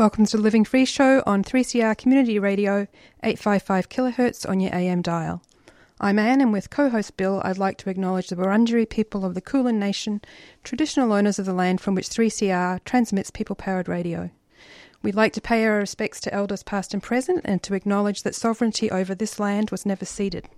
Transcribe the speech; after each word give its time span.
Welcome 0.00 0.24
to 0.24 0.38
the 0.38 0.42
Living 0.42 0.64
Free 0.64 0.86
Show 0.86 1.22
on 1.26 1.44
3CR 1.44 1.94
Community 1.98 2.38
Radio, 2.38 2.86
855 3.22 3.90
kHz 3.90 4.48
on 4.48 4.58
your 4.58 4.74
AM 4.74 5.02
dial. 5.02 5.42
I'm 6.00 6.18
Anne, 6.18 6.40
and 6.40 6.54
with 6.54 6.70
co 6.70 6.88
host 6.88 7.18
Bill, 7.18 7.42
I'd 7.44 7.58
like 7.58 7.76
to 7.76 7.90
acknowledge 7.90 8.28
the 8.28 8.36
Wurundjeri 8.36 8.88
people 8.88 9.26
of 9.26 9.34
the 9.34 9.42
Kulin 9.42 9.78
Nation, 9.78 10.22
traditional 10.64 11.12
owners 11.12 11.38
of 11.38 11.44
the 11.44 11.52
land 11.52 11.82
from 11.82 11.94
which 11.94 12.08
3CR 12.08 12.82
transmits 12.86 13.30
people 13.30 13.54
powered 13.54 13.88
radio. 13.88 14.30
We'd 15.02 15.16
like 15.16 15.34
to 15.34 15.40
pay 15.42 15.66
our 15.66 15.76
respects 15.76 16.18
to 16.20 16.32
elders 16.32 16.62
past 16.62 16.94
and 16.94 17.02
present 17.02 17.42
and 17.44 17.62
to 17.62 17.74
acknowledge 17.74 18.22
that 18.22 18.34
sovereignty 18.34 18.90
over 18.90 19.14
this 19.14 19.38
land 19.38 19.70
was 19.70 19.84
never 19.84 20.06
ceded. 20.06 20.48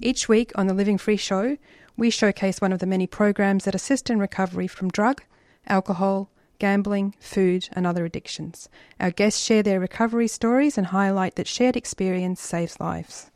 Each 0.00 0.28
week 0.28 0.50
on 0.56 0.66
the 0.66 0.74
Living 0.74 0.98
Free 0.98 1.16
Show, 1.16 1.56
we 1.96 2.10
showcase 2.10 2.60
one 2.60 2.72
of 2.72 2.80
the 2.80 2.86
many 2.86 3.06
programs 3.06 3.64
that 3.64 3.76
assist 3.76 4.10
in 4.10 4.18
recovery 4.18 4.66
from 4.66 4.88
drug, 4.88 5.22
alcohol, 5.68 6.32
gambling, 6.60 7.16
food, 7.18 7.68
and 7.72 7.84
other 7.84 8.04
addictions. 8.04 8.68
Our 9.00 9.10
guests 9.10 9.42
share 9.42 9.64
their 9.64 9.80
recovery 9.80 10.28
stories 10.28 10.78
and 10.78 10.86
highlight 10.86 11.34
that 11.34 11.48
shared 11.48 11.76
experience 11.76 12.40
saves 12.40 12.78
lives. 12.78 13.32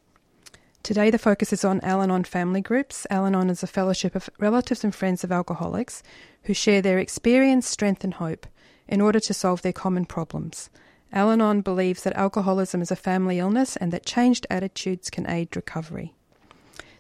Today, 0.84 1.10
the 1.10 1.18
focus 1.18 1.52
is 1.52 1.64
on 1.64 1.80
Al 1.80 2.02
Anon 2.02 2.24
family 2.24 2.60
groups. 2.60 3.06
Al 3.10 3.26
Anon 3.26 3.50
is 3.50 3.62
a 3.62 3.66
fellowship 3.66 4.14
of 4.14 4.28
relatives 4.38 4.84
and 4.84 4.94
friends 4.94 5.24
of 5.24 5.32
alcoholics 5.32 6.02
who 6.44 6.54
share 6.54 6.82
their 6.82 6.98
experience, 6.98 7.66
strength, 7.66 8.04
and 8.04 8.14
hope 8.14 8.46
in 8.86 9.00
order 9.00 9.18
to 9.18 9.34
solve 9.34 9.62
their 9.62 9.72
common 9.72 10.04
problems. 10.04 10.68
Al 11.10 11.30
Anon 11.30 11.62
believes 11.62 12.02
that 12.02 12.16
alcoholism 12.16 12.82
is 12.82 12.90
a 12.90 12.96
family 12.96 13.38
illness 13.38 13.76
and 13.76 13.92
that 13.92 14.04
changed 14.04 14.46
attitudes 14.50 15.08
can 15.08 15.28
aid 15.28 15.56
recovery. 15.56 16.12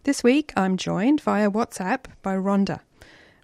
This 0.04 0.22
week, 0.22 0.52
I'm 0.56 0.76
joined 0.76 1.20
via 1.20 1.50
WhatsApp 1.50 2.06
by 2.22 2.36
Rhonda. 2.36 2.80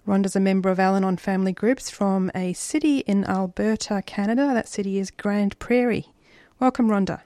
Rhonda's 0.07 0.35
a 0.35 0.39
member 0.39 0.69
of 0.69 0.79
Al 0.79 0.95
Anon 0.95 1.17
family 1.17 1.53
groups 1.53 1.89
from 1.89 2.31
a 2.33 2.53
city 2.53 2.99
in 2.99 3.23
Alberta, 3.25 4.01
Canada. 4.05 4.51
That 4.53 4.67
city 4.67 4.97
is 4.97 5.11
Grande 5.11 5.57
Prairie. 5.59 6.07
Welcome, 6.59 6.89
Rhonda. 6.89 7.21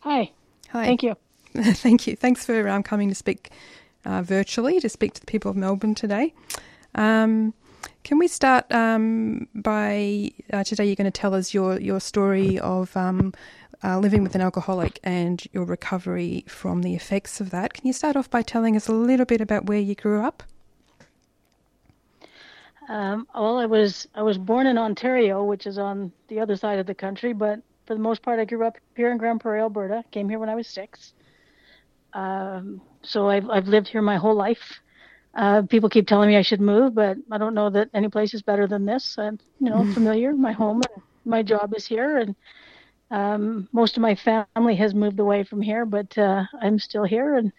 Hi. 0.00 0.32
Hi. 0.70 0.84
Thank 0.84 1.02
you. 1.02 1.16
Thank 1.54 2.06
you. 2.06 2.16
Thanks 2.16 2.46
for 2.46 2.68
um, 2.68 2.82
coming 2.82 3.08
to 3.08 3.14
speak 3.14 3.50
uh, 4.04 4.22
virtually 4.22 4.80
to 4.80 4.88
speak 4.88 5.14
to 5.14 5.20
the 5.20 5.26
people 5.26 5.50
of 5.50 5.56
Melbourne 5.56 5.94
today. 5.94 6.34
Um, 6.94 7.54
can 8.04 8.18
we 8.18 8.26
start 8.26 8.70
um, 8.72 9.48
by 9.54 10.32
uh, 10.52 10.64
today? 10.64 10.86
You're 10.86 10.96
going 10.96 11.04
to 11.04 11.10
tell 11.10 11.34
us 11.34 11.54
your 11.54 11.78
your 11.80 12.00
story 12.00 12.58
of 12.58 12.96
um, 12.96 13.32
uh, 13.84 13.98
living 13.98 14.22
with 14.22 14.34
an 14.34 14.40
alcoholic 14.40 14.98
and 15.04 15.42
your 15.52 15.64
recovery 15.64 16.44
from 16.48 16.82
the 16.82 16.94
effects 16.94 17.40
of 17.40 17.50
that. 17.50 17.74
Can 17.74 17.86
you 17.86 17.92
start 17.92 18.16
off 18.16 18.30
by 18.30 18.42
telling 18.42 18.76
us 18.76 18.88
a 18.88 18.92
little 18.92 19.26
bit 19.26 19.40
about 19.40 19.66
where 19.66 19.78
you 19.78 19.94
grew 19.94 20.24
up? 20.24 20.42
Um, 22.88 23.26
well, 23.34 23.58
I 23.58 23.66
was 23.66 24.08
I 24.14 24.22
was 24.22 24.38
born 24.38 24.66
in 24.66 24.78
Ontario, 24.78 25.44
which 25.44 25.66
is 25.66 25.78
on 25.78 26.12
the 26.28 26.40
other 26.40 26.56
side 26.56 26.78
of 26.78 26.86
the 26.86 26.94
country, 26.94 27.32
but 27.32 27.60
for 27.86 27.94
the 27.94 28.00
most 28.00 28.22
part, 28.22 28.40
I 28.40 28.44
grew 28.44 28.64
up 28.66 28.76
here 28.96 29.10
in 29.10 29.18
Grande 29.18 29.40
Prairie, 29.40 29.60
Alberta. 29.60 30.04
Came 30.10 30.28
here 30.28 30.38
when 30.38 30.48
I 30.48 30.54
was 30.54 30.66
six. 30.66 31.14
Um, 32.12 32.80
so 33.02 33.28
I've 33.28 33.48
I've 33.50 33.68
lived 33.68 33.88
here 33.88 34.02
my 34.02 34.16
whole 34.16 34.34
life. 34.34 34.80
Uh, 35.34 35.62
people 35.62 35.88
keep 35.88 36.06
telling 36.06 36.28
me 36.28 36.36
I 36.36 36.42
should 36.42 36.60
move, 36.60 36.94
but 36.94 37.16
I 37.30 37.38
don't 37.38 37.54
know 37.54 37.70
that 37.70 37.88
any 37.94 38.08
place 38.08 38.34
is 38.34 38.42
better 38.42 38.66
than 38.66 38.84
this. 38.84 39.16
I'm 39.18 39.38
you 39.60 39.70
know 39.70 39.84
familiar. 39.94 40.32
My 40.34 40.52
home 40.52 40.82
and 40.82 41.02
my 41.24 41.42
job 41.42 41.74
is 41.76 41.86
here, 41.86 42.18
and 42.18 42.34
um, 43.10 43.68
most 43.72 43.96
of 43.96 44.02
my 44.02 44.14
family 44.14 44.76
has 44.76 44.94
moved 44.94 45.20
away 45.20 45.44
from 45.44 45.62
here, 45.62 45.86
but 45.86 46.16
uh, 46.18 46.44
I'm 46.60 46.78
still 46.78 47.04
here, 47.04 47.36
and 47.36 47.52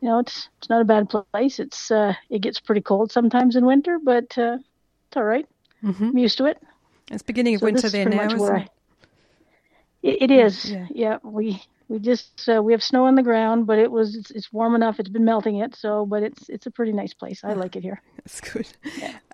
you 0.00 0.08
know 0.08 0.18
it's 0.18 0.48
it's 0.58 0.70
not 0.70 0.80
a 0.82 0.84
bad 0.84 1.08
place. 1.10 1.58
It's 1.58 1.90
uh, 1.90 2.14
it 2.30 2.40
gets 2.40 2.60
pretty 2.60 2.80
cold 2.80 3.12
sometimes 3.12 3.56
in 3.56 3.66
winter, 3.66 3.98
but 4.02 4.36
uh, 4.38 4.58
it's 5.10 5.16
all 5.16 5.24
right. 5.24 5.46
Mm-hmm. 5.82 6.04
I'm 6.04 6.18
used 6.18 6.38
to 6.38 6.44
it. 6.44 6.62
It's 7.10 7.24
beginning 7.24 7.56
of 7.56 7.60
So 7.60 7.66
winter 7.66 7.88
there 7.88 8.08
now, 8.08 8.26
isn't 8.32 8.56
it? 8.56 8.68
It, 10.02 10.22
it 10.22 10.30
is. 10.30 10.70
Yeah. 10.70 10.86
Yeah. 10.90 11.18
We 11.24 11.60
we 11.88 11.98
just 11.98 12.48
uh, 12.48 12.62
we 12.62 12.72
have 12.72 12.82
snow 12.82 13.06
on 13.06 13.16
the 13.16 13.24
ground, 13.24 13.66
but 13.66 13.78
it 13.80 13.90
was 13.90 14.14
it's, 14.14 14.30
it's 14.30 14.52
warm 14.52 14.76
enough. 14.76 15.00
It's 15.00 15.08
been 15.08 15.24
melting 15.24 15.56
it. 15.56 15.74
So, 15.74 16.06
but 16.06 16.22
it's 16.22 16.48
it's 16.48 16.66
a 16.66 16.70
pretty 16.70 16.92
nice 16.92 17.12
place. 17.12 17.42
I 17.42 17.54
like 17.54 17.74
it 17.74 17.82
here. 17.82 18.00
That's 18.16 18.40
good. 18.40 18.68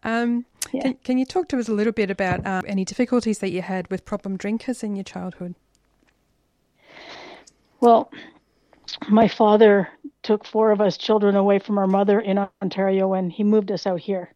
Um, 0.03 0.47
Yeah. 0.72 0.82
can, 0.82 0.94
can 1.04 1.19
you 1.19 1.26
talk 1.26 1.48
to 1.48 1.59
us 1.59 1.69
a 1.69 1.72
little 1.75 1.92
bit 1.92 2.10
about 2.10 2.47
um, 2.47 2.65
any 2.66 2.84
difficulties 2.84 3.38
that 3.41 3.50
you 3.50 3.60
had 3.62 3.91
with 3.91 4.04
problem 4.04 4.36
drinkers 4.38 4.82
in 4.82 4.97
your 4.97 5.04
childhood? 5.04 5.54
Well, 7.81 8.10
my 9.09 9.28
father 9.28 9.88
took 10.22 10.47
four 10.47 10.72
of 10.72 10.81
us 10.81 10.97
children 10.97 11.36
away 11.36 11.59
from 11.59 11.78
our 11.78 11.86
mother 11.86 12.19
in 12.20 12.38
Ontario, 12.62 13.12
and 13.12 13.31
he 13.31 13.44
moved 13.44 13.70
us 13.70 13.86
out 13.86 14.00
here. 14.00 14.32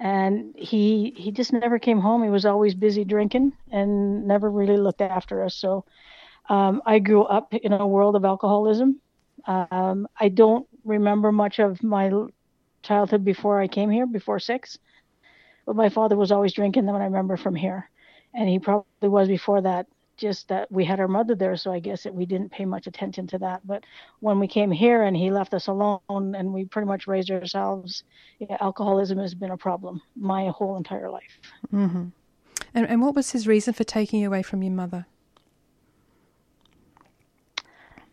And 0.00 0.54
he 0.56 1.14
he 1.16 1.30
just 1.32 1.52
never 1.52 1.78
came 1.78 2.00
home. 2.00 2.22
He 2.22 2.30
was 2.30 2.44
always 2.44 2.74
busy 2.74 3.04
drinking 3.04 3.52
and 3.70 4.26
never 4.26 4.50
really 4.50 4.76
looked 4.76 5.00
after 5.00 5.42
us. 5.44 5.54
So 5.54 5.84
um, 6.48 6.82
I 6.86 6.98
grew 6.98 7.22
up 7.24 7.54
in 7.54 7.72
a 7.72 7.86
world 7.86 8.16
of 8.16 8.24
alcoholism. 8.24 9.00
Um, 9.46 10.08
I 10.18 10.28
don't 10.28 10.66
remember 10.84 11.32
much 11.32 11.58
of 11.58 11.82
my 11.82 12.10
childhood 12.82 13.24
before 13.24 13.60
I 13.60 13.68
came 13.68 13.90
here, 13.90 14.06
before 14.06 14.38
six. 14.38 14.78
But 15.66 15.76
my 15.76 15.88
father 15.88 16.16
was 16.16 16.32
always 16.32 16.52
drinking 16.52 16.86
them, 16.86 16.94
and 16.94 17.02
I 17.02 17.06
remember 17.06 17.36
from 17.36 17.54
here. 17.54 17.90
And 18.34 18.48
he 18.48 18.58
probably 18.58 19.08
was 19.08 19.28
before 19.28 19.62
that 19.62 19.86
just 20.16 20.48
that 20.48 20.70
we 20.70 20.84
had 20.84 21.00
our 21.00 21.08
mother 21.08 21.34
there, 21.34 21.56
so 21.56 21.72
I 21.72 21.80
guess 21.80 22.02
that 22.04 22.14
we 22.14 22.26
didn't 22.26 22.50
pay 22.50 22.64
much 22.64 22.86
attention 22.86 23.26
to 23.28 23.38
that. 23.38 23.66
But 23.66 23.84
when 24.20 24.38
we 24.38 24.46
came 24.46 24.70
here 24.70 25.02
and 25.02 25.16
he 25.16 25.30
left 25.30 25.54
us 25.54 25.66
alone 25.66 26.00
and 26.08 26.52
we 26.52 26.64
pretty 26.64 26.86
much 26.86 27.06
raised 27.06 27.30
ourselves, 27.30 28.04
yeah, 28.38 28.56
alcoholism 28.60 29.18
has 29.18 29.34
been 29.34 29.50
a 29.50 29.56
problem 29.56 30.00
my 30.16 30.48
whole 30.48 30.76
entire 30.76 31.10
life. 31.10 31.40
hmm 31.70 32.06
And, 32.74 32.86
and 32.88 33.02
what 33.02 33.14
was 33.14 33.30
his 33.32 33.46
reason 33.46 33.74
for 33.74 33.84
taking 33.84 34.20
you 34.20 34.28
away 34.28 34.42
from 34.42 34.62
your 34.62 34.72
mother? 34.72 35.06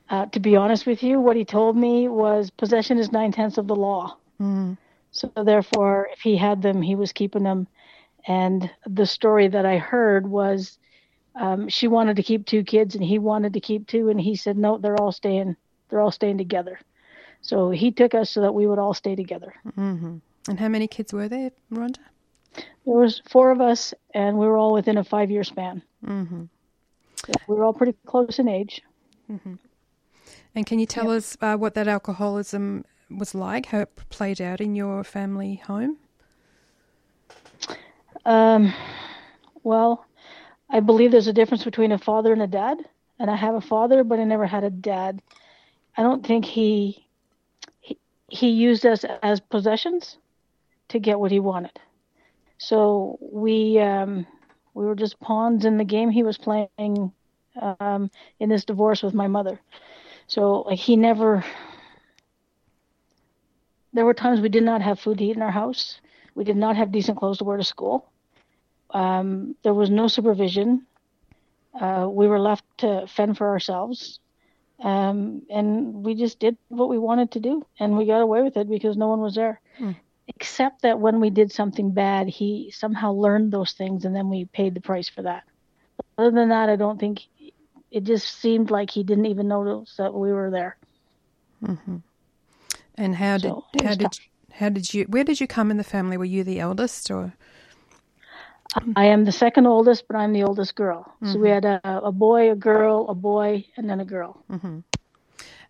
Uh, 0.10 0.26
to 0.26 0.40
be 0.42 0.58
honest 0.58 0.86
with 0.86 1.02
you, 1.04 1.22
what 1.22 1.38
he 1.38 1.46
told 1.46 1.78
me 1.78 2.10
was 2.10 2.50
possession 2.50 2.98
is 2.98 3.14
nine 3.14 3.32
tenths 3.32 3.58
of 3.58 3.68
the 3.68 3.76
law. 3.76 4.18
Mm. 4.42 4.78
So 5.12 5.32
therefore, 5.36 6.10
if 6.12 6.20
he 6.20 6.36
had 6.36 6.62
them, 6.62 6.82
he 6.82 6.96
was 6.96 7.14
keeping 7.14 7.44
them. 7.44 7.68
And 8.28 8.70
the 8.86 9.06
story 9.06 9.48
that 9.48 9.66
I 9.66 9.78
heard 9.78 10.28
was 10.28 10.78
um, 11.36 11.70
she 11.70 11.88
wanted 11.88 12.16
to 12.18 12.24
keep 12.24 12.46
two 12.46 12.64
kids 12.64 12.96
and 12.96 13.04
he 13.04 13.20
wanted 13.20 13.54
to 13.54 13.60
keep 13.60 13.88
two, 13.88 14.10
and 14.10 14.20
he 14.20 14.36
said 14.36 14.58
no, 14.58 14.78
they're 14.78 15.00
all 15.00 15.12
staying. 15.12 15.56
They're 15.90 16.02
all 16.02 16.12
staying 16.12 16.38
together. 16.38 16.80
So 17.42 17.72
he 17.72 17.92
took 17.92 18.14
us 18.14 18.30
so 18.30 18.42
that 18.42 18.54
we 18.54 18.68
would 18.68 18.80
all 18.80 18.94
stay 18.94 19.16
together. 19.16 19.54
hmm 19.76 20.18
And 20.48 20.60
how 20.60 20.68
many 20.68 20.88
kids 20.88 21.14
were 21.14 21.28
there, 21.28 21.52
Rhonda? 21.72 21.98
There 22.86 22.96
was 22.96 23.22
four 23.30 23.52
of 23.52 23.62
us, 23.62 23.94
and 24.14 24.38
we 24.38 24.46
were 24.46 24.58
all 24.58 24.74
within 24.74 24.98
a 24.98 25.04
five-year 25.04 25.44
span. 25.44 25.82
hmm 26.06 26.44
So 27.26 27.32
we 27.48 27.56
were 27.56 27.66
all 27.66 27.74
pretty 27.74 27.96
close 28.06 28.40
in 28.40 28.48
age. 28.48 28.82
And 30.54 30.66
can 30.66 30.80
you 30.80 30.86
tell 30.86 31.10
us 31.10 31.38
uh, 31.42 31.56
what 31.56 31.74
that 31.76 31.88
alcoholism 31.88 32.84
was 33.10 33.34
like, 33.34 33.68
how 33.68 33.80
it 33.80 33.96
played 34.10 34.42
out 34.42 34.60
in 34.60 34.76
your 34.76 35.04
family 35.04 35.56
home? 35.56 35.98
Um, 38.26 38.74
well, 39.64 40.06
I 40.72 40.80
believe 40.80 41.12
there's 41.12 41.28
a 41.28 41.34
difference 41.34 41.66
between 41.66 41.92
a 41.92 41.98
father 41.98 42.32
and 42.34 42.42
a 42.42 42.48
dad, 42.48 42.78
and 43.20 43.30
I 43.30 43.36
have 43.36 43.56
a 43.56 43.62
father, 43.62 44.04
but 44.04 44.20
I 44.20 44.24
never 44.24 44.46
had 44.48 44.64
a 44.64 44.70
dad. 44.70 45.22
I 45.98 46.04
don't 46.04 46.26
think 46.26 46.46
he 46.46 47.06
he, 47.82 48.00
he 48.30 48.50
used 48.50 48.86
us 48.86 49.04
as 49.22 49.40
possessions 49.42 50.18
to 50.90 51.00
get 51.00 51.20
what 51.20 51.32
he 51.32 51.40
wanted. 51.40 51.78
So 52.58 53.20
we 53.22 53.80
um, 53.80 54.26
we 54.74 54.86
were 54.86 54.96
just 54.96 55.20
pawns 55.20 55.66
in 55.66 55.78
the 55.78 55.84
game 55.84 56.10
he 56.10 56.24
was 56.24 56.38
playing 56.38 57.12
um, 57.62 58.10
in 58.40 58.50
this 58.50 58.66
divorce 58.66 59.04
with 59.04 59.14
my 59.14 59.28
mother. 59.28 59.60
So 60.28 60.62
like 60.62 60.80
he 60.80 60.96
never. 60.96 61.44
There 63.94 64.06
were 64.06 64.14
times 64.14 64.40
we 64.40 64.50
did 64.50 64.64
not 64.64 64.82
have 64.82 65.00
food 65.00 65.18
to 65.18 65.26
eat 65.26 65.36
in 65.36 65.42
our 65.42 65.52
house. 65.52 66.00
We 66.34 66.46
did 66.46 66.56
not 66.58 66.78
have 66.78 66.94
decent 66.94 67.18
clothes 67.18 67.40
to 67.40 67.44
wear 67.44 67.58
to 67.58 67.64
school. 67.64 68.11
Um, 68.94 69.56
there 69.64 69.74
was 69.74 69.90
no 69.90 70.08
supervision. 70.08 70.86
Uh, 71.80 72.08
we 72.10 72.28
were 72.28 72.40
left 72.40 72.64
to 72.80 73.08
fend 73.08 73.38
for 73.38 73.50
ourselves. 73.50 74.20
Um, 74.84 75.44
and 75.50 76.04
we 76.04 76.16
just 76.16 76.40
did 76.40 76.58
what 76.70 76.90
we 76.90 76.98
wanted 76.98 77.32
to 77.32 77.40
do. 77.40 77.66
And 77.80 77.98
we 77.98 78.06
got 78.06 78.22
away 78.22 78.42
with 78.42 78.58
it 78.58 78.70
because 78.70 78.98
no 78.98 79.08
one 79.08 79.22
was 79.22 79.36
there. 79.36 79.62
Hmm. 79.78 79.92
except 80.28 80.82
that 80.84 81.00
when 81.00 81.20
we 81.20 81.30
did 81.30 81.52
something 81.52 81.92
bad, 81.92 82.28
he 82.28 82.72
somehow 82.76 83.12
learned 83.12 83.52
those 83.52 83.74
things 83.74 84.06
and 84.06 84.16
then 84.16 84.30
we 84.30 84.46
paid 84.46 84.74
the 84.74 84.82
price 84.82 85.10
for 85.10 85.24
that. 85.24 85.44
Other 86.18 86.32
than 86.32 86.50
that, 86.50 86.70
I 86.70 86.76
don't 86.76 87.00
think 87.00 87.22
it 87.92 88.04
just 88.04 88.40
seemed 88.40 88.72
like 88.72 88.90
he 88.90 89.04
didn't 89.04 89.26
even 89.26 89.48
notice 89.48 89.96
that 89.98 90.14
we 90.14 90.32
were 90.32 90.50
there. 90.50 90.78
Mm-hmm. 91.64 91.98
And 92.96 93.16
how 93.16 93.38
did 93.38 93.52
So, 93.52 93.66
how 93.84 93.96
did 93.96 94.12
tough. 94.12 94.20
how 94.54 94.70
did 94.70 94.94
you 94.94 95.06
where 95.06 95.24
did 95.24 95.40
you 95.42 95.48
come 95.48 95.72
in 95.72 95.78
the 95.78 95.84
family? 95.84 96.18
Were 96.18 96.26
you 96.26 96.44
the 96.44 96.60
eldest 96.60 97.12
or? 97.12 97.34
I 98.96 99.06
am 99.08 99.26
the 99.26 99.32
second 99.32 99.68
oldest, 99.68 100.08
but 100.08 100.18
I'm 100.18 100.34
the 100.34 100.44
oldest 100.44 100.76
girl. 100.76 101.14
So 101.24 101.40
we 101.40 101.50
Mm-hmm. 101.50 101.52
had 101.52 101.66
a, 101.66 101.82
a 101.84 102.12
boy, 102.12 102.52
a 102.52 102.56
girl, 102.56 103.08
a 103.10 103.16
boy, 103.16 103.66
and 103.78 103.90
then 103.90 104.00
a 104.00 104.06
girl. 104.06 104.46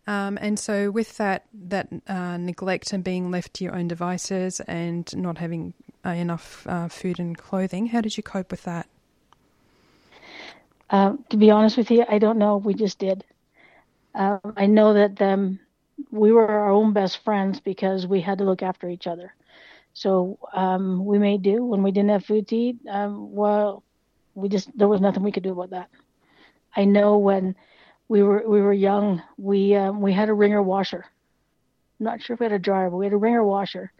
Um, 0.07 0.37
and 0.41 0.59
so, 0.59 0.91
with 0.91 1.17
that 1.17 1.45
that 1.53 1.89
uh, 2.07 2.37
neglect 2.37 2.93
and 2.93 3.03
being 3.03 3.31
left 3.31 3.53
to 3.55 3.63
your 3.63 3.75
own 3.75 3.87
devices 3.87 4.59
and 4.61 5.15
not 5.15 5.37
having 5.37 5.73
uh, 6.05 6.09
enough 6.09 6.65
uh, 6.67 6.87
food 6.87 7.19
and 7.19 7.37
clothing, 7.37 7.87
how 7.87 8.01
did 8.01 8.17
you 8.17 8.23
cope 8.23 8.51
with 8.51 8.63
that? 8.63 8.87
Um, 10.89 11.25
to 11.29 11.37
be 11.37 11.51
honest 11.51 11.77
with 11.77 11.91
you, 11.91 12.05
I 12.07 12.19
don't 12.19 12.37
know. 12.37 12.57
We 12.57 12.73
just 12.73 12.99
did. 12.99 13.23
Um, 14.13 14.39
I 14.57 14.67
know 14.67 14.93
that 14.93 15.21
um, 15.21 15.59
we 16.11 16.31
were 16.31 16.47
our 16.47 16.69
own 16.69 16.93
best 16.93 17.19
friends 17.23 17.59
because 17.59 18.07
we 18.07 18.21
had 18.21 18.39
to 18.39 18.43
look 18.45 18.63
after 18.63 18.89
each 18.89 19.07
other. 19.07 19.33
So 19.93 20.39
um, 20.53 21.05
we 21.05 21.19
made 21.19 21.41
do 21.41 21.63
when 21.65 21.83
we 21.83 21.91
didn't 21.91 22.09
have 22.11 22.25
food 22.25 22.47
to 22.49 22.55
eat. 22.55 22.77
Um, 22.89 23.33
well, 23.33 23.83
we 24.35 24.47
just 24.49 24.75
there 24.77 24.87
was 24.87 25.01
nothing 25.01 25.23
we 25.23 25.31
could 25.31 25.43
do 25.43 25.51
about 25.51 25.71
that. 25.71 25.89
I 26.75 26.85
know 26.85 27.17
when 27.17 27.55
we 28.07 28.23
were 28.23 28.43
we 28.47 28.61
were 28.61 28.73
young, 28.73 29.21
we 29.37 29.75
um, 29.75 30.01
we 30.01 30.13
had 30.13 30.29
a 30.29 30.33
wringer 30.33 30.61
washer. 30.63 31.05
I'm 31.99 32.05
not 32.05 32.21
sure 32.21 32.33
if 32.35 32.39
we 32.39 32.45
had 32.45 32.53
a 32.53 32.59
dryer, 32.59 32.89
but 32.89 32.97
we 32.97 33.05
had 33.05 33.13
a 33.13 33.17
wringer 33.17 33.43
washer, 33.43 33.91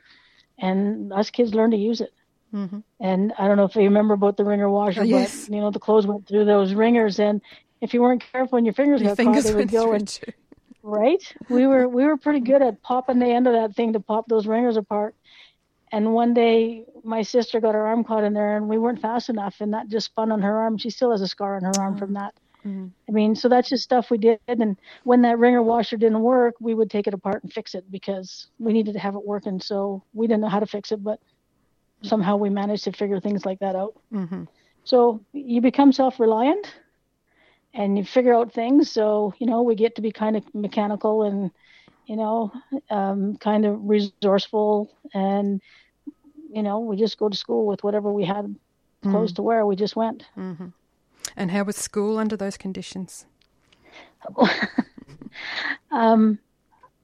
and 0.58 1.12
us 1.14 1.30
kids 1.30 1.54
learned 1.54 1.74
to 1.74 1.78
use 1.78 2.02
it. 2.02 2.14
Mm-hmm. 2.54 2.80
And 3.00 3.34
I 3.38 3.48
don't 3.48 3.58
know 3.58 3.66
if 3.66 3.76
you 3.76 3.84
remember 3.84 4.14
about 4.14 4.38
the 4.38 4.44
wringer 4.44 4.70
washer, 4.70 5.02
Oh, 5.02 5.04
yes. 5.04 5.46
but 5.48 5.56
you 5.56 5.62
know 5.62 5.72
the 5.72 5.80
clothes 5.80 6.08
went 6.08 6.28
through 6.28 6.46
those 6.46 6.74
wringers, 6.74 7.20
and 7.20 7.42
if 7.82 7.94
you 7.94 8.02
weren't 8.02 8.24
careful 8.32 8.58
and 8.58 8.66
your 8.66 8.74
fingers 8.74 9.02
Your 9.02 9.12
got 9.12 9.18
fingers 9.18 9.44
caught, 9.44 9.52
they 9.52 9.56
would 9.56 9.70
go 9.72 9.94
and 9.94 10.08
too. 10.08 10.32
right. 10.84 11.22
We 11.50 11.68
were 11.68 11.88
we 11.88 12.06
were 12.06 12.18
pretty 12.18 12.40
good 12.42 12.62
at 12.62 12.82
popping 12.82 13.20
the 13.20 13.28
end 13.28 13.48
of 13.48 13.54
that 13.54 13.76
thing 13.76 13.94
to 13.94 14.00
pop 14.00 14.28
those 14.28 14.48
wringers 14.48 14.78
apart. 14.78 15.16
And 15.92 16.14
one 16.14 16.34
day 16.34 16.86
my 17.04 17.22
sister 17.22 17.60
got 17.60 17.76
her 17.76 17.86
arm 17.86 18.04
caught 18.04 18.24
in 18.24 18.34
there, 18.34 18.56
and 18.56 18.70
we 18.70 18.78
weren't 18.78 19.02
fast 19.02 19.30
enough, 19.30 19.58
and 19.60 19.74
that 19.74 19.90
just 19.90 20.06
spun 20.06 20.32
on 20.32 20.42
her 20.42 20.58
arm. 20.58 20.78
She 20.78 20.90
still 20.90 21.12
has 21.12 21.22
a 21.22 21.28
scar 21.28 21.56
on 21.58 21.64
her 21.64 21.74
arm 21.80 21.98
from 21.98 22.14
that. 22.14 22.34
Mhm. 22.64 22.92
I 23.10 23.12
mean, 23.12 23.36
so 23.36 23.50
that's 23.50 23.70
just 23.70 23.84
stuff 23.84 24.12
we 24.12 24.18
did. 24.18 24.40
And 24.48 24.78
when 25.04 25.24
that 25.24 25.40
wringer 25.40 25.64
washer 25.64 25.98
didn't 25.98 26.22
work, 26.22 26.56
we 26.60 26.74
would 26.76 26.92
take 26.92 27.08
it 27.08 27.14
apart 27.14 27.44
and 27.44 27.52
fix 27.52 27.74
it 27.74 27.90
because 27.92 28.48
we 28.60 28.72
needed 28.72 28.94
to 28.94 29.00
have 29.00 29.16
it 29.16 29.26
working. 29.26 29.60
So 29.60 30.04
we 30.14 30.28
didn't 30.28 30.42
know 30.42 30.50
how 30.50 30.60
to 30.60 30.68
fix 30.68 30.92
it, 30.92 31.04
but 31.04 31.20
somehow 32.04 32.38
we 32.38 32.50
managed 32.50 32.84
to 32.86 32.92
figure 32.92 33.20
things 33.20 33.46
like 33.46 33.60
that 33.60 33.76
out. 33.76 33.96
Mm-hmm. 34.14 34.44
So 34.84 35.22
you 35.34 35.60
become 35.62 35.92
self-reliant 35.92 36.76
and 37.74 37.98
you 37.98 38.06
figure 38.06 38.36
out 38.36 38.54
things. 38.54 38.92
So, 38.92 39.34
you 39.40 39.48
know, 39.48 39.64
we 39.64 39.76
get 39.76 39.96
to 39.96 40.02
be 40.02 40.12
kind 40.12 40.38
of 40.38 40.44
mechanical 40.54 41.24
and, 41.24 41.52
you 42.06 42.16
know, 42.16 42.52
um, 42.90 43.38
kind 43.38 43.66
of 43.66 43.80
resourceful. 43.84 44.92
And, 45.14 45.62
you 46.54 46.64
know, 46.64 46.80
we 46.80 46.96
just 46.96 47.18
go 47.18 47.30
to 47.30 47.38
school 47.38 47.66
with 47.66 47.84
whatever 47.84 48.12
we 48.12 48.26
had 48.26 48.56
clothes 49.04 49.34
to 49.34 49.42
wear. 49.42 49.66
We 49.66 49.76
just 49.76 49.96
went. 49.96 50.26
Mm-hmm. 50.38 50.68
And 51.36 51.52
how 51.52 51.64
was 51.64 51.76
school 51.76 52.18
under 52.18 52.36
those 52.36 52.58
conditions? 52.58 53.26
Um, 55.92 56.40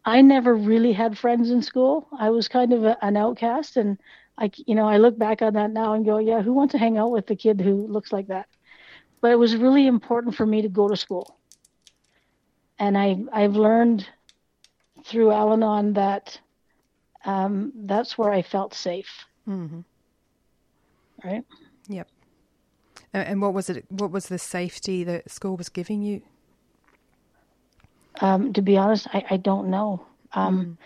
I 0.06 0.22
never 0.22 0.56
really 0.56 0.94
had 0.94 1.18
friends 1.18 1.50
in 1.52 1.62
school. 1.62 2.08
I 2.18 2.30
was 2.30 2.48
kind 2.48 2.72
of 2.72 2.86
a, 2.86 2.98
an 3.04 3.18
outcast. 3.18 3.78
And, 3.78 3.98
I, 4.38 4.52
you 4.66 4.76
know, 4.76 4.88
I 4.88 4.98
look 4.98 5.18
back 5.18 5.42
on 5.42 5.54
that 5.54 5.72
now 5.72 5.94
and 5.94 6.06
go, 6.06 6.18
yeah, 6.18 6.42
who 6.42 6.54
wants 6.54 6.72
to 6.72 6.78
hang 6.78 6.98
out 6.98 7.12
with 7.12 7.28
the 7.28 7.36
kid 7.36 7.60
who 7.60 7.88
looks 7.88 8.14
like 8.14 8.28
that? 8.28 8.48
But 9.20 9.32
it 9.32 9.40
was 9.40 9.56
really 9.56 9.88
important 9.88 10.36
for 10.36 10.46
me 10.46 10.62
to 10.62 10.70
go 10.70 10.88
to 10.88 10.96
school. 10.96 11.38
And 12.80 12.98
I, 12.98 13.18
I've 13.34 13.56
learned 13.56 14.08
through 15.04 15.32
Al 15.32 15.54
Anon 15.54 15.94
that 15.94 16.40
um, 17.26 17.74
that's 17.76 18.18
where 18.18 18.32
I 18.32 18.42
felt 18.42 18.74
safe, 18.74 19.26
Mm-hmm. 19.48 19.80
right? 21.24 21.44
Yep. 21.88 22.08
And 23.14 23.42
what 23.42 23.54
was 23.54 23.70
it? 23.70 23.86
What 23.90 24.12
was 24.12 24.28
the 24.28 24.38
safety 24.38 25.04
that 25.04 25.32
school 25.32 25.56
was 25.58 25.70
giving 25.70 26.02
you? 26.02 26.22
Um, 28.22 28.54
to 28.54 28.62
be 28.62 28.78
honest, 28.78 29.08
I, 29.14 29.24
I 29.32 29.38
don't 29.38 29.70
know. 29.70 30.06
Um, 30.34 30.78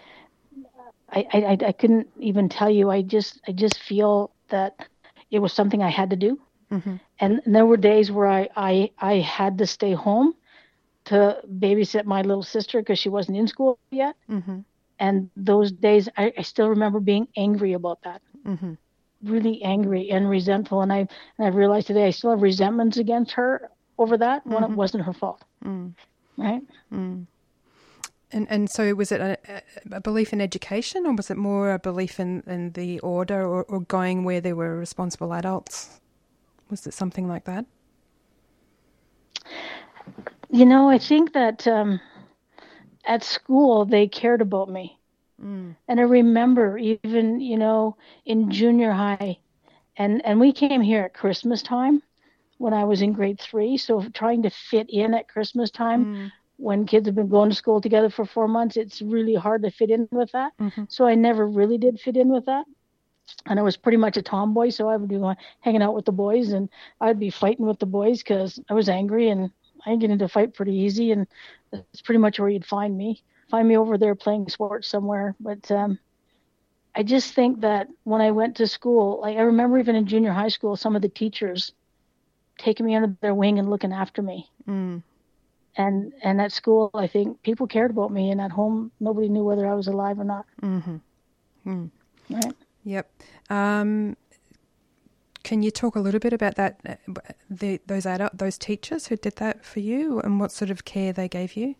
I, 1.10 1.26
I, 1.34 1.38
I- 1.54 1.68
I 1.68 1.72
couldn't 1.72 2.08
even 2.20 2.50
tell 2.50 2.70
you. 2.70 2.90
I 2.90 3.02
just 3.02 3.40
I 3.48 3.52
just 3.52 3.80
feel 3.80 4.32
that 4.50 4.88
it 5.32 5.40
was 5.40 5.54
something 5.54 5.82
I 5.82 5.90
had 5.90 6.10
to 6.12 6.16
do. 6.16 6.40
Mhm. 6.72 7.00
And 7.20 7.42
there 7.46 7.66
were 7.66 7.78
days 7.78 8.12
where 8.12 8.28
I, 8.28 8.50
I, 8.56 8.92
I 9.00 9.14
had 9.20 9.58
to 9.60 9.68
stay 9.68 9.94
home 9.94 10.34
to 11.06 11.42
babysit 11.60 12.06
my 12.06 12.22
little 12.22 12.44
sister 12.44 12.80
because 12.82 13.00
she 13.00 13.10
wasn't 13.10 13.38
in 13.38 13.48
school 13.48 13.78
yet. 13.92 14.16
Mm-hmm. 14.30 14.60
And 15.00 15.30
those 15.36 15.72
days, 15.72 16.10
I, 16.18 16.34
I 16.38 16.42
still 16.44 16.70
remember 16.70 17.00
being 17.00 17.28
angry 17.36 17.74
about 17.74 18.02
that, 18.04 18.22
Mm-hmm. 18.46 18.74
really 19.24 19.62
angry 19.64 20.10
and 20.10 20.30
resentful. 20.30 20.82
And 20.82 20.92
I 20.92 21.00
and 21.38 21.46
I 21.46 21.48
realized 21.50 21.88
today 21.88 22.08
I 22.08 22.12
still 22.12 22.32
have 22.32 22.42
resentments 22.42 22.98
against 22.98 23.32
her 23.34 23.70
over 23.98 24.18
that 24.18 24.46
when 24.48 24.64
it 24.64 24.72
wasn't 24.72 25.04
her 25.04 25.14
fault, 25.14 25.44
Mm. 25.64 25.94
right? 26.38 26.62
Mm. 26.92 27.28
And 28.32 28.48
and 28.50 28.70
so 28.70 28.96
was 28.96 29.12
it 29.12 29.22
a, 29.22 29.62
a 29.92 30.02
belief 30.02 30.34
in 30.34 30.42
education, 30.42 31.06
or 31.06 31.14
was 31.14 31.30
it 31.30 31.38
more 31.38 31.74
a 31.74 31.80
belief 31.80 32.20
in, 32.20 32.42
in 32.48 32.72
the 32.72 33.00
order, 33.02 33.46
or, 33.46 33.64
or 33.66 33.82
going 33.82 34.24
where 34.24 34.42
there 34.42 34.56
were 34.56 34.78
responsible 34.78 35.34
adults? 35.34 36.00
Was 36.70 36.88
it 36.88 36.94
something 36.94 37.28
like 37.28 37.44
that? 37.44 37.66
You 40.50 40.66
know, 40.66 40.90
I 40.90 40.98
think 40.98 41.34
that 41.34 41.68
um, 41.68 42.00
at 43.06 43.24
school 43.24 43.86
they 43.86 44.08
cared 44.08 44.42
about 44.42 44.70
me. 44.70 44.98
Mm. 45.42 45.76
And 45.88 46.00
I 46.00 46.04
remember 46.04 46.78
even, 46.78 47.40
you 47.40 47.58
know, 47.58 47.98
in 48.26 48.52
junior 48.52 48.92
high, 48.92 49.40
and, 49.98 50.24
and 50.26 50.40
we 50.40 50.52
came 50.54 50.82
here 50.82 51.04
at 51.04 51.14
Christmas 51.14 51.62
time 51.62 52.02
when 52.58 52.74
I 52.74 52.84
was 52.86 53.02
in 53.02 53.14
grade 53.14 53.40
three. 53.40 53.78
So 53.78 54.02
trying 54.14 54.44
to 54.44 54.50
fit 54.50 54.90
in 54.90 55.14
at 55.14 55.28
Christmas 55.28 55.72
time 55.72 56.06
Mm. 56.06 56.32
when 56.58 56.86
kids 56.86 57.08
have 57.08 57.16
been 57.16 57.30
going 57.30 57.50
to 57.50 57.56
school 57.56 57.82
together 57.82 58.10
for 58.10 58.26
four 58.26 58.48
months, 58.48 58.78
it's 58.78 59.02
really 59.02 59.34
hard 59.34 59.64
to 59.64 59.72
fit 59.72 59.90
in 59.90 60.08
with 60.12 60.32
that. 60.32 60.54
Mhm. 60.60 60.86
So 60.90 61.06
I 61.06 61.16
never 61.16 61.48
really 61.48 61.78
did 61.78 62.00
fit 62.00 62.16
in 62.18 62.30
with 62.30 62.46
that. 62.46 62.66
And 63.48 63.60
I 63.60 63.64
was 63.64 63.78
pretty 63.78 63.98
much 63.98 64.18
a 64.18 64.22
tomboy, 64.22 64.70
so 64.70 64.88
I 64.90 64.98
would 64.98 65.10
be 65.10 65.20
hanging 65.62 65.82
out 65.82 65.96
with 65.96 66.06
the 66.06 66.12
boys, 66.12 66.52
and 66.52 66.70
I'd 67.00 67.20
be 67.20 67.30
fighting 67.32 67.66
with 67.66 67.80
the 67.80 67.86
boys 67.88 68.20
because 68.20 68.60
I 68.70 68.74
was 68.74 68.90
angry, 68.90 69.30
and 69.30 69.50
I 69.86 69.96
get 69.96 70.12
into 70.12 70.26
a 70.26 70.28
fight 70.28 70.54
pretty 70.54 70.76
easy, 70.76 71.12
and 71.12 71.28
that's 71.72 72.02
pretty 72.02 72.20
much 72.20 72.40
where 72.40 72.50
you'd 72.50 72.66
find 72.66 72.96
me. 72.96 73.24
Find 73.52 73.68
me 73.68 73.78
over 73.78 73.98
there 73.98 74.16
playing 74.16 74.48
sports 74.48 74.88
somewhere. 74.88 75.36
But 75.40 75.70
um, 75.70 76.00
I 76.96 77.04
just 77.04 77.34
think 77.34 77.62
that 77.62 77.88
when 78.06 78.22
I 78.22 78.32
went 78.32 78.56
to 78.58 78.68
school, 78.68 79.20
like 79.22 79.38
I 79.38 79.42
remember 79.42 79.78
even 79.78 79.96
in 79.96 80.08
junior 80.08 80.32
high 80.32 80.48
school, 80.48 80.78
some 80.78 80.96
of 80.96 81.02
the 81.02 81.10
teachers 81.10 81.74
taking 82.58 82.86
me 82.86 82.96
under 82.96 83.16
their 83.22 83.36
wing 83.36 83.60
and 83.60 83.70
looking 83.70 83.92
after 83.92 84.22
me. 84.22 84.50
Mm. 84.68 85.04
And 85.78 86.14
and 86.24 86.42
at 86.42 86.52
school, 86.52 86.90
I 86.94 87.08
think 87.08 87.42
people 87.44 87.68
cared 87.68 87.92
about 87.92 88.12
me, 88.12 88.32
and 88.32 88.42
at 88.42 88.52
home, 88.52 88.92
nobody 89.00 89.30
knew 89.30 89.44
whether 89.44 89.68
I 89.68 89.74
was 89.74 89.88
alive 89.88 90.20
or 90.20 90.26
not. 90.26 90.46
Mm-hmm. 90.62 90.98
Mm. 91.66 91.90
Right? 92.30 92.54
Yep. 92.84 93.12
Um, 93.50 94.18
can 95.44 95.64
you 95.64 95.72
talk 95.72 95.96
a 95.96 96.00
little 96.00 96.20
bit 96.20 96.34
about 96.34 96.56
that? 96.56 97.00
The, 97.50 97.80
those 97.86 98.06
adult, 98.06 98.38
those 98.38 98.58
teachers 98.58 99.08
who 99.08 99.16
did 99.16 99.38
that 99.38 99.66
for 99.66 99.80
you, 99.80 100.20
and 100.20 100.40
what 100.40 100.52
sort 100.52 100.72
of 100.72 100.84
care 100.84 101.14
they 101.14 101.28
gave 101.28 101.56
you? 101.56 101.76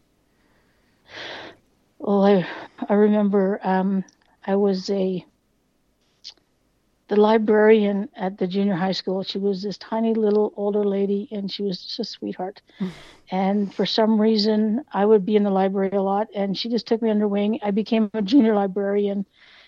Well, 2.02 2.26
I 2.26 2.48
I 2.90 2.96
remember 2.96 3.60
um, 3.64 4.04
I 4.46 4.56
was 4.56 4.90
a 4.90 5.26
the 7.10 7.16
librarian 7.16 8.10
at 8.16 8.38
the 8.38 8.48
junior 8.48 8.74
high 8.76 8.94
school. 8.94 9.24
She 9.24 9.38
was 9.38 9.62
this 9.62 9.78
tiny 9.78 10.14
little 10.16 10.54
older 10.56 10.84
lady, 10.84 11.28
and 11.32 11.52
she 11.52 11.64
was 11.64 11.80
just 11.84 12.00
a 12.00 12.06
sweetheart. 12.06 12.62
And 13.32 13.74
for 13.74 13.86
some 13.86 14.20
reason, 14.20 14.84
I 14.94 15.06
would 15.06 15.26
be 15.26 15.36
in 15.36 15.44
the 15.44 15.52
library 15.52 15.92
a 15.94 16.02
lot, 16.02 16.28
and 16.36 16.58
she 16.58 16.70
just 16.70 16.88
took 16.88 17.02
me 17.02 17.12
under 17.12 17.28
wing. 17.28 17.60
I 17.64 17.72
became 17.72 18.10
a 18.16 18.22
junior 18.22 18.56
librarian, 18.56 19.26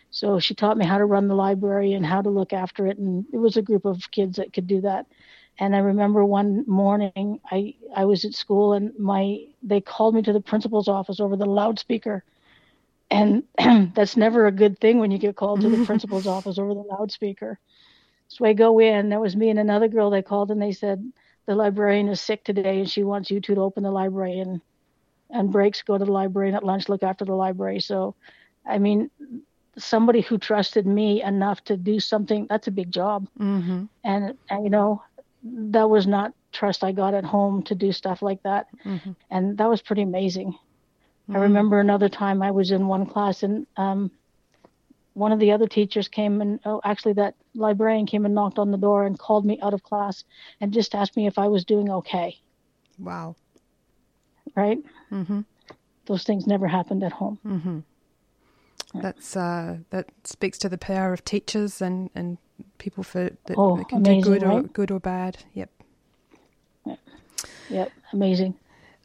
so 0.10 0.40
she 0.40 0.56
taught 0.56 0.78
me 0.78 0.86
how 0.86 0.98
to 0.98 1.06
run 1.06 1.28
the 1.28 1.36
library 1.36 1.94
and 1.94 2.06
how 2.06 2.22
to 2.22 2.30
look 2.30 2.54
after 2.54 2.88
it. 2.88 2.98
And 2.98 3.26
it 3.34 3.38
was 3.38 3.58
a 3.58 3.62
group 3.62 3.86
of 3.86 4.12
kids 4.12 4.38
that 4.38 4.54
could 4.54 4.68
do 4.68 4.82
that. 4.82 5.06
And 5.60 5.76
I 5.76 5.80
remember 5.80 6.26
one 6.26 6.66
morning, 6.68 7.32
I 7.40 7.64
I 7.86 7.98
was 7.98 8.16
at 8.16 8.24
school, 8.24 8.64
and 8.66 8.84
my 8.88 9.34
they 9.58 9.74
called 9.74 10.14
me 10.14 10.22
to 10.22 10.32
the 10.32 10.40
principal's 10.40 10.88
office 10.88 11.20
over 11.20 11.36
the 11.36 11.46
loudspeaker. 11.46 12.24
And 13.10 13.44
that's 13.96 14.18
never 14.18 14.46
a 14.48 14.52
good 14.52 14.80
thing 14.80 15.00
when 15.00 15.12
you 15.12 15.18
get 15.20 15.36
called 15.36 15.62
to 15.62 15.70
the 15.70 15.80
principal's 15.90 16.28
office 16.28 16.58
over 16.60 16.74
the 16.74 16.82
loudspeaker. 16.82 17.60
So 18.28 18.46
I 18.46 18.54
go 18.54 18.80
in, 18.80 19.10
that 19.10 19.22
was 19.22 19.36
me 19.36 19.50
and 19.50 19.60
another 19.60 19.88
girl 19.88 20.10
they 20.10 20.22
called, 20.22 20.52
and 20.52 20.62
they 20.62 20.72
said, 20.72 21.04
The 21.48 21.56
librarian 21.56 22.10
is 22.10 22.22
sick 22.22 22.44
today, 22.44 22.74
and 22.74 22.84
she 22.84 22.98
wants 22.98 23.26
you 23.26 23.36
two 23.36 23.52
to 23.52 23.58
open 23.58 23.80
the 23.80 23.86
library. 23.86 24.36
And, 24.36 24.58
and 25.30 25.52
breaks, 25.52 25.82
go 25.82 25.98
to 25.98 26.04
the 26.06 26.12
library, 26.12 26.50
and 26.50 26.56
at 26.58 26.64
lunch, 26.64 26.90
look 26.90 27.04
after 27.04 27.26
the 27.26 27.34
library. 27.36 27.80
So, 27.80 28.16
I 28.66 28.78
mean, 28.80 29.10
somebody 29.78 30.22
who 30.22 30.38
trusted 30.38 30.86
me 30.86 31.22
enough 31.24 31.64
to 31.66 31.78
do 31.78 32.00
something 32.00 32.48
that's 32.50 32.68
a 32.68 32.72
big 32.72 32.92
job 32.92 33.28
Mm-hmm. 33.40 33.86
and, 34.04 34.34
and 34.50 34.64
you 34.64 34.70
know 34.70 35.02
that 35.44 35.90
was 35.90 36.08
not 36.08 36.34
trust 36.52 36.84
i 36.84 36.92
got 36.92 37.14
at 37.14 37.26
home 37.26 37.64
to 37.64 37.76
do 37.76 37.92
stuff 37.92 38.22
like 38.22 38.42
that 38.44 38.68
Mm-hmm. 38.86 39.12
and 39.30 39.58
that 39.58 39.70
was 39.70 39.82
pretty 39.82 40.02
amazing 40.04 40.52
Mm-hmm. 40.54 41.36
i 41.38 41.40
remember 41.40 41.80
another 41.80 42.10
time 42.10 42.42
i 42.42 42.52
was 42.52 42.72
in 42.72 42.88
one 42.88 43.06
class 43.06 43.44
and 43.44 43.66
um, 43.78 44.12
one 45.14 45.32
of 45.32 45.40
the 45.40 45.52
other 45.52 45.68
teachers 45.68 46.08
came 46.08 46.42
and 46.42 46.60
oh, 46.66 46.82
actually 46.84 47.14
that 47.14 47.36
librarian 47.56 48.06
came 48.06 48.26
and 48.26 48.36
knocked 48.36 48.60
on 48.60 48.72
the 48.72 48.78
door 48.78 49.06
and 49.06 49.18
called 49.20 49.46
me 49.46 49.60
out 49.62 49.74
of 49.74 49.84
class 49.84 50.24
and 50.60 50.74
just 50.74 50.94
asked 50.96 51.16
me 51.16 51.26
if 51.28 51.38
i 51.38 51.48
was 51.48 51.64
doing 51.66 51.90
okay 51.90 52.38
Wow. 53.00 53.36
right 54.56 54.80
Mm-hmm. 55.12 55.42
those 56.08 56.24
things 56.24 56.46
never 56.48 56.68
happened 56.68 57.04
at 57.04 57.12
home 57.14 57.40
Mm-hmm. 57.46 57.80
That's 59.02 59.36
uh, 59.36 59.78
that 59.90 60.06
speaks 60.24 60.58
to 60.60 60.70
the 60.70 60.78
power 60.78 61.14
of 61.14 61.26
teachers 61.26 61.82
and, 61.82 62.12
and 62.14 62.38
people 62.78 63.04
for 63.04 63.30
that, 63.46 63.58
Oh, 63.58 63.78
that 63.78 63.90
can 63.90 64.04
do 64.04 64.12
amazing, 64.12 64.32
good 64.34 64.44
or 64.44 64.62
good 64.64 64.92
or 64.92 65.00
bad. 65.00 65.38
Yep. 65.54 65.70
yep 67.70 67.92
amazing 68.12 68.56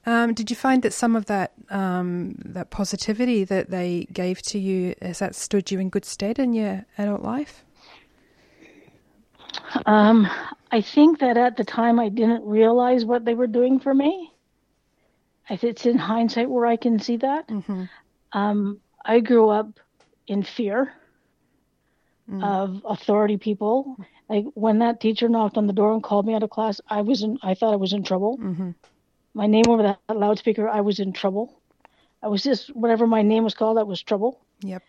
Um, 0.07 0.35
did 0.35 0.51
you 0.51 0.57
find 0.57 0.83
that 0.83 0.93
some 0.93 1.15
of 1.17 1.27
that 1.27 1.53
um, 1.71 2.35
that 2.45 2.71
positivity 2.71 3.45
that 3.45 3.71
they 3.71 4.07
gave 4.13 4.41
to 4.43 4.59
you 4.59 4.95
has 5.03 5.19
that 5.19 5.35
stood 5.35 5.71
you 5.71 5.79
in 5.81 5.91
good 5.91 6.05
stead 6.05 6.39
in 6.39 6.55
your 6.55 6.87
adult 6.97 7.23
life? 7.23 7.65
Um, 9.87 10.29
I 10.71 10.81
think 10.81 11.19
that 11.21 11.37
at 11.37 11.57
the 11.57 11.65
time 11.65 11.99
I 11.99 12.09
didn't 12.09 12.45
realize 12.45 13.05
what 13.05 13.25
they 13.25 13.35
were 13.35 13.47
doing 13.47 13.81
for 13.81 13.93
me. 13.95 14.33
It's 15.51 15.87
in 15.87 15.99
hindsight 15.99 16.49
where 16.51 16.67
I 16.67 16.77
can 16.77 16.99
see 16.99 17.17
that. 17.19 17.49
Mm-hmm. 17.49 17.85
Um, 18.33 18.81
I 19.05 19.21
grew 19.21 19.49
up 19.49 19.81
in 20.27 20.43
fear 20.43 20.93
of 22.43 22.83
authority 22.89 23.37
people. 23.37 23.97
Like 24.29 24.45
when 24.55 24.81
that 24.81 25.01
teacher 25.01 25.29
knocked 25.29 25.57
on 25.57 25.67
the 25.67 25.73
door 25.73 25.93
and 25.93 26.03
called 26.03 26.27
me 26.27 26.35
out 26.35 26.43
of 26.43 26.51
class, 26.51 26.81
I 26.89 27.01
was 27.01 27.23
in, 27.23 27.39
I 27.43 27.55
thought 27.55 27.73
I 27.73 27.77
was 27.77 27.93
in 27.93 28.03
trouble. 28.03 28.39
Mm-hmm. 28.39 28.71
My 29.35 29.47
name 29.47 29.65
over 29.69 29.83
that 29.83 29.99
loudspeaker, 30.15 30.69
I 30.69 30.81
was 30.81 30.99
in 30.99 31.13
trouble. 31.13 31.61
I 32.23 32.29
was 32.29 32.43
just 32.43 32.75
whatever 32.75 33.07
my 33.07 33.23
name 33.23 33.45
was 33.45 33.55
called, 33.55 33.77
that 33.77 33.87
was 33.87 34.03
trouble. 34.03 34.41
Yep. 34.61 34.83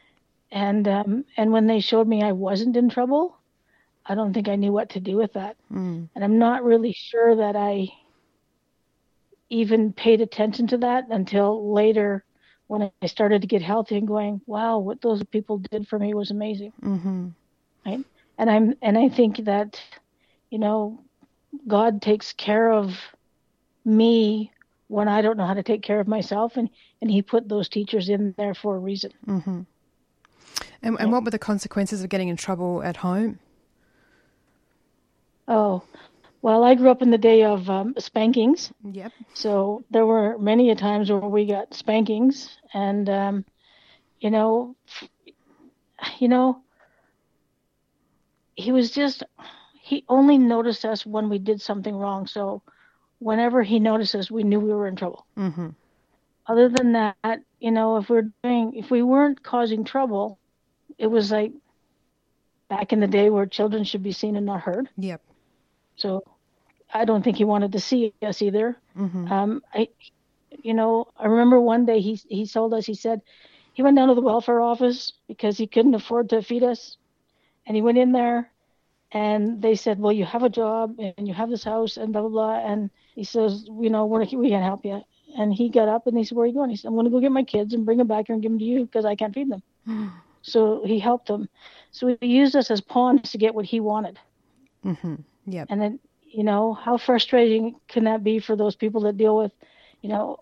And 0.51 0.87
um, 0.87 1.25
and 1.37 1.51
when 1.51 1.67
they 1.67 1.79
showed 1.79 2.07
me 2.07 2.23
I 2.23 2.31
wasn't 2.31 2.75
in 2.75 2.89
trouble, 2.89 3.37
I 4.05 4.15
don't 4.15 4.33
think 4.33 4.49
I 4.49 4.55
knew 4.55 4.71
what 4.71 4.89
to 4.91 4.99
do 4.99 5.15
with 5.15 5.33
that. 5.33 5.55
Mm. 5.71 6.09
And 6.15 6.23
I'm 6.23 6.39
not 6.39 6.63
really 6.63 6.93
sure 6.93 7.35
that 7.35 7.55
I 7.55 7.89
even 9.49 9.93
paid 9.93 10.21
attention 10.21 10.67
to 10.67 10.77
that 10.79 11.05
until 11.09 11.71
later 11.73 12.23
when 12.69 12.91
I 13.01 13.07
started 13.07 13.41
to 13.41 13.47
get 13.47 13.63
healthy 13.63 13.97
and 13.97 14.07
going, 14.07 14.41
wow, 14.45 14.77
what 14.77 15.01
those 15.01 15.23
people 15.23 15.57
did 15.57 15.87
for 15.87 15.97
me 15.97 16.13
was 16.13 16.29
amazing. 16.29 16.71
Mm-hmm. 16.83 17.29
Right. 17.83 18.05
And 18.37 18.49
I'm 18.49 18.75
and 18.83 18.95
I 18.95 19.09
think 19.09 19.37
that, 19.45 19.81
you 20.51 20.59
know, 20.59 21.01
God 21.67 21.99
takes 21.99 22.31
care 22.31 22.71
of 22.71 22.95
me 23.83 24.51
when 24.87 25.07
I 25.07 25.23
don't 25.23 25.35
know 25.35 25.47
how 25.47 25.55
to 25.55 25.63
take 25.63 25.81
care 25.81 25.99
of 25.99 26.07
myself 26.07 26.57
and, 26.57 26.69
and 27.01 27.09
he 27.09 27.23
put 27.23 27.49
those 27.49 27.69
teachers 27.69 28.07
in 28.07 28.35
there 28.37 28.53
for 28.53 28.75
a 28.75 28.79
reason. 28.79 29.13
Mm-hmm. 29.25 29.61
And, 30.83 30.99
and 30.99 31.11
what 31.11 31.23
were 31.23 31.31
the 31.31 31.39
consequences 31.39 32.03
of 32.03 32.09
getting 32.09 32.27
in 32.27 32.37
trouble 32.37 32.83
at 32.83 32.97
home? 32.97 33.39
Oh, 35.47 35.81
well, 36.41 36.63
I 36.63 36.75
grew 36.75 36.89
up 36.89 37.01
in 37.01 37.11
the 37.11 37.17
day 37.17 37.43
of 37.43 37.69
um, 37.69 37.93
spankings. 37.97 38.71
Yep. 38.83 39.11
So 39.33 39.83
there 39.91 40.05
were 40.05 40.37
many 40.37 40.69
a 40.71 40.75
times 40.75 41.11
where 41.11 41.19
we 41.19 41.45
got 41.45 41.73
spankings, 41.73 42.57
and 42.73 43.09
um, 43.09 43.45
you 44.19 44.29
know, 44.29 44.75
you 46.19 46.27
know, 46.27 46.61
he 48.55 48.71
was 48.71 48.91
just 48.91 49.23
he 49.81 50.05
only 50.07 50.37
noticed 50.37 50.85
us 50.85 51.05
when 51.05 51.29
we 51.29 51.39
did 51.39 51.61
something 51.61 51.95
wrong. 51.95 52.25
So 52.27 52.61
whenever 53.19 53.61
he 53.63 53.79
noticed 53.79 54.15
us, 54.15 54.31
we 54.31 54.43
knew 54.43 54.59
we 54.59 54.73
were 54.73 54.87
in 54.87 54.95
trouble. 54.95 55.25
Mm-hmm. 55.37 55.69
Other 56.47 56.69
than 56.69 56.93
that, 56.93 57.41
you 57.59 57.71
know, 57.71 57.97
if 57.97 58.09
we're 58.09 58.31
doing 58.43 58.73
if 58.75 58.89
we 58.89 59.01
weren't 59.01 59.43
causing 59.43 59.83
trouble, 59.83 60.39
it 60.97 61.07
was 61.07 61.31
like 61.31 61.51
back 62.69 62.93
in 62.93 62.99
the 62.99 63.07
day 63.07 63.29
where 63.29 63.45
children 63.45 63.83
should 63.83 64.03
be 64.03 64.11
seen 64.13 64.35
and 64.35 64.45
not 64.45 64.61
heard. 64.61 64.87
Yep. 64.97 65.21
So 65.99 66.23
I 66.93 67.05
don't 67.05 67.23
think 67.23 67.37
he 67.37 67.43
wanted 67.43 67.73
to 67.73 67.79
see 67.79 68.13
us 68.21 68.41
either. 68.41 68.77
Mm-hmm. 68.97 69.31
Um, 69.31 69.61
I, 69.73 69.89
you 70.63 70.73
know, 70.73 71.07
I 71.17 71.27
remember 71.27 71.59
one 71.59 71.85
day 71.85 71.99
he 71.99 72.19
he 72.27 72.47
told 72.47 72.73
us 72.73 72.85
he 72.85 72.95
said 72.95 73.21
he 73.73 73.83
went 73.83 73.97
down 73.97 74.07
to 74.07 74.15
the 74.15 74.21
welfare 74.21 74.61
office 74.61 75.13
because 75.27 75.57
he 75.57 75.67
couldn't 75.67 75.93
afford 75.93 76.29
to 76.29 76.41
feed 76.41 76.63
us, 76.63 76.97
and 77.65 77.75
he 77.75 77.81
went 77.81 77.97
in 77.97 78.11
there, 78.13 78.49
and 79.11 79.61
they 79.61 79.75
said, 79.75 79.99
well, 79.99 80.13
you 80.13 80.25
have 80.25 80.43
a 80.43 80.49
job 80.49 80.95
and 80.99 81.27
you 81.27 81.33
have 81.33 81.49
this 81.49 81.63
house 81.63 81.97
and 81.97 82.13
blah 82.13 82.21
blah 82.21 82.29
blah, 82.29 82.59
and 82.65 82.89
he 83.15 83.23
says, 83.23 83.65
you 83.67 83.89
know, 83.89 84.05
we're, 84.05 84.25
we 84.33 84.49
can't 84.49 84.63
help 84.63 84.85
you. 84.85 85.01
And 85.37 85.53
he 85.53 85.69
got 85.69 85.89
up 85.89 86.07
and 86.07 86.17
he 86.17 86.23
said, 86.23 86.35
where 86.35 86.45
are 86.45 86.47
you 86.47 86.53
going? 86.53 86.69
He 86.69 86.75
said, 86.75 86.87
I'm 86.87 86.95
going 86.95 87.05
to 87.05 87.11
go 87.11 87.19
get 87.19 87.31
my 87.31 87.43
kids 87.43 87.73
and 87.73 87.85
bring 87.85 87.99
them 87.99 88.07
back 88.07 88.27
here 88.27 88.33
and 88.33 88.41
give 88.41 88.51
them 88.51 88.59
to 88.59 88.65
you 88.65 88.85
because 88.85 89.05
I 89.05 89.15
can't 89.15 89.33
feed 89.33 89.51
them. 89.51 89.61
so 90.41 90.81
he 90.85 90.97
helped 90.99 91.27
them. 91.27 91.49
So 91.91 92.17
he 92.19 92.27
used 92.27 92.55
us 92.55 92.71
as 92.71 92.81
pawns 92.81 93.31
to 93.31 93.37
get 93.37 93.53
what 93.53 93.65
he 93.65 93.79
wanted. 93.79 94.17
Mm-hmm. 94.83 95.15
Yep. 95.49 95.67
And 95.69 95.81
then, 95.81 95.99
you 96.23 96.43
know, 96.43 96.73
how 96.73 96.97
frustrating 96.97 97.75
can 97.87 98.03
that 98.05 98.23
be 98.23 98.39
for 98.39 98.55
those 98.55 98.75
people 98.75 99.01
that 99.01 99.17
deal 99.17 99.35
with, 99.37 99.51
you 100.01 100.09
know, 100.09 100.39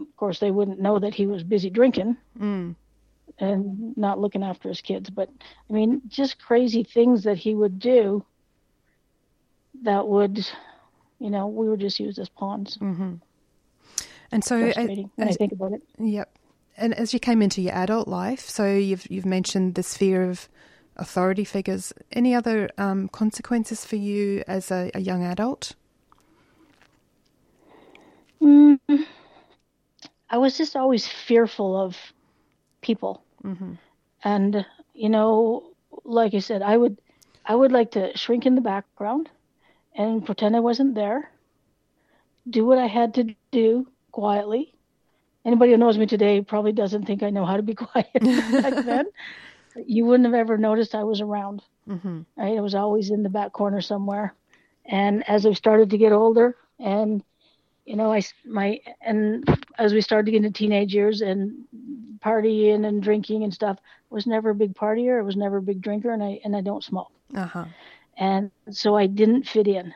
of 0.00 0.16
course 0.16 0.40
they 0.40 0.50
wouldn't 0.50 0.80
know 0.80 0.98
that 0.98 1.14
he 1.14 1.26
was 1.26 1.42
busy 1.42 1.70
drinking 1.70 2.16
Mm. 2.38 2.74
and 3.38 3.96
not 3.96 4.18
looking 4.18 4.42
after 4.42 4.68
his 4.68 4.80
kids, 4.80 5.10
but 5.10 5.30
I 5.68 5.72
mean, 5.72 6.02
just 6.08 6.38
crazy 6.38 6.84
things 6.84 7.24
that 7.24 7.38
he 7.38 7.54
would 7.54 7.78
do 7.78 8.24
that 9.82 10.06
would, 10.06 10.46
you 11.18 11.30
know, 11.30 11.46
we 11.46 11.68
were 11.68 11.76
just 11.76 12.00
used 12.00 12.18
as 12.18 12.28
pawns. 12.28 12.76
Mm-hmm. 12.78 13.14
And 14.32 14.44
so, 14.44 14.56
uh, 14.56 14.72
Frustrating 14.72 15.10
when 15.16 15.28
I 15.28 15.32
think 15.32 15.52
about 15.52 15.72
it. 15.72 15.82
Yep. 15.98 16.30
And 16.76 16.94
as 16.94 17.14
you 17.14 17.20
came 17.20 17.40
into 17.40 17.62
your 17.62 17.74
adult 17.74 18.06
life, 18.08 18.40
so 18.40 18.66
you've 18.74 19.10
you've 19.10 19.24
mentioned 19.24 19.76
this 19.76 19.96
fear 19.96 20.28
of 20.28 20.48
authority 20.96 21.44
figures. 21.44 21.92
Any 22.12 22.34
other 22.34 22.70
um, 22.78 23.08
consequences 23.08 23.84
for 23.84 23.96
you 23.96 24.42
as 24.46 24.70
a, 24.70 24.90
a 24.94 25.00
young 25.00 25.22
adult? 25.24 25.74
Mm, 28.42 28.78
I 30.30 30.38
was 30.38 30.56
just 30.56 30.76
always 30.76 31.06
fearful 31.06 31.76
of 31.80 31.96
people. 32.80 33.22
Mm-hmm. 33.44 33.74
and 34.24 34.66
you 34.92 35.08
know 35.08 35.62
like 36.04 36.34
i 36.34 36.40
said 36.40 36.62
i 36.62 36.76
would 36.76 36.96
i 37.44 37.54
would 37.54 37.70
like 37.70 37.92
to 37.92 38.16
shrink 38.16 38.44
in 38.44 38.56
the 38.56 38.60
background 38.60 39.28
and 39.94 40.24
pretend 40.26 40.56
i 40.56 40.60
wasn't 40.60 40.94
there 40.96 41.30
do 42.50 42.64
what 42.66 42.78
i 42.78 42.86
had 42.86 43.14
to 43.14 43.36
do 43.52 43.86
quietly 44.10 44.74
anybody 45.44 45.70
who 45.70 45.76
knows 45.78 45.96
me 45.96 46.06
today 46.06 46.40
probably 46.40 46.72
doesn't 46.72 47.04
think 47.04 47.22
i 47.22 47.30
know 47.30 47.44
how 47.44 47.56
to 47.56 47.62
be 47.62 47.74
quiet 47.86 48.12
back 48.14 48.84
then 48.84 49.06
you 49.86 50.04
wouldn't 50.04 50.26
have 50.26 50.34
ever 50.34 50.56
noticed 50.56 50.94
i 50.94 51.02
was 51.04 51.20
around 51.20 51.62
Mm-hmm. 51.88 52.20
right 52.36 52.56
i 52.56 52.60
was 52.60 52.74
always 52.74 53.10
in 53.10 53.22
the 53.22 53.28
back 53.28 53.52
corner 53.52 53.80
somewhere 53.80 54.34
and 54.86 55.28
as 55.28 55.46
i 55.46 55.52
started 55.52 55.90
to 55.90 55.98
get 55.98 56.12
older 56.12 56.56
and 56.78 57.22
you 57.84 57.96
know 57.96 58.12
I 58.12 58.22
my 58.44 58.78
and 59.00 59.44
as 59.78 59.92
we 59.92 60.00
started 60.00 60.26
to 60.26 60.32
get 60.32 60.44
into 60.44 60.50
teenage 60.58 60.94
years 60.94 61.20
and 61.22 61.52
partying 62.24 62.84
and 62.86 63.02
drinking 63.02 63.42
and 63.44 63.52
stuff 63.52 63.78
I 63.80 64.14
was 64.14 64.26
never 64.26 64.50
a 64.50 64.54
big 64.54 64.74
partier 64.74 65.18
i 65.18 65.22
was 65.22 65.36
never 65.36 65.58
a 65.58 65.62
big 65.62 65.80
drinker 65.82 66.12
and 66.12 66.22
i 66.22 66.40
and 66.44 66.56
i 66.56 66.60
don't 66.62 66.84
smoke 66.84 67.10
Uh 67.34 67.46
huh. 67.46 67.66
and 68.18 68.50
so 68.70 68.96
i 68.96 69.06
didn't 69.06 69.44
fit 69.46 69.66
in 69.68 69.92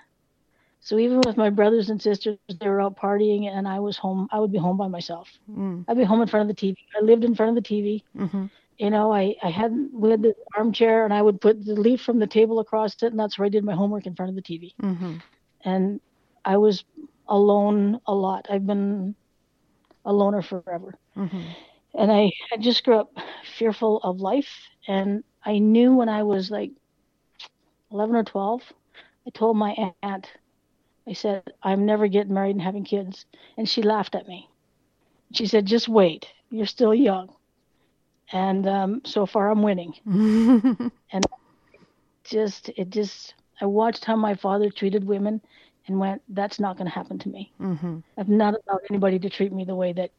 so 0.80 0.98
even 0.98 1.20
with 1.26 1.36
my 1.36 1.50
brothers 1.50 1.90
and 1.90 2.00
sisters 2.02 2.38
they 2.40 2.50
were 2.50 2.66
out 2.66 2.80
partying 2.80 3.28
and 3.30 3.50
i 3.50 3.60
was 3.60 3.80
home 3.80 4.10
i 4.16 4.24
would 4.24 4.38
be 4.38 4.46
home 4.46 4.66
by 4.66 4.76
myself 4.76 5.28
Mm. 5.48 5.84
i'd 5.88 5.96
be 5.96 5.98
home 6.04 6.20
in 6.22 6.26
front 6.28 6.48
of 6.48 6.54
the 6.56 6.60
tv 6.60 6.74
i 6.98 7.00
lived 7.04 7.24
in 7.24 7.34
front 7.34 7.56
of 7.56 7.62
the 7.62 7.68
tv 7.68 8.02
Mm-hmm. 8.16 8.44
You 8.80 8.90
know 8.90 9.12
i 9.12 9.34
i 9.42 9.50
had 9.50 9.72
we 9.92 10.10
had 10.10 10.22
the 10.22 10.34
armchair 10.56 11.04
and 11.04 11.12
i 11.14 11.22
would 11.22 11.40
put 11.40 11.64
the 11.64 11.74
leaf 11.74 12.00
from 12.00 12.18
the 12.18 12.26
table 12.26 12.58
across 12.60 12.94
it 13.02 13.12
and 13.12 13.18
that's 13.20 13.38
where 13.38 13.46
i 13.46 13.54
did 13.56 13.64
my 13.64 13.74
homework 13.74 14.06
in 14.06 14.14
front 14.14 14.30
of 14.30 14.36
the 14.36 14.42
tv 14.42 14.74
Mm-hmm. 14.82 15.16
and 15.64 16.00
I 16.44 16.56
was 16.56 16.84
alone 17.28 18.00
a 18.06 18.14
lot. 18.14 18.46
I've 18.50 18.66
been 18.66 19.14
a 20.04 20.12
loner 20.12 20.42
forever. 20.42 20.94
Mm-hmm. 21.16 21.42
And 21.94 22.10
I, 22.10 22.30
I 22.52 22.56
just 22.58 22.82
grew 22.84 22.96
up 22.96 23.12
fearful 23.58 23.98
of 24.02 24.20
life. 24.20 24.48
And 24.88 25.22
I 25.44 25.58
knew 25.58 25.94
when 25.94 26.08
I 26.08 26.22
was 26.22 26.50
like 26.50 26.70
11 27.92 28.16
or 28.16 28.24
12, 28.24 28.62
I 29.26 29.30
told 29.30 29.56
my 29.56 29.92
aunt, 30.02 30.26
I 31.06 31.12
said, 31.12 31.42
I'm 31.62 31.84
never 31.84 32.08
getting 32.08 32.32
married 32.34 32.56
and 32.56 32.62
having 32.62 32.84
kids. 32.84 33.26
And 33.58 33.68
she 33.68 33.82
laughed 33.82 34.14
at 34.14 34.26
me. 34.26 34.48
She 35.34 35.46
said, 35.46 35.66
just 35.66 35.88
wait. 35.88 36.26
You're 36.50 36.66
still 36.66 36.94
young. 36.94 37.28
And 38.32 38.66
um, 38.66 39.02
so 39.04 39.26
far 39.26 39.50
I'm 39.50 39.62
winning. 39.62 39.94
And 41.12 41.26
just, 42.24 42.68
it 42.76 42.90
just, 42.90 43.34
I 43.60 43.66
watched 43.66 44.04
how 44.04 44.14
my 44.14 44.34
father 44.34 44.70
treated 44.70 45.04
women 45.04 45.40
and 45.88 45.98
went, 45.98 46.22
that's 46.28 46.60
not 46.60 46.76
going 46.76 46.86
to 46.86 46.94
happen 46.94 47.18
to 47.18 47.28
me. 47.28 47.52
mm-hmm. 47.60 47.98
I've 48.16 48.28
not 48.28 48.54
allowed 48.54 48.82
anybody 48.88 49.18
to 49.18 49.28
treat 49.28 49.52
me 49.52 49.64
the 49.64 49.74
way 49.74 49.92
that 49.92 50.12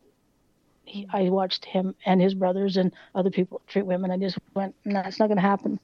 he, 0.83 1.07
I 1.13 1.29
watched 1.29 1.65
him 1.65 1.95
and 2.05 2.21
his 2.21 2.33
brothers 2.33 2.77
and 2.77 2.91
other 3.15 3.29
people 3.29 3.61
treat 3.67 3.85
women. 3.85 4.11
I 4.11 4.17
just 4.17 4.37
went, 4.53 4.75
no, 4.83 5.01
it's 5.05 5.19
not 5.19 5.27
going 5.27 5.37
to 5.37 5.41
happen. 5.41 5.79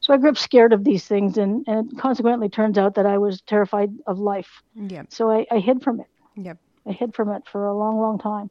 So 0.00 0.12
I 0.12 0.18
grew 0.18 0.30
up 0.30 0.38
scared 0.38 0.72
of 0.72 0.84
these 0.84 1.06
things, 1.06 1.38
and 1.38 1.64
and 1.66 1.90
it 1.90 1.98
consequently 1.98 2.48
turns 2.48 2.78
out 2.78 2.94
that 2.94 3.06
I 3.06 3.18
was 3.18 3.40
terrified 3.40 3.90
of 4.06 4.18
life. 4.18 4.62
Yep. 4.76 5.06
So 5.10 5.30
I, 5.30 5.46
I 5.50 5.58
hid 5.58 5.82
from 5.82 6.00
it. 6.00 6.06
Yep. 6.36 6.58
I 6.86 6.92
hid 6.92 7.14
from 7.14 7.30
it 7.30 7.42
for 7.50 7.66
a 7.66 7.76
long, 7.76 7.98
long 7.98 8.18
time. 8.18 8.50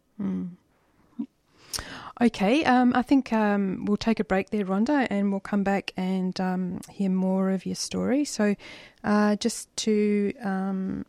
Okay, 2.22 2.64
um, 2.66 2.94
I 2.96 3.02
think 3.02 3.34
um, 3.34 3.86
we'll 3.86 3.98
take 3.98 4.20
a 4.20 4.24
break 4.24 4.52
there, 4.52 4.64
Rhonda, 4.64 5.08
and 5.10 5.32
we'll 5.32 5.40
come 5.40 5.64
back 5.64 5.92
and 5.98 6.40
um, 6.40 6.82
hear 6.88 7.10
more 7.10 7.50
of 7.50 7.66
your 7.66 7.74
story. 7.74 8.26
So, 8.26 8.56
uh, 9.04 9.38
just 9.38 9.76
to 9.78 10.32
um, 10.44 11.08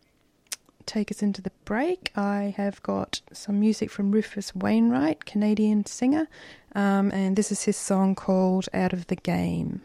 take 0.86 1.10
us 1.10 1.22
into 1.22 1.42
the 1.42 1.52
break, 1.66 2.12
I 2.16 2.54
have 2.56 2.82
got 2.82 3.20
some 3.30 3.60
music 3.60 3.90
from 3.90 4.10
Rufus 4.10 4.54
Wainwright, 4.54 5.26
Canadian 5.26 5.84
singer, 5.84 6.28
um, 6.74 7.10
and 7.12 7.36
this 7.36 7.52
is 7.52 7.64
his 7.64 7.76
song 7.76 8.14
called 8.14 8.70
Out 8.72 8.94
of 8.94 9.08
the 9.08 9.16
Game. 9.16 9.82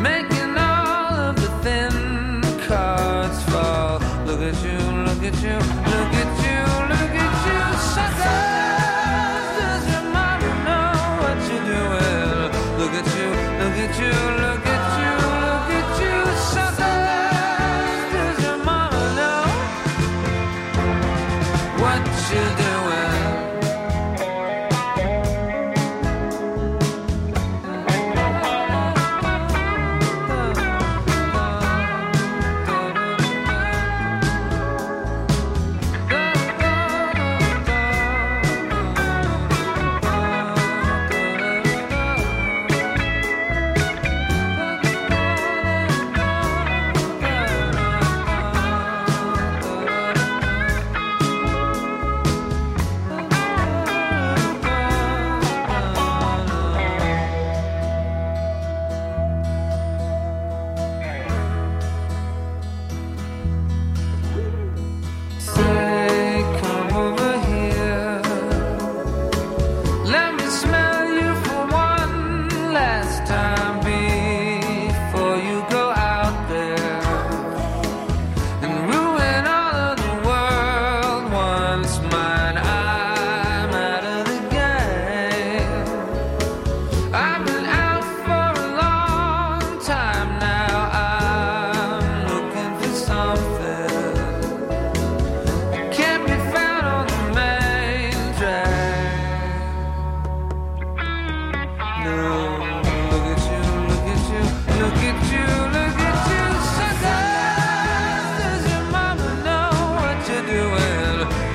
Making 0.00 0.56
all 0.56 1.14
of 1.14 1.36
the 1.36 1.50
thin 1.62 2.42
cards 2.66 3.42
fall. 3.44 4.00
Look 4.26 4.40
at 4.40 4.62
you, 4.64 4.78
look 5.06 5.22
at 5.22 5.36
you, 5.42 5.58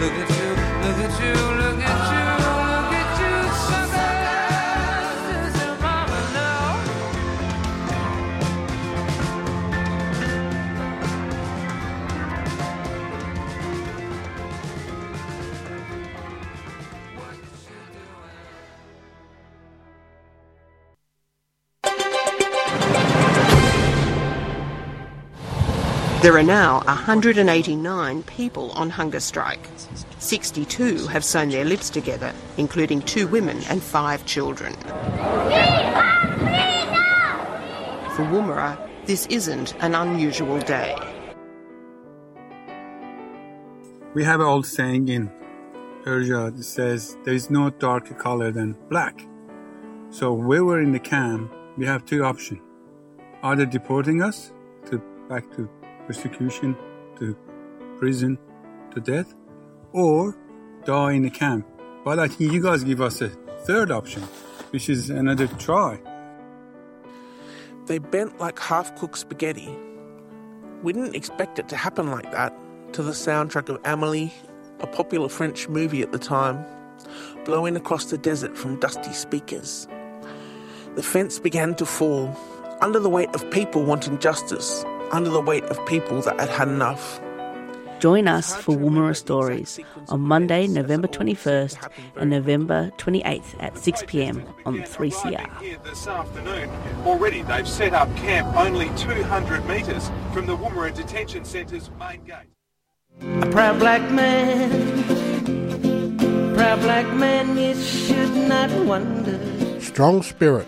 Look 0.06 0.14
at 0.14 0.30
you, 0.30 0.50
look 0.86 0.98
at 1.00 1.20
you, 1.20 1.34
look 1.34 1.65
There 26.26 26.38
are 26.40 26.42
now 26.42 26.82
189 26.86 28.24
people 28.24 28.72
on 28.72 28.90
hunger 28.90 29.20
strike. 29.20 29.70
62 30.18 31.06
have 31.06 31.24
sewn 31.24 31.50
their 31.50 31.64
lips 31.64 31.92
together, 31.92 32.34
including 32.58 33.04
two 33.04 33.28
women 33.28 33.62
and 33.70 33.80
five 33.80 34.26
children. 34.26 34.74
For 38.16 38.26
Woomera, 38.26 38.76
this 39.06 39.28
isn't 39.28 39.76
an 39.82 39.94
unusual 39.94 40.60
day. 40.62 40.98
We 44.16 44.24
have 44.24 44.40
an 44.40 44.48
old 44.48 44.66
saying 44.66 45.10
in 45.10 45.32
Persia 46.04 46.52
that 46.56 46.64
says 46.64 47.20
there 47.24 47.36
is 47.36 47.52
no 47.52 47.70
darker 47.70 48.16
color 48.16 48.52
than 48.52 48.76
black. 48.90 49.28
So 50.10 50.34
we 50.34 50.60
were 50.60 50.82
in 50.82 50.92
the 50.92 51.00
camp, 51.00 51.54
we 51.78 51.86
have 51.86 52.04
two 52.04 52.26
options. 52.26 52.62
Either 53.44 53.68
deporting 53.68 54.24
us 54.24 54.52
to 54.90 55.00
back 55.30 55.52
to 55.56 55.70
persecution, 56.08 56.76
to 57.18 57.36
prison, 57.98 58.38
to 58.94 59.00
death, 59.00 59.34
or 59.94 60.38
die 60.86 61.14
in 61.14 61.24
the 61.24 61.30
camp. 61.30 61.68
But 62.04 62.20
I 62.20 62.28
think 62.28 62.52
you 62.52 62.62
guys 62.62 62.84
give 62.84 63.02
us 63.02 63.22
a 63.22 63.30
third 63.66 63.92
option, 63.92 64.24
which 64.72 64.90
is 64.90 65.10
another 65.10 65.48
try. 65.48 66.00
They 67.88 68.00
bent 68.00 68.40
like 68.40 68.60
half 68.60 68.96
cooked 68.96 69.18
spaghetti. 69.18 69.70
We 70.84 70.94
didn't 70.94 71.16
expect 71.16 71.60
it 71.60 71.70
to 71.70 71.76
happen 71.76 72.12
like 72.12 72.32
that 72.32 72.54
to 72.94 73.04
the 73.04 73.12
soundtrack 73.12 73.70
of 73.70 73.80
Amelie, 73.84 74.34
a 74.80 74.88
popular 74.88 75.30
French 75.30 75.68
movie 75.68 76.02
at 76.02 76.12
the 76.12 76.20
time, 76.20 76.64
blowing 77.44 77.76
across 77.76 78.06
the 78.06 78.18
desert 78.18 78.58
from 78.58 78.80
dusty 78.80 79.14
speakers. 79.14 79.88
The 80.96 81.04
fence 81.04 81.40
began 81.40 81.76
to 81.76 81.86
fall, 81.86 82.36
under 82.82 83.00
the 83.00 83.10
weight 83.10 83.34
of 83.34 83.50
people 83.52 83.84
wanting 83.84 84.20
justice, 84.20 84.84
under 85.12 85.30
the 85.30 85.42
weight 85.42 85.64
of 85.66 85.84
people 85.86 86.22
that 86.22 86.40
had 86.40 86.50
had 86.50 86.68
enough. 86.68 87.20
Join 88.00 88.28
us 88.28 88.54
for 88.56 88.76
Woomera 88.76 89.16
Stories 89.16 89.80
on 90.10 90.20
Monday, 90.22 90.68
November 90.68 91.08
21st 91.08 91.90
and 92.18 92.30
November 92.30 92.92
28th 92.98 93.56
at 93.64 93.78
6 93.78 94.04
pm 94.08 94.44
on 94.66 94.80
3CR. 94.82 95.62
Here 95.62 95.78
this 95.84 96.06
afternoon. 96.06 96.70
Already 97.06 97.42
they've 97.44 97.68
set 97.68 97.94
up 97.94 98.14
camp 98.18 98.54
only 98.58 98.90
200 98.98 99.66
metres 99.66 100.12
from 100.34 100.46
the 100.46 100.58
Woomera 100.58 100.94
Detention 100.94 101.46
Centre's 101.46 101.90
main 101.98 102.24
gate. 102.26 102.50
A 103.42 103.50
proud 103.50 103.80
black 103.80 104.12
man, 104.12 104.94
proud 106.54 106.82
black 106.82 107.08
man, 107.16 107.58
you 107.58 107.74
should 107.82 108.36
not 108.50 108.70
wonder. 108.86 109.80
Strong 109.80 110.24
spirit, 110.24 110.68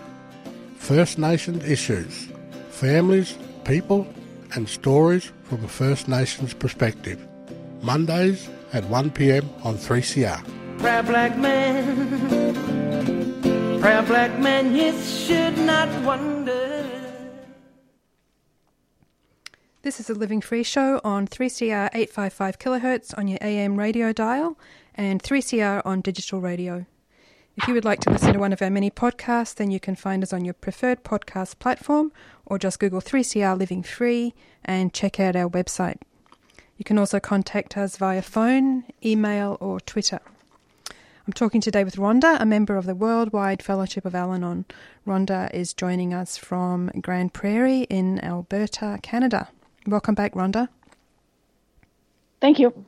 First 0.76 1.18
Nations 1.18 1.62
issues, 1.64 2.28
families, 2.70 3.36
people, 3.64 4.06
and 4.54 4.68
stories 4.68 5.32
from 5.44 5.64
a 5.64 5.68
First 5.68 6.08
Nations 6.08 6.54
perspective. 6.54 7.18
Mondays 7.82 8.48
at 8.72 8.84
1pm 8.84 9.44
on 9.64 9.76
3CR. 9.76 10.42
Proud 10.78 11.06
black 11.06 11.36
man, 11.36 12.50
proud 13.80 14.06
black 14.06 14.38
man, 14.38 14.74
you 14.74 14.92
should 15.02 15.58
not 15.58 15.88
wonder. 16.04 16.68
This 19.82 20.00
is 20.00 20.10
a 20.10 20.14
Living 20.14 20.40
Free 20.40 20.64
show 20.64 21.00
on 21.02 21.26
3CR 21.26 21.88
855 21.94 22.58
kilohertz 22.58 23.16
on 23.16 23.26
your 23.28 23.38
AM 23.40 23.76
radio 23.76 24.12
dial 24.12 24.58
and 24.94 25.22
3CR 25.22 25.82
on 25.84 26.00
digital 26.00 26.40
radio. 26.40 26.84
If 27.60 27.66
you 27.66 27.74
would 27.74 27.84
like 27.84 27.98
to 28.00 28.10
listen 28.10 28.34
to 28.34 28.38
one 28.38 28.52
of 28.52 28.62
our 28.62 28.70
many 28.70 28.88
podcasts, 28.88 29.56
then 29.56 29.72
you 29.72 29.80
can 29.80 29.96
find 29.96 30.22
us 30.22 30.32
on 30.32 30.44
your 30.44 30.54
preferred 30.54 31.02
podcast 31.02 31.58
platform 31.58 32.12
or 32.46 32.56
just 32.56 32.78
Google 32.78 33.00
3CR 33.00 33.58
Living 33.58 33.82
Free 33.82 34.32
and 34.64 34.94
check 34.94 35.18
out 35.18 35.34
our 35.34 35.50
website. 35.50 35.96
You 36.76 36.84
can 36.84 36.98
also 36.98 37.18
contact 37.18 37.76
us 37.76 37.96
via 37.96 38.22
phone, 38.22 38.84
email, 39.04 39.58
or 39.60 39.80
Twitter. 39.80 40.20
I'm 41.26 41.32
talking 41.32 41.60
today 41.60 41.82
with 41.82 41.96
Rhonda, 41.96 42.40
a 42.40 42.46
member 42.46 42.76
of 42.76 42.86
the 42.86 42.94
Worldwide 42.94 43.60
Fellowship 43.60 44.04
of 44.04 44.14
Al 44.14 44.32
Anon. 44.32 44.64
Rhonda 45.04 45.52
is 45.52 45.74
joining 45.74 46.14
us 46.14 46.36
from 46.36 46.92
Grande 47.00 47.34
Prairie 47.34 47.88
in 47.90 48.20
Alberta, 48.20 49.00
Canada. 49.02 49.48
Welcome 49.84 50.14
back, 50.14 50.34
Rhonda. 50.34 50.68
Thank 52.40 52.60
you. 52.60 52.84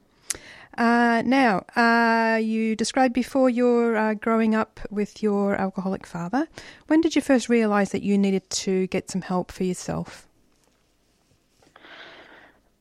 Uh, 0.78 1.22
now, 1.26 1.64
uh, 1.76 2.36
you 2.36 2.76
described 2.76 3.12
before 3.12 3.50
your 3.50 3.96
uh, 3.96 4.14
growing 4.14 4.54
up 4.54 4.80
with 4.90 5.22
your 5.22 5.54
alcoholic 5.56 6.06
father. 6.06 6.48
When 6.86 7.00
did 7.00 7.14
you 7.16 7.22
first 7.22 7.48
realize 7.48 7.90
that 7.90 8.02
you 8.02 8.16
needed 8.16 8.48
to 8.50 8.86
get 8.86 9.10
some 9.10 9.22
help 9.22 9.52
for 9.52 9.64
yourself? 9.64 10.26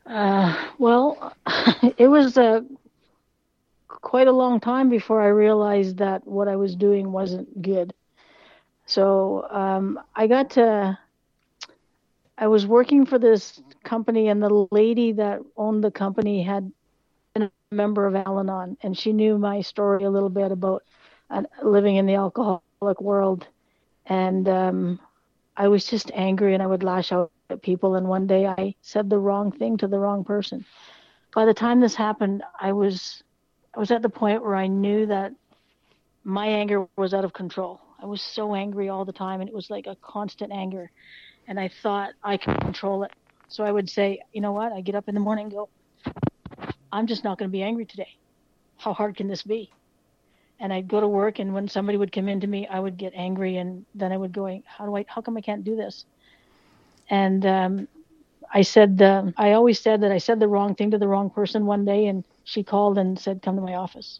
Uh, 0.05 0.55
well, 0.77 1.33
it 1.97 2.07
was 2.07 2.37
quite 4.01 4.27
a 4.27 4.31
long 4.31 4.59
time 4.59 4.89
before 4.89 5.21
I 5.21 5.27
realized 5.27 5.97
that 5.97 6.25
what 6.25 6.47
I 6.47 6.55
was 6.55 6.75
doing 6.75 7.11
wasn't 7.11 7.61
good. 7.61 7.93
So 8.85 9.47
um, 9.51 9.99
I 10.15 10.27
got 10.27 10.51
to, 10.51 10.97
I 12.37 12.47
was 12.47 12.65
working 12.65 13.05
for 13.05 13.19
this 13.19 13.61
company, 13.83 14.29
and 14.29 14.41
the 14.41 14.67
lady 14.71 15.11
that 15.13 15.41
owned 15.57 15.83
the 15.83 15.91
company 15.91 16.41
had 16.41 16.71
been 17.33 17.43
a 17.43 17.75
member 17.75 18.05
of 18.05 18.15
Al 18.15 18.39
Anon, 18.39 18.77
and 18.81 18.97
she 18.97 19.13
knew 19.13 19.37
my 19.37 19.61
story 19.61 20.03
a 20.03 20.09
little 20.09 20.29
bit 20.29 20.51
about 20.51 20.83
uh, 21.29 21.43
living 21.63 21.95
in 21.95 22.05
the 22.05 22.15
alcoholic 22.15 23.01
world. 23.01 23.47
And 24.05 24.47
um, 24.49 24.99
I 25.55 25.67
was 25.67 25.85
just 25.85 26.11
angry, 26.13 26.53
and 26.53 26.63
I 26.63 26.67
would 26.67 26.83
lash 26.83 27.11
out 27.11 27.31
at 27.49 27.61
people. 27.61 27.95
And 27.95 28.07
one 28.07 28.27
day 28.27 28.45
I 28.45 28.75
said 28.81 29.09
the 29.09 29.19
wrong 29.19 29.51
thing 29.51 29.77
to 29.77 29.87
the 29.87 29.99
wrong 29.99 30.23
person. 30.23 30.65
By 31.33 31.45
the 31.45 31.53
time 31.53 31.79
this 31.79 31.95
happened, 31.95 32.43
I 32.59 32.71
was 32.73 33.23
I 33.75 33.79
was 33.79 33.91
at 33.91 34.01
the 34.01 34.09
point 34.09 34.43
where 34.43 34.55
I 34.55 34.67
knew 34.67 35.05
that 35.07 35.33
my 36.23 36.47
anger 36.47 36.87
was 36.97 37.13
out 37.13 37.25
of 37.25 37.33
control. 37.33 37.79
I 38.01 38.05
was 38.05 38.21
so 38.21 38.55
angry 38.55 38.89
all 38.89 39.05
the 39.05 39.13
time, 39.13 39.41
and 39.41 39.49
it 39.49 39.55
was 39.55 39.69
like 39.69 39.87
a 39.87 39.95
constant 40.01 40.51
anger. 40.51 40.89
And 41.47 41.59
I 41.59 41.69
thought 41.81 42.11
I 42.23 42.37
could 42.37 42.59
control 42.59 43.03
it. 43.03 43.11
So 43.47 43.63
I 43.63 43.71
would 43.71 43.89
say, 43.89 44.21
you 44.31 44.41
know 44.41 44.51
what? 44.51 44.71
I 44.71 44.81
get 44.81 44.95
up 44.95 45.07
in 45.07 45.15
the 45.15 45.21
morning 45.21 45.49
go, 45.49 45.69
I'm 46.91 47.07
just 47.07 47.23
not 47.23 47.37
going 47.37 47.49
to 47.49 47.51
be 47.51 47.63
angry 47.63 47.85
today. 47.85 48.17
How 48.77 48.93
hard 48.93 49.15
can 49.15 49.27
this 49.27 49.43
be? 49.43 49.71
And 50.59 50.73
I'd 50.73 50.87
go 50.87 50.99
to 50.99 51.07
work, 51.07 51.39
and 51.39 51.53
when 51.53 51.67
somebody 51.67 51.97
would 51.97 52.11
come 52.11 52.27
into 52.27 52.47
me, 52.47 52.67
I 52.67 52.79
would 52.79 52.97
get 52.97 53.13
angry, 53.15 53.57
and 53.57 53.85
then 53.95 54.11
I 54.11 54.17
would 54.17 54.33
go, 54.33 54.61
how 54.65 54.85
do 54.85 54.95
I? 54.95 55.05
How 55.07 55.21
come 55.21 55.37
I 55.37 55.41
can't 55.41 55.63
do 55.63 55.75
this? 55.75 56.05
And 57.09 57.45
um, 57.45 57.87
I 58.53 58.61
said, 58.61 59.01
I 59.01 59.53
always 59.53 59.79
said 59.79 60.01
that 60.01 60.11
I 60.11 60.17
said 60.17 60.39
the 60.39 60.47
wrong 60.47 60.75
thing 60.75 60.91
to 60.91 60.97
the 60.97 61.07
wrong 61.07 61.29
person 61.29 61.65
one 61.65 61.85
day, 61.85 62.07
and 62.07 62.23
she 62.43 62.63
called 62.63 62.97
and 62.97 63.17
said, 63.17 63.41
"Come 63.41 63.55
to 63.55 63.61
my 63.61 63.75
office." 63.75 64.19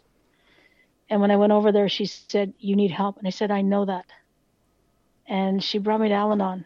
And 1.09 1.19
when 1.19 1.31
I 1.31 1.35
went 1.35 1.51
over 1.51 1.71
there, 1.71 1.89
she 1.89 2.05
said, 2.05 2.53
"You 2.59 2.75
need 2.75 2.91
help," 2.91 3.17
and 3.17 3.27
I 3.27 3.31
said, 3.31 3.51
"I 3.51 3.61
know 3.61 3.85
that." 3.85 4.05
And 5.27 5.63
she 5.63 5.77
brought 5.77 6.01
me 6.01 6.09
to 6.09 6.13
Al-Anon, 6.13 6.65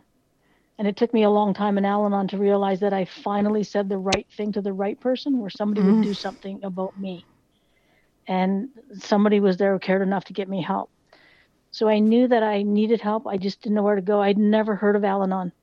and 0.84 0.89
it 0.89 0.98
took 0.98 1.13
me 1.13 1.24
a 1.24 1.30
long 1.30 1.54
time 1.54 1.78
in 1.78 1.86
Al-Anon 1.86 2.28
to 2.28 2.38
realize 2.38 2.82
that 2.82 2.91
I 2.91 3.06
finally 3.06 3.63
said 3.63 3.88
the 3.88 3.98
right 3.98 4.28
thing 4.36 4.52
to 4.52 4.62
the 4.62 4.74
right 4.74 5.00
person, 5.00 5.39
where 5.39 5.50
somebody 5.50 5.80
Mm. 5.82 5.86
would 5.96 6.04
do 6.04 6.13
something 6.13 6.62
about 6.62 7.00
me, 7.00 7.26
and 8.28 8.67
somebody 8.96 9.39
was 9.39 9.56
there 9.56 9.72
who 9.72 9.80
cared 9.80 10.02
enough 10.02 10.26
to 10.26 10.34
get 10.34 10.50
me 10.50 10.62
help. 10.62 10.89
So 11.72 11.88
I 11.88 12.00
knew 12.00 12.28
that 12.28 12.43
I 12.43 12.63
needed 12.63 13.00
help. 13.00 13.26
I 13.28 13.38
just 13.38 13.62
didn't 13.62 13.76
know 13.76 13.84
where 13.84 13.96
to 13.96 14.02
go. 14.02 14.22
I'd 14.22 14.38
never 14.38 14.76
heard 14.76 14.98
of 14.98 15.06
Al-Anon. 15.06 15.54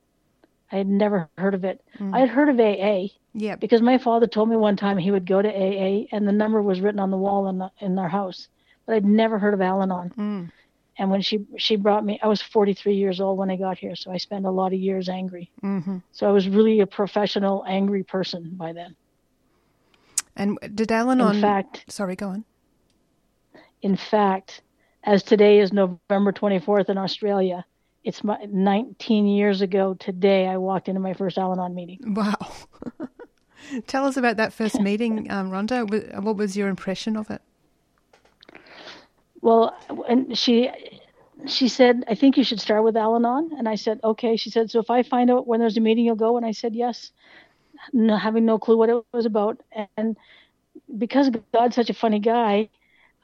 I 0.71 0.77
had 0.77 0.87
never 0.87 1.29
heard 1.37 1.53
of 1.53 1.65
it. 1.65 1.81
Mm. 1.99 2.15
I 2.15 2.19
had 2.21 2.29
heard 2.29 2.49
of 2.49 2.59
AA 2.59 3.11
Yeah. 3.35 3.57
because 3.57 3.83
my 3.83 3.99
father 3.99 4.25
told 4.25 4.49
me 4.49 4.55
one 4.55 4.75
time 4.75 4.97
he 4.97 5.11
would 5.11 5.27
go 5.27 5.39
to 5.39 5.49
AA 5.49 6.07
and 6.11 6.27
the 6.27 6.31
number 6.31 6.63
was 6.63 6.81
written 6.81 6.99
on 6.99 7.11
the 7.11 7.17
wall 7.17 7.47
in 7.47 7.59
the, 7.59 7.69
in 7.79 7.93
their 7.93 8.07
house, 8.09 8.47
but 8.87 8.95
I'd 8.95 9.05
never 9.05 9.37
heard 9.37 9.53
of 9.53 9.61
Al-Anon. 9.61 10.09
Mm. 10.17 10.51
And 10.97 11.09
when 11.09 11.21
she 11.21 11.45
she 11.57 11.77
brought 11.77 12.03
me, 12.05 12.19
I 12.21 12.27
was 12.27 12.41
43 12.41 12.93
years 12.95 13.19
old 13.21 13.37
when 13.37 13.49
I 13.49 13.55
got 13.55 13.77
here, 13.77 13.95
so 13.95 14.11
I 14.11 14.17
spent 14.17 14.45
a 14.45 14.51
lot 14.51 14.73
of 14.73 14.79
years 14.79 15.09
angry. 15.09 15.49
hmm 15.61 15.97
So 16.11 16.27
I 16.27 16.31
was 16.31 16.47
really 16.47 16.81
a 16.81 16.87
professional 16.87 17.63
angry 17.67 18.03
person 18.03 18.51
by 18.55 18.73
then. 18.73 18.95
And 20.35 20.57
did 20.75 20.91
Al-Anon? 20.91 21.35
In 21.35 21.41
fact, 21.41 21.85
sorry, 21.87 22.15
go 22.15 22.29
on. 22.29 22.45
in 23.81 23.95
fact, 23.97 24.61
as 25.03 25.23
today 25.23 25.59
is 25.59 25.73
November 25.73 26.31
24th 26.31 26.89
in 26.89 26.97
Australia, 26.97 27.65
it's 28.03 28.23
my 28.23 28.37
19 28.47 29.27
years 29.27 29.61
ago 29.61 29.93
today 29.95 30.47
I 30.47 30.57
walked 30.57 30.87
into 30.87 30.99
my 31.01 31.13
first 31.13 31.37
Al-Anon 31.37 31.73
meeting. 31.73 31.99
Wow. 32.15 32.35
Tell 33.87 34.05
us 34.05 34.17
about 34.17 34.37
that 34.37 34.53
first 34.53 34.79
meeting, 34.89 35.31
um, 35.31 35.51
Rhonda. 35.51 36.21
What 36.21 36.35
was 36.35 36.57
your 36.57 36.67
impression 36.67 37.15
of 37.15 37.29
it? 37.29 37.41
Well, 39.41 39.75
and 40.07 40.37
she 40.37 40.69
she 41.47 41.67
said, 41.67 42.03
"I 42.07 42.15
think 42.15 42.37
you 42.37 42.43
should 42.43 42.59
start 42.61 42.83
with 42.83 42.95
Al-Anon." 42.95 43.51
And 43.57 43.67
I 43.67 43.75
said, 43.75 43.99
"Okay." 44.03 44.35
She 44.35 44.49
said, 44.49 44.69
"So 44.69 44.79
if 44.79 44.89
I 44.89 45.03
find 45.03 45.29
out 45.31 45.47
when 45.47 45.59
there's 45.59 45.77
a 45.77 45.81
meeting, 45.81 46.05
you'll 46.05 46.15
go." 46.15 46.37
And 46.37 46.45
I 46.45 46.51
said, 46.51 46.75
"Yes," 46.75 47.11
no, 47.93 48.15
having 48.17 48.45
no 48.45 48.59
clue 48.59 48.77
what 48.77 48.89
it 48.89 49.03
was 49.11 49.25
about. 49.25 49.59
And 49.97 50.15
because 50.97 51.31
God's 51.53 51.75
such 51.75 51.89
a 51.89 51.93
funny 51.95 52.19
guy, 52.19 52.69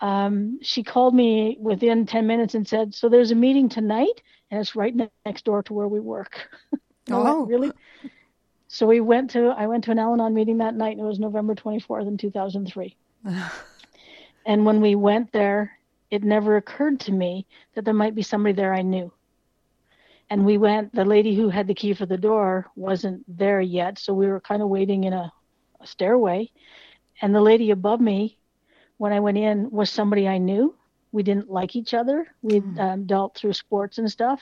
um, 0.01 0.59
she 0.61 0.83
called 0.83 1.13
me 1.13 1.57
within 1.59 2.05
ten 2.05 2.25
minutes 2.25 2.55
and 2.55 2.67
said, 2.67 2.95
"So 2.95 3.09
there's 3.09 3.31
a 3.31 3.35
meeting 3.35 3.69
tonight, 3.69 4.21
and 4.49 4.59
it's 4.59 4.75
right 4.75 4.95
next 5.25 5.45
door 5.45 5.61
to 5.63 5.73
where 5.73 5.87
we 5.87 5.99
work." 5.99 6.49
Went, 7.09 7.25
Oh. 7.25 7.45
really? 7.45 7.71
So 8.67 8.85
we 8.85 8.99
went 8.99 9.29
to 9.31 9.47
I 9.57 9.67
went 9.67 9.85
to 9.85 9.91
an 9.91 9.99
Al-Anon 9.99 10.33
meeting 10.33 10.57
that 10.57 10.75
night, 10.75 10.97
and 10.97 10.99
it 10.99 11.07
was 11.07 11.19
November 11.19 11.55
24th 11.55 12.07
in 12.07 12.17
2003. 12.17 12.95
and 14.45 14.65
when 14.65 14.81
we 14.81 14.95
went 14.95 15.31
there, 15.31 15.76
it 16.09 16.23
never 16.23 16.57
occurred 16.57 16.99
to 17.01 17.11
me 17.11 17.45
that 17.75 17.85
there 17.85 17.93
might 17.93 18.15
be 18.15 18.21
somebody 18.21 18.53
there 18.53 18.73
I 18.73 18.81
knew. 18.81 19.11
And 20.29 20.45
we 20.45 20.57
went, 20.57 20.93
the 20.93 21.05
lady 21.05 21.35
who 21.35 21.49
had 21.49 21.67
the 21.67 21.73
key 21.73 21.93
for 21.93 22.05
the 22.05 22.17
door 22.17 22.67
wasn't 22.75 23.23
there 23.27 23.61
yet. 23.61 23.97
So 23.97 24.13
we 24.13 24.27
were 24.27 24.41
kind 24.41 24.61
of 24.61 24.69
waiting 24.69 25.05
in 25.05 25.13
a, 25.13 25.31
a 25.79 25.87
stairway. 25.87 26.51
And 27.21 27.33
the 27.33 27.41
lady 27.41 27.71
above 27.71 28.01
me, 28.01 28.37
when 28.97 29.13
I 29.13 29.19
went 29.19 29.37
in, 29.37 29.69
was 29.71 29.89
somebody 29.89 30.27
I 30.27 30.37
knew. 30.37 30.75
We 31.11 31.23
didn't 31.23 31.49
like 31.49 31.75
each 31.75 31.93
other. 31.93 32.27
We'd 32.41 32.77
um, 32.77 33.05
dealt 33.05 33.35
through 33.35 33.53
sports 33.53 33.97
and 33.97 34.11
stuff, 34.11 34.41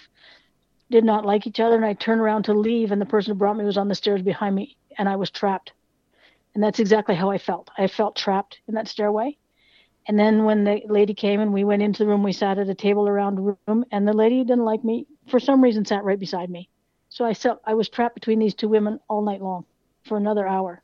did 0.89 1.03
not 1.03 1.25
like 1.25 1.45
each 1.45 1.59
other. 1.59 1.75
And 1.75 1.85
I 1.85 1.93
turned 1.93 2.21
around 2.21 2.43
to 2.43 2.53
leave, 2.53 2.91
and 2.91 2.99
the 2.99 3.05
person 3.05 3.31
who 3.31 3.37
brought 3.37 3.57
me 3.57 3.63
was 3.63 3.77
on 3.77 3.87
the 3.87 3.95
stairs 3.95 4.23
behind 4.23 4.55
me, 4.55 4.75
and 4.97 5.07
I 5.07 5.15
was 5.15 5.29
trapped. 5.29 5.73
And 6.55 6.63
that's 6.63 6.79
exactly 6.79 7.15
how 7.15 7.29
I 7.29 7.37
felt. 7.37 7.69
I 7.77 7.87
felt 7.87 8.15
trapped 8.15 8.59
in 8.67 8.73
that 8.73 8.87
stairway 8.87 9.37
And 10.07 10.19
then 10.19 10.43
when 10.43 10.63
the 10.63 10.81
lady 10.87 11.13
came 11.13 11.39
and 11.39 11.51
we 11.51 11.63
went 11.63 11.81
into 11.81 12.03
the 12.03 12.07
room, 12.07 12.21
we 12.21 12.31
sat 12.31 12.59
at 12.59 12.69
a 12.69 12.75
table 12.75 13.07
around 13.07 13.35
the 13.35 13.57
room, 13.67 13.85
and 13.91 14.07
the 14.07 14.13
lady 14.13 14.43
didn't 14.43 14.65
like 14.65 14.83
me 14.83 15.07
for 15.27 15.39
some 15.39 15.63
reason 15.63 15.83
sat 15.85 16.03
right 16.03 16.19
beside 16.19 16.49
me. 16.49 16.69
So 17.09 17.25
I 17.25 17.33
I 17.65 17.73
was 17.73 17.89
trapped 17.89 18.15
between 18.15 18.39
these 18.39 18.53
two 18.53 18.67
women 18.67 18.99
all 19.09 19.21
night 19.21 19.41
long 19.41 19.65
for 20.03 20.17
another 20.17 20.47
hour. 20.47 20.83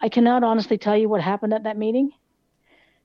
I 0.00 0.08
cannot 0.08 0.44
honestly 0.44 0.78
tell 0.78 0.96
you 0.96 1.08
what 1.08 1.20
happened 1.20 1.52
at 1.52 1.64
that 1.64 1.76
meeting, 1.76 2.12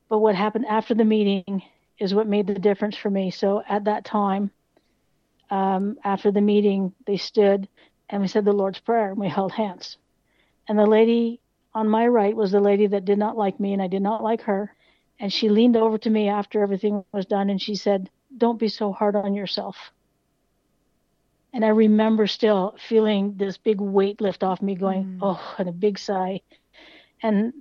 but 0.09 0.19
what 0.19 0.35
happened 0.35 0.65
after 0.67 0.93
the 0.93 1.05
meeting 1.05 1.63
is 1.99 2.13
what 2.13 2.27
made 2.27 2.47
the 2.47 2.53
difference 2.53 2.95
for 2.95 3.09
me. 3.09 3.31
So 3.31 3.63
at 3.67 3.85
that 3.85 4.05
time, 4.05 4.51
um, 5.49 5.97
after 6.03 6.31
the 6.31 6.41
meeting, 6.41 6.93
they 7.05 7.17
stood 7.17 7.67
and 8.09 8.21
we 8.21 8.27
said 8.27 8.45
the 8.45 8.51
Lord's 8.51 8.79
Prayer 8.79 9.11
and 9.11 9.19
we 9.19 9.27
held 9.27 9.51
hands. 9.51 9.97
And 10.67 10.77
the 10.77 10.85
lady 10.85 11.39
on 11.73 11.87
my 11.87 12.07
right 12.07 12.35
was 12.35 12.51
the 12.51 12.59
lady 12.59 12.87
that 12.87 13.05
did 13.05 13.17
not 13.17 13.37
like 13.37 13.59
me 13.59 13.73
and 13.73 13.81
I 13.81 13.87
did 13.87 14.01
not 14.01 14.23
like 14.23 14.41
her. 14.43 14.73
And 15.19 15.31
she 15.31 15.49
leaned 15.49 15.77
over 15.77 15.97
to 15.99 16.09
me 16.09 16.29
after 16.29 16.61
everything 16.63 17.03
was 17.03 17.25
done 17.25 17.49
and 17.49 17.61
she 17.61 17.75
said, 17.75 18.09
Don't 18.37 18.59
be 18.59 18.67
so 18.69 18.91
hard 18.91 19.15
on 19.15 19.33
yourself. 19.33 19.91
And 21.53 21.63
I 21.63 21.69
remember 21.69 22.27
still 22.27 22.75
feeling 22.77 23.35
this 23.37 23.57
big 23.57 23.79
weight 23.79 24.21
lift 24.21 24.43
off 24.43 24.61
me, 24.61 24.75
going, 24.75 25.07
oh, 25.21 25.55
and 25.57 25.69
a 25.69 25.71
big 25.73 25.99
sigh. 25.99 26.41
And 27.21 27.53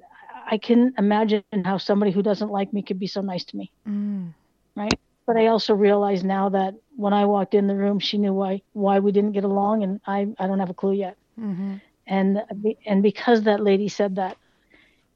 I 0.50 0.58
can 0.58 0.94
imagine 0.98 1.46
how 1.48 1.62
somebody 1.62 1.94
who 1.94 2.06
doesn't 2.06 2.34
like 2.34 2.56
me 2.56 2.66
could 2.66 2.82
be 2.84 2.92
so 2.92 3.04
nice 3.04 3.32
to 3.32 3.44
me, 3.44 3.60
Mm. 3.86 4.34
right? 4.74 4.98
But 5.26 5.36
I 5.36 5.46
also 5.46 5.74
realize 5.74 6.22
now 6.24 6.48
that 6.50 6.74
when 6.96 7.12
I 7.12 7.24
walked 7.24 7.54
in 7.54 7.66
the 7.66 7.76
room, 7.76 7.98
she 7.98 8.18
knew 8.18 8.32
why 8.34 8.62
why 8.72 8.98
we 8.98 9.12
didn't 9.12 9.32
get 9.32 9.44
along, 9.44 9.82
and 9.82 10.00
I 10.06 10.28
I 10.38 10.46
don't 10.46 10.58
have 10.58 10.70
a 10.70 10.74
clue 10.74 10.92
yet. 10.94 11.16
Mm-hmm. 11.38 11.74
And 12.06 12.42
and 12.86 13.02
because 13.02 13.42
that 13.42 13.60
lady 13.62 13.88
said 13.88 14.16
that, 14.16 14.36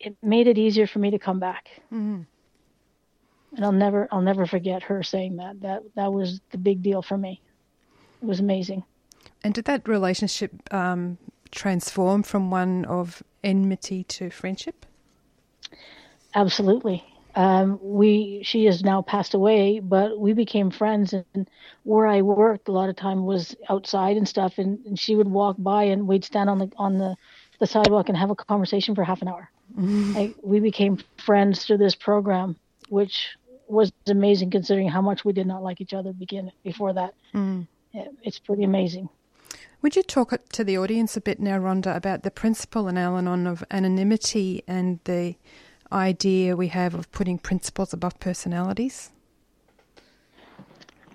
it 0.01 0.17
made 0.23 0.47
it 0.47 0.59
easier 0.59 0.87
for 0.87 0.99
me 0.99 1.11
to 1.11 1.19
come 1.19 1.39
back. 1.39 1.69
Mm. 1.93 2.27
And 3.57 3.65
I'll 3.65 3.73
never 3.73 4.09
I'll 4.11 4.23
never 4.23 4.47
forget 4.47 4.83
her 4.85 5.03
saying 5.03 5.37
that. 5.37 5.61
That 5.61 5.83
that 5.95 6.13
was 6.13 6.41
the 6.51 6.59
big 6.59 6.83
deal 6.83 7.03
for 7.03 7.17
me. 7.17 7.41
It 8.23 8.27
was 8.27 8.41
amazing. 8.41 8.85
And 9.43 9.55
did 9.55 9.65
that 9.67 9.89
relationship 9.89 10.53
um, 10.73 11.19
transform 11.51 12.23
from 12.23 12.51
one 12.51 12.85
of 12.85 13.23
enmity 13.45 14.05
to 14.05 14.31
friendship? 14.31 14.87
Absolutely. 16.35 17.05
Um, 17.35 17.79
we 17.83 18.43
she 18.45 18.65
has 18.65 18.83
now 18.83 19.03
passed 19.03 19.35
away, 19.35 19.79
but 19.81 20.19
we 20.19 20.33
became 20.33 20.71
friends. 20.71 21.13
And 21.13 21.49
where 21.85 22.07
I 22.07 22.23
worked, 22.23 22.69
a 22.69 22.73
lot 22.73 22.89
of 22.89 22.97
time 22.97 23.25
was 23.25 23.55
outside 23.69 24.17
and 24.17 24.29
stuff. 24.29 24.59
And, 24.59 24.85
and 24.87 24.99
she 24.99 25.17
would 25.17 25.29
walk 25.29 25.57
by, 25.59 25.85
and 25.85 26.07
we'd 26.07 26.25
stand 26.25 26.51
on 26.51 26.59
the 26.59 26.71
on 26.77 26.99
the, 26.99 27.17
the 27.59 27.67
sidewalk 27.67 28.09
and 28.09 28.19
have 28.19 28.31
a 28.31 28.35
conversation 28.35 28.95
for 28.95 29.05
half 29.05 29.23
an 29.23 29.29
hour. 29.29 29.51
I, 29.79 30.35
we 30.43 30.61
became 30.61 30.99
friends 31.19 31.65
through 31.65 31.79
this 31.79 31.95
program, 31.95 32.57
which 32.89 33.37
was 33.69 33.93
amazing 34.07 34.51
considering 34.51 34.89
how 34.89 35.01
much 35.03 35.25
we 35.25 35.33
did 35.33 35.47
not 35.47 35.63
like 35.63 35.81
each 35.81 35.93
other 35.95 36.13
begin 36.13 36.53
before 36.65 36.93
that. 36.95 37.15
Mm. 37.35 37.67
It- 37.93 38.15
It's 38.23 38.39
pretty 38.39 38.65
amazing. 38.65 39.09
Would 39.83 39.97
you 39.97 40.03
talk 40.03 40.33
to 40.53 40.65
the 40.65 40.79
audience 40.79 41.17
a 41.17 41.21
bit 41.21 41.39
now, 41.41 41.59
Rhonda, 41.59 41.95
about 41.95 42.23
the 42.23 42.31
principle 42.31 42.89
in 42.89 42.97
Al 42.97 43.17
Anon 43.19 43.47
of 43.47 43.63
anonymity 43.71 44.63
and 44.67 44.99
the 45.05 45.35
idea 45.93 46.57
we 46.57 46.69
have 46.69 46.95
of 46.95 47.11
putting 47.13 47.39
principles 47.39 47.93
above 47.93 48.19
personalities? 48.19 49.11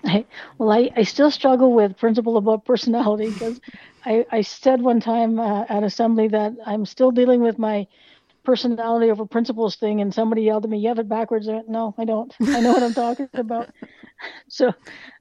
I, 0.03 0.25
well, 0.57 0.71
I, 0.71 0.89
I 0.95 1.03
still 1.03 1.29
struggle 1.31 1.73
with 1.73 1.97
principle 1.97 2.37
above 2.37 2.65
personality 2.65 3.31
because 3.31 3.59
I, 4.05 4.25
I 4.31 4.41
said 4.41 4.81
one 4.81 4.99
time 4.99 5.39
uh, 5.39 5.65
at 5.69 5.83
assembly 5.83 6.27
that 6.29 6.53
I'm 6.65 6.85
still 6.85 7.11
dealing 7.11 7.41
with 7.41 7.59
my 7.59 7.87
personality 8.43 9.11
over 9.11 9.25
principles 9.25 9.75
thing, 9.75 10.01
and 10.01 10.13
somebody 10.13 10.43
yelled 10.43 10.65
at 10.65 10.69
me, 10.69 10.79
"You 10.79 10.89
have 10.89 10.99
it 10.99 11.09
backwards." 11.09 11.47
I 11.47 11.53
went, 11.53 11.69
no, 11.69 11.93
I 11.97 12.05
don't. 12.05 12.33
I 12.41 12.59
know 12.59 12.73
what 12.73 12.83
I'm 12.83 12.93
talking 12.93 13.29
about. 13.33 13.69
So, 14.47 14.73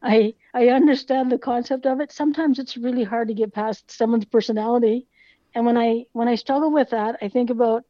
I 0.03 0.35
I 0.55 0.69
understand 0.69 1.31
the 1.31 1.39
concept 1.39 1.87
of 1.87 2.01
it. 2.01 2.13
Sometimes 2.13 2.59
it's 2.59 2.77
really 2.77 3.05
hard 3.05 3.29
to 3.29 3.35
get 3.35 3.53
past 3.53 3.91
someone's 3.91 4.25
personality, 4.25 5.07
and 5.55 5.67
when 5.67 5.77
I 5.77 6.07
when 6.13 6.29
I 6.29 6.35
struggle 6.35 6.71
with 6.73 6.91
that, 6.91 7.17
I 7.23 7.29
think 7.29 7.51
about 7.51 7.85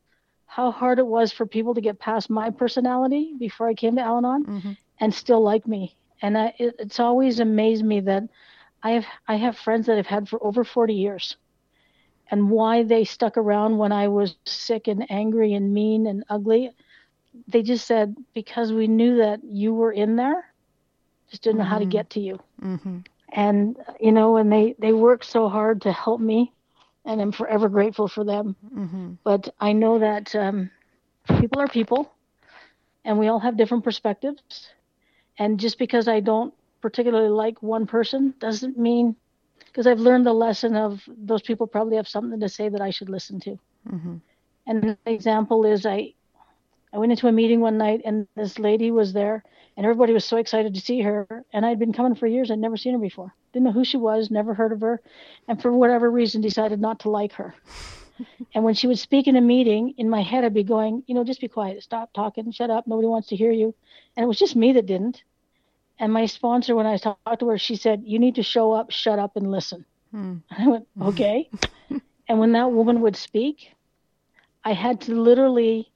how 0.51 0.73
hard 0.73 0.99
it 0.99 1.07
was 1.07 1.31
for 1.31 1.47
people 1.47 1.75
to 1.75 1.81
get 1.81 2.01
past 2.01 2.29
my 2.29 2.51
personality 2.51 3.35
before 3.39 3.69
I 3.69 3.75
came 3.75 3.95
to 3.95 4.03
Al-Anon 4.03 4.45
mm-hmm. 4.45 4.73
and 4.99 5.15
still 5.15 5.41
like 5.41 5.65
me. 5.65 5.97
And 6.23 6.37
I, 6.37 6.53
it, 6.59 6.75
it's 6.81 6.99
always 6.99 7.39
amazed 7.39 7.85
me 7.85 8.01
that 8.01 8.25
I 8.83 8.91
have 8.91 9.07
I 9.29 9.37
have 9.37 9.57
friends 9.57 9.87
that 9.87 9.97
I've 9.97 10.07
had 10.07 10.29
for 10.29 10.43
over 10.45 10.65
40 10.65 10.95
years, 10.95 11.37
and 12.31 12.51
why 12.51 12.83
they 12.83 13.05
stuck 13.05 13.37
around 13.37 13.79
when 13.79 13.93
I 13.93 14.09
was 14.09 14.35
sick 14.47 14.89
and 14.89 14.95
angry 15.11 15.53
and 15.55 15.73
mean 15.73 16.07
and 16.07 16.25
ugly. 16.29 16.71
They 17.49 17.63
just 17.63 17.87
said 17.87 18.17
because 18.35 18.73
we 18.73 18.87
knew 18.89 19.17
that 19.19 19.41
you 19.45 19.75
were 19.75 19.93
in 19.93 20.17
there, 20.17 20.45
just 21.31 21.43
didn't 21.43 21.59
know 21.59 21.65
how 21.65 21.79
to 21.79 21.87
Mhm. 21.87 21.91
get 21.91 22.11
to 22.11 22.21
you. 22.21 22.41
Mm-hmm. 22.63 22.99
And 23.33 23.77
you 24.01 24.13
know, 24.13 24.37
and 24.37 24.53
they 24.53 24.75
they 24.79 24.93
worked 24.93 25.25
so 25.25 25.49
hard 25.49 25.83
to 25.83 25.93
help 25.93 26.21
me, 26.21 26.53
and 27.05 27.21
I'm 27.21 27.33
forever 27.33 27.69
grateful 27.69 28.09
for 28.09 28.25
them. 28.25 28.57
Mm-hmm. 28.75 29.13
But 29.25 29.49
I 29.61 29.73
know 29.73 29.99
that 29.99 30.35
um, 30.35 30.71
people 31.39 31.61
are 31.61 31.69
people, 31.69 32.13
and 33.05 33.19
we 33.19 33.29
all 33.29 33.41
have 33.41 33.57
different 33.57 33.85
perspectives. 33.85 34.71
And 35.39 35.59
just 35.61 35.79
because 35.79 36.09
I 36.09 36.21
don't 36.21 36.55
particularly 36.81 37.29
like 37.31 37.63
one 37.63 37.87
person 37.87 38.35
doesn't 38.39 38.79
mean, 38.79 39.17
because 39.71 39.87
I've 39.87 40.01
learned 40.01 40.27
the 40.27 40.33
lesson 40.33 40.77
of 40.77 41.03
those 41.07 41.43
people 41.43 41.67
probably 41.67 41.97
have 41.97 42.09
something 42.09 42.41
to 42.41 42.49
say 42.49 42.69
that 42.69 42.81
I 42.81 42.91
should 42.91 43.09
listen 43.09 43.41
to. 43.41 43.59
Mm-hmm. 43.89 44.17
And 44.67 44.85
an 44.85 44.99
example 45.07 45.65
is 45.65 45.87
I, 45.87 46.15
I 46.93 46.99
went 46.99 47.13
into 47.13 47.29
a 47.29 47.33
meeting 47.33 47.61
one 47.61 47.79
night 47.79 48.03
and 48.05 48.27
this 48.37 48.59
lady 48.59 48.91
was 48.91 49.13
there, 49.13 49.45
and 49.77 49.87
everybody 49.87 50.13
was 50.13 50.25
so 50.25 50.37
excited 50.37 50.75
to 50.75 50.81
see 50.81 51.01
her. 51.03 51.45
And 51.53 51.65
I'd 51.65 51.79
been 51.79 51.93
coming 51.93 52.15
for 52.15 52.27
years; 52.27 52.51
I'd 52.51 52.59
never 52.59 52.77
seen 52.77 52.95
her 52.95 52.99
before. 52.99 53.35
Didn't 53.53 53.67
know 53.67 53.73
who 53.73 53.85
she 53.85 53.97
was, 53.97 54.31
never 54.31 54.55
heard 54.55 54.73
of 54.73 54.81
her, 54.81 55.01
and 55.49 55.61
for 55.61 55.73
whatever 55.73 56.11
reason 56.11 56.41
decided 56.41 56.81
not 56.81 57.01
to 57.01 57.11
like 57.11 57.33
her. 57.33 57.55
and 58.55 58.65
when 58.65 58.75
she 58.75 58.87
would 58.87 58.99
speak 58.99 59.29
in 59.29 59.37
a 59.37 59.41
meeting, 59.41 59.95
in 59.97 60.11
my 60.11 60.23
head 60.23 60.45
I'd 60.45 60.55
be 60.55 60.65
going, 60.65 61.05
you 61.07 61.15
know, 61.15 61.25
just 61.25 61.41
be 61.41 61.49
quiet, 61.49 61.83
stop 61.83 62.13
talking, 62.13 62.51
shut 62.51 62.71
up, 62.71 62.87
nobody 62.87 63.09
wants 63.09 63.29
to 63.29 63.37
hear 63.37 63.53
you. 63.53 63.75
And 64.17 64.25
it 64.25 64.27
was 64.27 64.39
just 64.39 64.57
me 64.57 64.73
that 64.73 64.87
didn't. 64.87 65.23
And 66.01 66.13
my 66.13 66.27
sponsor, 66.27 66.75
when 66.75 66.87
I 66.87 66.97
talked 66.97 67.41
to 67.41 67.49
her, 67.49 67.59
she 67.59 67.77
said, 67.77 68.03
"You 68.05 68.19
need 68.19 68.35
to 68.37 68.43
show 68.43 68.73
up, 68.73 68.91
shut 68.91 69.19
up, 69.19 69.37
and 69.37 69.51
listen." 69.51 69.85
Mm. 70.15 70.43
I 70.51 70.67
went, 70.67 70.89
okay. 71.03 71.49
and 72.29 72.39
when 72.39 72.53
that 72.53 72.73
woman 72.73 73.03
would 73.03 73.17
speak, 73.17 73.73
I 74.65 74.73
had 74.73 75.03
to 75.03 75.15
literally 75.15 75.93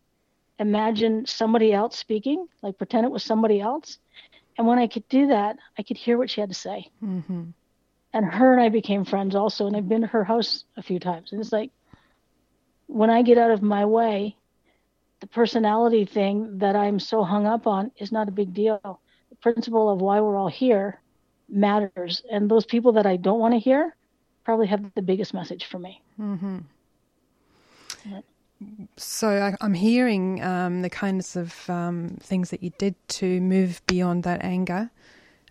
imagine 0.59 1.27
somebody 1.27 1.73
else 1.73 1.97
speaking, 1.97 2.47
like 2.63 2.79
pretend 2.79 3.07
it 3.07 3.13
was 3.13 3.25
somebody 3.25 3.61
else. 3.61 3.99
And 4.57 4.67
when 4.67 4.79
I 4.79 4.87
could 4.87 5.09
do 5.09 5.29
that, 5.29 5.57
I 5.79 5.83
could 5.83 5.97
hear 5.97 6.17
what 6.17 6.31
she 6.31 6.41
had 6.41 6.51
to 6.51 6.55
say. 6.55 6.91
Mm-hmm. 7.03 7.45
And 8.13 8.27
her 8.27 8.53
and 8.53 8.63
I 8.63 8.69
became 8.69 9.05
friends 9.05 9.35
also. 9.35 9.67
And 9.67 9.75
I've 9.75 9.89
been 9.89 10.03
to 10.03 10.07
her 10.07 10.23
house 10.23 10.65
a 10.77 10.83
few 10.83 11.01
times. 11.01 11.33
And 11.33 11.41
it's 11.41 11.51
like, 11.51 11.73
when 12.87 13.11
I 13.11 13.23
get 13.23 13.39
out 13.39 13.51
of 13.51 13.63
my 13.63 13.85
way, 13.85 14.37
the 15.19 15.27
personality 15.27 16.05
thing 16.05 16.59
that 16.59 16.77
I'm 16.77 17.01
so 17.01 17.25
hung 17.25 17.47
up 17.47 17.67
on 17.67 17.91
is 17.97 18.13
not 18.13 18.29
a 18.29 18.33
big 18.33 18.55
deal. 18.55 19.01
The 19.45 19.53
principle 19.53 19.91
of 19.91 20.01
why 20.01 20.21
we're 20.21 20.37
all 20.37 20.49
here 20.49 21.01
matters. 21.49 22.23
And 22.31 22.51
those 22.51 22.65
people 22.65 22.93
that 22.93 23.07
I 23.07 23.17
don't 23.17 23.41
want 23.41 23.53
to 23.53 23.59
hear 23.59 23.95
probably 24.43 24.67
have 24.69 24.95
the 24.95 25.03
biggest 25.03 25.35
message 25.35 25.67
for 25.67 25.79
me. 25.79 26.01
Mm-hmm. 26.19 26.59
Yeah. 28.07 28.21
So 28.97 29.29
I, 29.29 29.57
I'm 29.61 29.75
hearing 29.75 30.43
um, 30.43 30.81
the 30.81 30.89
kinds 30.89 31.37
of 31.37 31.69
um, 31.69 32.17
things 32.21 32.51
that 32.51 32.63
you 32.63 32.71
did 32.79 32.95
to 33.09 33.41
move 33.41 33.83
beyond 33.87 34.23
that 34.23 34.43
anger, 34.43 34.91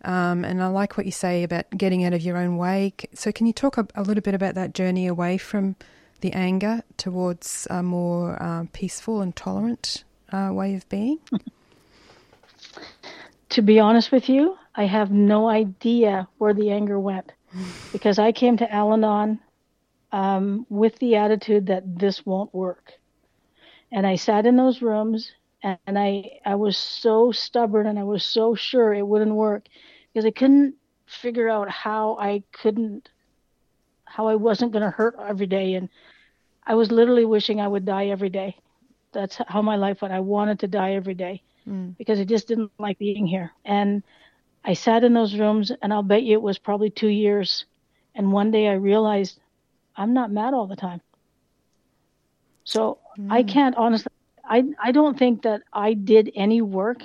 um, 0.04 0.44
and 0.44 0.64
I 0.64 0.68
like 0.68 0.98
what 0.98 1.06
you 1.06 1.12
say 1.12 1.44
about 1.44 1.70
getting 1.78 2.04
out 2.04 2.14
of 2.14 2.22
your 2.22 2.38
own 2.38 2.58
way. 2.58 2.94
So 3.14 3.32
can 3.32 3.46
you 3.46 3.54
talk 3.54 3.78
a, 3.78 3.88
a 3.94 4.02
little 4.02 4.22
bit 4.22 4.34
about 4.34 4.56
that 4.56 4.74
journey 4.74 5.06
away 5.06 5.38
from 5.38 5.76
the 6.22 6.32
anger 6.34 6.82
towards 6.98 7.68
a 7.70 7.84
more 7.84 8.42
uh, 8.42 8.66
peaceful 8.74 9.22
and 9.22 9.36
tolerant 9.36 10.04
uh, 10.32 10.50
way 10.52 10.74
of 10.74 10.90
being? 10.90 11.20
To 13.54 13.62
be 13.62 13.80
honest 13.80 14.12
with 14.12 14.30
you, 14.30 14.58
I 14.74 14.86
have 14.86 15.12
no 15.12 15.48
idea 15.48 16.28
where 16.40 16.56
the 16.56 16.72
anger 16.72 17.00
went 17.00 17.32
because 17.92 18.18
I 18.18 18.32
came 18.32 18.58
to 18.58 18.74
Al 18.74 18.94
Anon 18.94 19.40
um, 20.12 20.66
with 20.70 20.98
the 20.98 21.18
attitude 21.18 21.68
that 21.68 21.84
this 22.00 22.26
won't 22.26 22.52
work. 22.52 22.94
And 23.92 24.08
I 24.08 24.16
sat 24.16 24.48
in 24.48 24.56
those 24.56 24.82
rooms 24.82 25.34
and, 25.62 26.00
I, 26.00 26.40
I 26.44 26.56
was 26.56 26.76
so 26.78 27.32
stubborn 27.32 27.86
and 27.86 28.00
I 28.00 28.04
was 28.04 28.24
so 28.24 28.56
sure 28.56 28.92
it 28.92 29.06
wouldn't 29.06 29.36
work 29.36 29.68
because 30.12 30.26
I 30.26 30.32
couldn't 30.32 30.74
figure 31.06 31.48
out 31.48 31.70
how 31.70 32.18
I 32.20 32.42
couldn't, 32.54 33.08
how 34.06 34.28
I 34.30 34.34
wasn't 34.34 34.72
going 34.72 34.82
to 34.84 34.90
hurt 34.90 35.16
every 35.20 35.46
day. 35.46 35.76
And 35.76 35.90
I 36.66 36.74
was 36.74 36.92
literally 36.92 37.26
wishing 37.26 37.62
I 37.62 37.68
would 37.68 37.86
die 37.86 38.08
every 38.08 38.30
day. 38.30 38.58
That's 39.12 39.40
how 39.48 39.62
my 39.62 39.76
life 39.76 40.02
went. 40.02 40.12
I 40.12 40.22
wanted 40.22 40.58
to 40.62 40.68
die 40.68 40.94
every 40.94 41.14
day 41.14 41.44
Mm. 41.68 41.96
because 41.98 42.20
I 42.20 42.26
just 42.26 42.48
didn't 42.48 42.72
like 42.78 43.00
being 43.00 43.26
here. 43.26 43.52
And 43.64 44.04
I 44.66 44.74
sat 44.74 45.04
in 45.04 45.14
those 45.14 45.36
rooms, 45.36 45.72
and 45.82 45.94
I'll 45.94 46.04
bet 46.04 46.24
you 46.24 46.34
it 46.34 46.42
was 46.42 46.58
probably 46.58 46.90
two 46.90 47.08
years. 47.08 47.66
And 48.16 48.32
one 48.32 48.52
day 48.52 48.68
I 48.68 48.74
realized 48.74 49.40
I'm 49.96 50.14
not 50.14 50.32
mad 50.32 50.54
all 50.54 50.68
the 50.68 50.76
time. 50.76 51.02
So 52.64 53.00
I 53.30 53.44
can't 53.44 53.76
honestly, 53.76 54.12
I 54.44 54.64
I 54.82 54.92
don't 54.92 55.18
think 55.18 55.44
that 55.44 55.62
I 55.72 55.94
did 55.94 56.32
any 56.36 56.62
work 56.62 57.04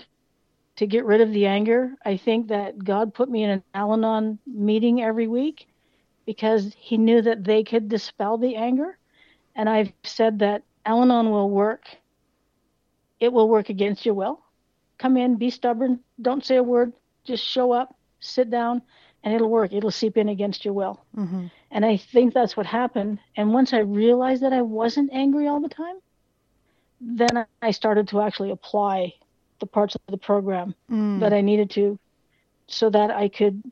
to 0.77 0.87
get 0.87 1.05
rid 1.05 1.21
of 1.21 1.33
the 1.33 1.47
anger. 1.47 1.94
I 2.05 2.16
think 2.16 2.49
that 2.49 2.83
God 2.83 3.14
put 3.14 3.29
me 3.29 3.42
in 3.42 3.51
an 3.51 3.62
Al-Anon 3.75 4.38
meeting 4.47 5.03
every 5.03 5.27
week 5.27 5.66
because 6.27 6.73
He 6.77 6.97
knew 6.97 7.21
that 7.23 7.44
they 7.44 7.64
could 7.64 7.88
dispel 7.88 8.38
the 8.38 8.57
anger, 8.57 8.97
and 9.57 9.68
I've 9.68 9.92
said 10.05 10.38
that 10.40 10.62
Al-Anon 10.87 11.31
will 11.31 11.51
work. 11.51 11.85
It 13.18 13.33
will 13.33 13.49
work 13.49 13.68
against 13.68 14.07
your 14.07 14.14
will. 14.14 14.40
Come 14.98 15.16
in, 15.16 15.37
be 15.37 15.50
stubborn, 15.50 16.00
don't 16.20 16.44
say 16.44 16.56
a 16.56 16.62
word, 16.62 16.92
just 17.24 17.44
show 17.44 17.72
up, 17.72 17.94
sit 18.20 18.50
down, 18.50 18.82
and 19.22 19.34
it'll 19.34 19.48
work. 19.50 19.72
It'll 19.72 19.90
seep 19.90 20.16
in 20.16 20.28
against 20.28 20.64
your 20.64 20.74
will. 20.74 21.00
Mm-hmm. 21.16 21.46
And 21.70 21.84
I 21.84 21.96
think 21.96 22.34
that's 22.34 22.56
what 22.56 22.66
happened. 22.66 23.18
And 23.37 23.52
once 23.52 23.72
I 23.72 23.78
realized 23.78 24.42
that 24.42 24.52
I 24.52 24.62
wasn't 24.62 25.12
angry 25.12 25.46
all 25.46 25.61
the 25.61 25.68
time, 25.68 25.96
then 27.00 27.46
I 27.62 27.70
started 27.70 28.08
to 28.08 28.20
actually 28.20 28.50
apply 28.50 29.14
the 29.61 29.66
parts 29.66 29.94
of 29.94 30.00
the 30.08 30.18
program 30.18 30.74
Mm. 30.90 31.20
that 31.20 31.32
I 31.32 31.40
needed 31.40 31.70
to 31.70 31.98
so 32.66 32.90
that 32.90 33.11
I 33.11 33.28
could. 33.28 33.62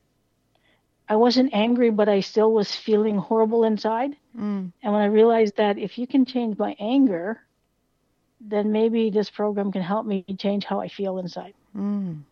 I 1.09 1.15
wasn't 1.17 1.55
angry, 1.55 1.91
but 1.91 2.09
I 2.09 2.21
still 2.21 2.53
was 2.53 2.75
feeling 2.75 3.17
horrible 3.17 3.63
inside. 3.63 4.17
Mm. 4.37 4.73
And 4.83 4.93
when 4.93 5.03
I 5.03 5.07
realized 5.07 5.57
that 5.57 5.79
if 5.79 5.99
you 5.99 6.07
can 6.07 6.25
change 6.25 6.59
my 6.59 6.75
anger, 6.81 7.41
then 8.49 8.73
maybe 8.73 9.11
this 9.11 9.31
program 9.31 9.73
can 9.73 9.83
help 9.83 10.07
me 10.07 10.25
change 10.39 10.65
how 10.65 10.81
I 10.81 10.89
feel 10.89 11.19
inside. 11.19 11.55
Mm. 11.77 12.23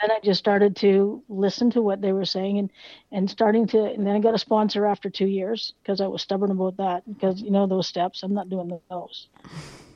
Then 0.00 0.10
I 0.10 0.18
just 0.24 0.38
started 0.40 0.76
to 0.76 1.22
listen 1.28 1.70
to 1.72 1.82
what 1.82 2.00
they 2.00 2.12
were 2.12 2.24
saying 2.24 2.58
and, 2.58 2.70
and 3.12 3.30
starting 3.30 3.66
to, 3.68 3.84
and 3.84 4.06
then 4.06 4.16
I 4.16 4.18
got 4.18 4.34
a 4.34 4.38
sponsor 4.38 4.86
after 4.86 5.10
two 5.10 5.26
years 5.26 5.74
because 5.82 6.00
I 6.00 6.06
was 6.06 6.22
stubborn 6.22 6.50
about 6.50 6.78
that 6.78 7.02
because, 7.06 7.40
you 7.40 7.50
know, 7.50 7.66
those 7.66 7.86
steps, 7.86 8.22
I'm 8.22 8.34
not 8.34 8.48
doing 8.48 8.80
those. 8.88 9.28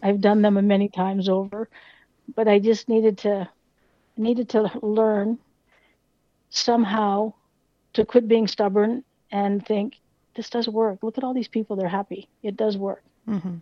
I've 0.03 0.21
done 0.21 0.43
them 0.43 0.55
many 0.67 0.89
times 0.89 1.29
over, 1.29 1.69
but 2.35 2.47
I 2.47 2.59
just 2.59 2.89
needed 2.89 3.19
to, 3.19 3.49
needed 4.17 4.51
to 4.51 4.71
learn 4.83 5.39
somehow 6.51 7.33
to 7.95 8.05
quit 8.05 8.29
being 8.29 8.47
stubborn 8.47 9.05
and 9.33 9.65
think, 9.65 9.97
this 10.37 10.51
does 10.51 10.69
work. 10.69 11.03
Look 11.03 11.17
at 11.17 11.25
all 11.25 11.33
these 11.33 11.49
people, 11.49 11.77
they're 11.77 11.89
happy. 11.89 12.29
It 12.43 12.57
does 12.57 12.77
work. 12.77 13.03
Mm-hmm. 13.29 13.57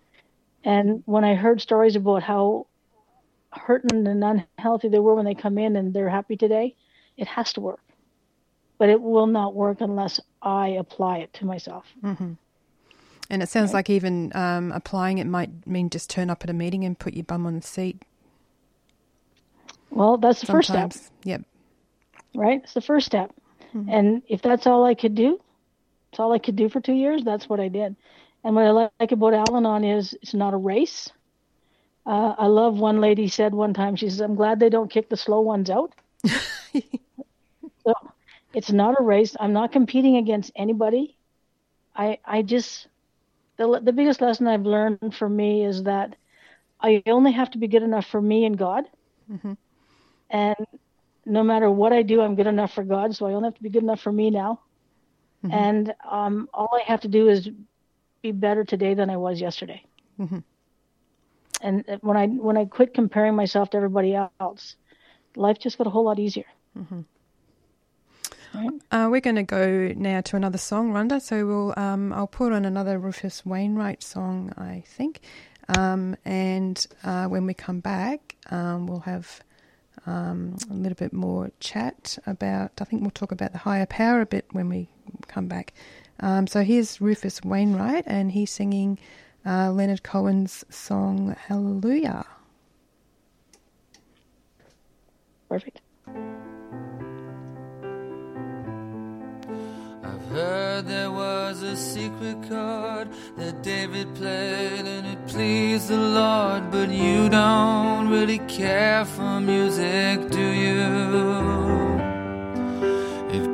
And 0.65 1.03
when 1.07 1.25
I 1.25 1.35
heard 1.35 1.61
stories 1.61 1.97
about 1.97 2.23
how 2.23 2.67
hurting 3.53 4.07
and 4.07 4.25
unhealthy 4.25 4.89
they 4.89 4.99
were 4.99 5.15
when 5.15 5.25
they 5.25 5.35
come 5.35 5.59
in 5.59 5.77
and 5.77 5.93
they're 5.93 6.09
happy 6.09 6.37
today, 6.37 6.75
it 7.17 7.27
has 7.27 7.53
to 7.55 7.61
work. 7.61 7.81
But 8.79 8.89
it 8.89 9.01
will 9.01 9.27
not 9.27 9.55
work 9.55 9.81
unless 9.81 10.21
I 10.41 10.69
apply 10.69 11.19
it 11.19 11.33
to 11.35 11.45
myself. 11.45 11.87
Mm-hmm. 12.03 12.33
And 13.31 13.43
it 13.43 13.49
sounds 13.49 13.73
like 13.73 13.89
even 13.89 14.33
um, 14.35 14.73
applying 14.73 15.19
it 15.19 15.27
might 15.27 15.67
mean 15.67 15.89
just 15.91 16.11
turn 16.11 16.31
up 16.31 16.45
at 16.45 16.51
a 16.51 16.53
meeting 16.53 16.85
and 16.85 16.99
put 16.99 17.15
your 17.15 17.25
bum 17.25 17.47
on 17.47 17.57
the 17.57 17.63
seat. 17.63 18.03
Well, 19.91 20.17
that's 20.17 20.41
the 20.41 20.47
first 20.47 20.69
step, 20.69 20.93
Yep. 21.25 21.43
right? 22.35 22.61
It's 22.63 22.75
the 22.75 22.81
first 22.81 23.07
step. 23.07 23.33
Mhm. 23.75 23.87
And 23.91 24.23
if 24.29 24.43
that's 24.43 24.67
all 24.67 24.85
I 24.85 24.95
could 24.95 25.15
do, 25.15 25.41
it's 26.11 26.21
all 26.21 26.33
I 26.33 26.39
could 26.39 26.57
do 26.57 26.69
for 26.69 26.81
two 26.81 26.93
years, 26.93 27.25
that's 27.25 27.49
what 27.49 27.61
I 27.61 27.69
did. 27.69 27.97
And 28.45 28.55
what 28.55 28.65
I 28.65 28.71
like 28.71 29.13
about 29.13 29.35
Al 29.35 29.57
Anon 29.57 29.85
is 29.85 30.15
it's 30.21 30.35
not 30.35 30.55
a 30.55 30.57
race. 30.57 31.11
Uh, 32.05 32.35
I 32.37 32.47
love 32.47 32.79
one 32.79 33.01
lady 33.01 33.29
said 33.29 33.55
one 33.55 33.75
time, 33.75 33.95
she 33.95 34.11
says, 34.11 34.21
I'm 34.21 34.35
glad 34.35 34.59
they 34.59 34.69
don't 34.69 34.91
kick 34.91 35.09
the 35.09 35.17
slow 35.17 35.41
ones 35.41 35.71
out. 35.71 35.95
so 36.27 37.95
it's 38.53 38.73
not 38.73 38.99
a 38.99 39.03
race. 39.03 39.37
I'm 39.39 39.53
not 39.53 39.71
competing 39.71 40.17
against 40.17 40.51
anybody. 40.57 41.17
I, 41.95 42.19
I 42.25 42.43
just, 42.43 42.89
the, 43.57 43.81
the 43.81 43.93
biggest 43.93 44.21
lesson 44.21 44.49
I've 44.49 44.67
learned 44.67 45.15
for 45.17 45.29
me 45.29 45.65
is 45.65 45.85
that 45.85 46.17
I 46.81 47.03
only 47.07 47.31
have 47.33 47.51
to 47.53 47.59
be 47.59 47.69
good 47.69 47.85
enough 47.85 48.07
for 48.07 48.21
me 48.21 48.45
and 48.45 48.59
God. 48.59 48.85
Mhm. 49.31 49.57
And 50.31 50.67
no 51.25 51.45
matter 51.45 51.71
what 51.71 51.93
I 51.93 52.03
do, 52.03 52.21
I'm 52.21 52.35
good 52.35 52.49
enough 52.49 52.73
for 52.73 52.83
God. 52.83 53.15
So 53.15 53.27
I 53.27 53.35
only 53.35 53.47
have 53.47 53.55
to 53.55 53.63
be 53.63 53.69
good 53.69 53.85
enough 53.85 54.01
for 54.01 54.11
me 54.11 54.31
now. 54.31 54.61
Mhm. 55.45 55.53
And 55.53 55.95
um, 56.11 56.49
all 56.53 56.71
I 56.73 56.83
have 56.91 57.03
to 57.03 57.09
do 57.09 57.29
is 57.29 57.49
be 58.23 58.33
better 58.33 58.65
today 58.65 58.95
than 58.95 59.11
I 59.11 59.17
was 59.17 59.41
yesterday. 59.41 59.85
Mhm. 60.19 60.45
And 61.61 61.85
when 62.01 62.17
I 62.17 62.27
when 62.27 62.57
I 62.57 62.65
quit 62.65 62.95
comparing 62.95 63.35
myself 63.35 63.71
to 63.71 63.77
everybody 63.77 64.15
else, 64.41 64.77
life 65.37 65.59
just 65.59 65.79
got 65.79 65.87
a 65.87 65.91
whole 65.91 66.05
lot 66.05 66.19
easier. 66.19 66.47
Mhm. 66.77 67.05
Right? 68.55 68.71
Uh, 68.91 69.09
we're 69.11 69.21
going 69.21 69.37
to 69.37 69.43
go 69.43 69.93
now 69.97 70.21
to 70.21 70.37
another 70.37 70.59
song, 70.59 70.93
Rhonda. 70.93 71.23
So 71.23 71.47
we'll 71.47 71.75
um, 71.77 72.13
I'll 72.13 72.27
put 72.27 72.53
on 72.53 72.65
another 72.65 72.99
Rufus 72.99 73.47
Wainwright 73.47 74.03
song, 74.03 74.53
I 74.59 74.85
think. 74.87 75.21
Um, 75.77 76.17
and 76.25 76.85
uh, 77.03 77.27
when 77.27 77.47
we 77.47 77.55
come 77.55 77.81
back, 77.81 78.37
um, 78.51 78.87
we'll 78.87 79.01
have 79.01 79.41
um, 80.07 80.57
a 80.71 80.75
little 80.75 80.97
bit 80.97 81.13
more 81.13 81.51
chat 81.61 82.19
about. 82.27 82.73
I 82.81 82.85
think 82.85 83.03
we'll 83.03 83.11
talk 83.11 83.33
about 83.33 83.53
the 83.53 83.59
higher 83.59 83.87
power 83.87 84.21
a 84.21 84.27
bit 84.27 84.47
when 84.53 84.69
we 84.69 84.89
come 85.29 85.47
back. 85.47 85.73
Um, 86.21 86.47
so 86.47 86.63
here's 86.63 87.01
Rufus 87.01 87.43
Wainwright, 87.43 88.05
and 88.07 88.33
he's 88.33 88.51
singing 88.51 88.99
uh, 89.45 89.73
Leonard 89.73 90.03
Cohen's 90.03 90.65
song 90.71 91.35
Hallelujah. 91.47 92.25
Perfect. 95.49 95.81
I've 100.05 100.25
heard 100.31 100.87
there 100.87 101.11
was 101.11 101.63
a 101.63 101.77
secret 101.77 102.37
chord 102.49 103.09
that 103.37 103.63
David 103.63 104.15
played 104.15 104.87
and 104.87 105.07
it 105.07 105.27
pleased 105.27 105.89
the 105.89 105.99
Lord, 105.99 106.71
but 106.71 106.91
you 106.91 107.29
don't 107.29 108.09
really 108.09 108.39
care 108.41 109.05
for 109.05 109.41
music, 109.41 110.31
do 110.31 110.41
you? 110.41 111.82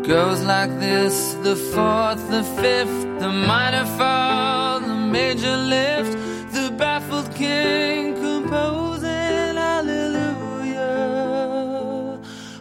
Goes 0.09 0.43
like 0.43 0.71
this 0.81 1.35
the 1.43 1.55
fourth, 1.55 2.31
the 2.31 2.43
fifth, 2.43 3.21
the 3.21 3.29
minor 3.29 3.85
fall, 3.99 4.81
the 4.81 4.95
major 4.95 5.55
lift, 5.55 6.13
the 6.55 6.71
baffled 6.79 7.35
king 7.35 8.15
composing 8.15 9.57
hallelujah, 9.69 10.79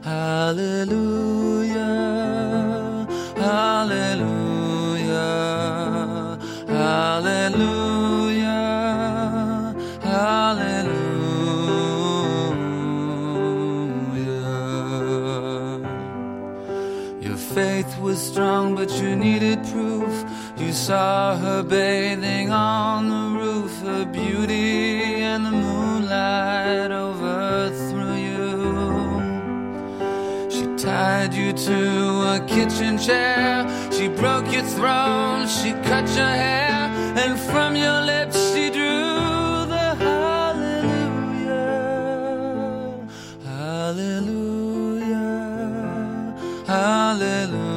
hallelujah, 0.03 1.37
hallelujah, 3.37 4.27
hallelujah, 6.67 7.76
was 18.17 18.25
strong, 18.27 18.73
but 18.75 18.89
you 18.99 19.15
needed 19.15 19.59
proof. 19.71 20.25
You 20.57 20.71
saw 20.71 21.37
her 21.37 21.61
bathing 21.61 22.51
on 22.51 23.09
the 23.09 23.25
roof, 23.39 23.71
her 23.81 24.05
beauty 24.05 25.21
and 25.21 25.45
the 25.45 25.51
moonlight 25.51 26.91
overthrew 26.91 28.15
you. 28.29 28.47
She 30.49 30.65
tied 30.83 31.33
you 31.33 31.53
to 31.69 31.79
a 32.35 32.37
kitchen 32.47 32.97
chair. 32.97 33.67
She 33.91 34.07
broke 34.07 34.51
your 34.51 34.67
throne. 34.75 35.47
She 35.47 35.69
cut 35.89 36.07
your 36.19 36.33
hair. 36.45 36.89
And 37.23 37.39
from 37.39 37.75
your 37.75 38.01
lips 38.13 38.37
she 38.51 38.69
drew 38.77 39.65
the 39.73 39.87
hallelujah. 40.05 41.27
Hallelujah. 43.45 44.47
Hallelujah. 46.65 47.76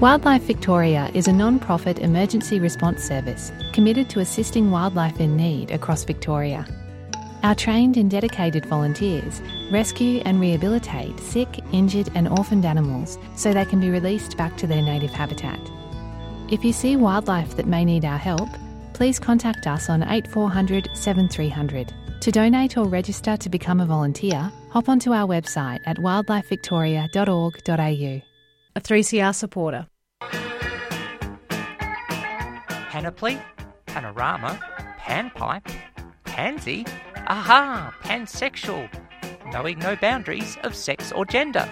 Wildlife 0.00 0.42
Victoria 0.42 1.10
is 1.12 1.26
a 1.26 1.32
non 1.32 1.58
profit 1.58 1.98
emergency 1.98 2.60
response 2.60 3.02
service 3.02 3.50
committed 3.72 4.08
to 4.10 4.20
assisting 4.20 4.70
wildlife 4.70 5.18
in 5.18 5.36
need 5.36 5.72
across 5.72 6.04
Victoria. 6.04 6.64
Our 7.42 7.56
trained 7.56 7.96
and 7.96 8.08
dedicated 8.08 8.64
volunteers 8.66 9.42
rescue 9.72 10.22
and 10.24 10.40
rehabilitate 10.40 11.18
sick, 11.18 11.48
injured, 11.72 12.10
and 12.14 12.28
orphaned 12.28 12.64
animals 12.64 13.18
so 13.34 13.52
they 13.52 13.64
can 13.64 13.80
be 13.80 13.90
released 13.90 14.36
back 14.36 14.56
to 14.58 14.68
their 14.68 14.82
native 14.82 15.10
habitat. 15.10 15.58
If 16.48 16.64
you 16.64 16.72
see 16.72 16.94
wildlife 16.94 17.56
that 17.56 17.66
may 17.66 17.84
need 17.84 18.04
our 18.04 18.18
help, 18.18 18.48
please 18.92 19.18
contact 19.18 19.66
us 19.66 19.90
on 19.90 20.04
8400 20.04 20.90
7300. 20.92 21.92
To 22.20 22.30
donate 22.30 22.76
or 22.76 22.86
register 22.86 23.36
to 23.36 23.48
become 23.48 23.80
a 23.80 23.86
volunteer, 23.86 24.52
hop 24.70 24.88
onto 24.88 25.12
our 25.12 25.26
website 25.26 25.80
at 25.86 25.96
wildlifevictoria.org.au. 25.96 28.27
A 28.78 28.80
3CR 28.80 29.34
supporter. 29.34 29.88
Panoply, 32.90 33.36
panorama, 33.86 34.60
panpipe, 35.00 35.68
pansy, 36.22 36.86
aha, 37.26 37.92
pansexual, 38.04 38.88
knowing 39.52 39.80
no 39.80 39.96
boundaries 39.96 40.56
of 40.62 40.76
sex 40.76 41.10
or 41.10 41.26
gender. 41.26 41.68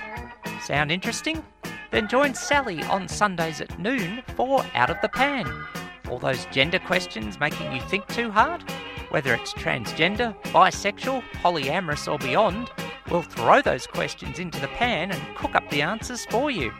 Sound 0.60 0.90
interesting? 0.90 1.44
Then 1.92 2.08
join 2.08 2.34
Sally 2.34 2.82
on 2.82 3.06
Sundays 3.06 3.60
at 3.60 3.78
noon 3.78 4.24
for 4.34 4.66
Out 4.74 4.90
of 4.90 4.96
the 5.00 5.08
Pan. 5.08 5.46
All 6.10 6.18
those 6.18 6.44
gender 6.46 6.80
questions 6.80 7.38
making 7.38 7.72
you 7.72 7.82
think 7.82 8.08
too 8.08 8.32
hard? 8.32 8.68
Whether 9.10 9.32
it's 9.32 9.52
transgender, 9.52 10.34
bisexual, 10.46 11.22
polyamorous, 11.34 12.12
or 12.12 12.18
beyond, 12.18 12.68
we'll 13.10 13.22
throw 13.22 13.62
those 13.62 13.86
questions 13.86 14.38
into 14.38 14.60
the 14.60 14.68
pan 14.68 15.10
and 15.10 15.36
cook 15.36 15.54
up 15.54 15.68
the 15.70 15.82
answers 15.82 16.24
for 16.26 16.50
you. 16.50 16.72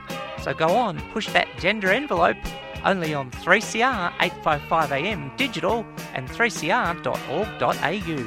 So 0.43 0.55
go 0.55 0.77
on, 0.77 0.99
push 1.13 1.29
that 1.33 1.49
gender 1.59 1.91
envelope 1.91 2.37
only 2.85 3.15
on 3.15 3.31
3CR 3.31 4.13
855 4.21 4.93
AM 4.93 5.33
digital 5.37 5.87
and 6.15 6.29
3cr.org.au. 6.29 8.27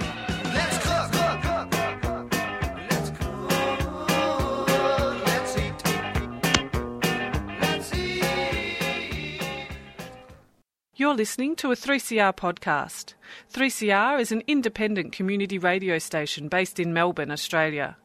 You're 10.95 11.15
listening 11.15 11.55
to 11.55 11.71
a 11.71 11.75
3CR 11.75 12.35
podcast. 12.35 13.13
3CR 13.53 14.19
is 14.19 14.31
an 14.31 14.43
independent 14.45 15.11
community 15.11 15.57
radio 15.57 15.97
station 15.97 16.49
based 16.49 16.79
in 16.79 16.93
Melbourne, 16.93 17.31
Australia. 17.31 17.97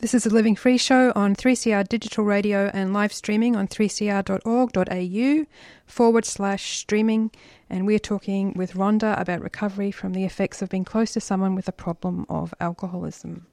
This 0.00 0.14
is 0.14 0.24
a 0.24 0.30
Living 0.30 0.54
Free 0.54 0.78
show 0.78 1.12
on 1.16 1.34
3CR 1.34 1.88
digital 1.88 2.22
radio 2.22 2.70
and 2.72 2.92
live 2.92 3.12
streaming 3.12 3.56
on 3.56 3.66
3cr.org.au 3.66 5.46
forward 5.86 6.24
slash 6.24 6.78
streaming. 6.78 7.32
And 7.68 7.84
we're 7.84 7.98
talking 7.98 8.52
with 8.54 8.74
Rhonda 8.74 9.20
about 9.20 9.40
recovery 9.42 9.90
from 9.90 10.12
the 10.12 10.24
effects 10.24 10.62
of 10.62 10.68
being 10.68 10.84
close 10.84 11.14
to 11.14 11.20
someone 11.20 11.56
with 11.56 11.66
a 11.66 11.72
problem 11.72 12.26
of 12.28 12.54
alcoholism. 12.60 13.46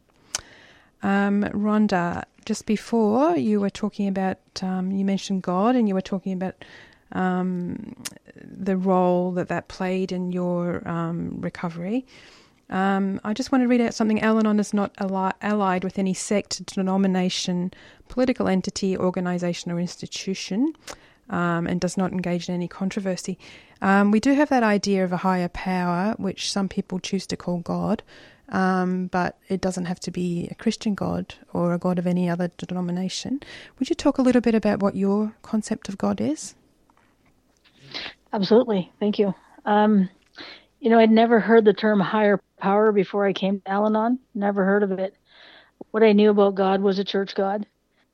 Um, 1.02 1.46
Rhonda, 1.46 2.26
just 2.46 2.68
before 2.68 3.36
you 3.36 3.60
were 3.60 3.72
talking 3.72 4.08
about, 4.08 4.38
um, 4.62 4.92
you 4.92 5.04
mentioned 5.04 5.42
God 5.42 5.76
and 5.76 5.88
you 5.88 5.96
were 5.96 6.02
talking 6.02 6.34
about 6.34 6.64
um, 7.14 7.96
the 8.36 8.78
role 8.78 9.32
that 9.32 9.48
that 9.48 9.68
played 9.68 10.12
in 10.12 10.32
your 10.32 10.88
um, 10.88 11.38
recovery. 11.42 12.06
Um, 12.70 13.20
I 13.24 13.34
just 13.34 13.52
want 13.52 13.64
to 13.64 13.68
read 13.68 13.82
out 13.82 13.94
something. 13.94 14.22
Al 14.22 14.40
Anon 14.40 14.60
is 14.60 14.74
not 14.74 14.94
alli- 14.98 15.34
allied 15.42 15.84
with 15.84 16.00
any 16.00 16.14
sect, 16.14 16.66
denomination, 16.66 17.72
political 18.10 18.48
entity, 18.48 18.98
organisation, 18.98 19.72
or 19.72 19.80
institution, 19.80 20.74
um, 21.30 21.68
and 21.68 21.80
does 21.80 21.98
not 21.98 22.12
engage 22.12 22.50
in 22.50 22.56
any 22.56 22.68
controversy. 22.68 23.38
Um, 23.82 24.12
we 24.12 24.20
do 24.20 24.34
have 24.34 24.50
that 24.50 24.64
idea 24.64 25.04
of 25.04 25.12
a 25.12 25.18
higher 25.18 25.50
power, 25.50 26.16
which 26.18 26.52
some 26.52 26.68
people 26.68 27.00
choose 27.00 27.28
to 27.28 27.38
call 27.38 27.60
God, 27.60 28.02
um, 28.50 29.08
but 29.08 29.38
it 29.48 29.62
doesn't 29.62 29.86
have 29.86 30.00
to 30.02 30.12
be 30.12 30.48
a 30.50 30.56
Christian 30.56 30.96
God 30.96 31.36
or 31.54 31.74
a 31.74 31.78
God 31.78 32.00
of 32.00 32.08
any 32.08 32.30
other 32.30 32.52
denomination. 32.58 33.42
Would 33.78 33.90
you 33.90 33.96
talk 33.96 34.18
a 34.18 34.22
little 34.22 34.42
bit 34.42 34.56
about 34.56 34.82
what 34.82 34.96
your 34.96 35.36
concept 35.42 35.90
of 35.90 35.98
God 35.98 36.22
is? 36.22 36.56
Absolutely. 38.34 38.92
Thank 39.00 39.20
you. 39.20 39.34
Um, 39.66 40.10
you 40.80 40.90
know, 40.90 41.00
I'd 41.00 41.12
never 41.12 41.40
heard 41.40 41.66
the 41.66 41.74
term 41.74 42.00
higher 42.00 42.40
power 42.66 42.92
before 42.92 43.28
I 43.28 43.34
came 43.34 43.62
to 43.62 43.70
Al 43.70 43.86
Anon. 43.86 44.18
Never 44.34 44.66
heard 44.66 44.82
of 44.82 44.92
it. 44.94 45.16
What 45.92 46.02
I 46.02 46.14
knew 46.14 46.32
about 46.32 46.56
God 46.56 46.82
was 46.82 46.98
a 46.98 47.04
church 47.04 47.36
God. 47.36 47.68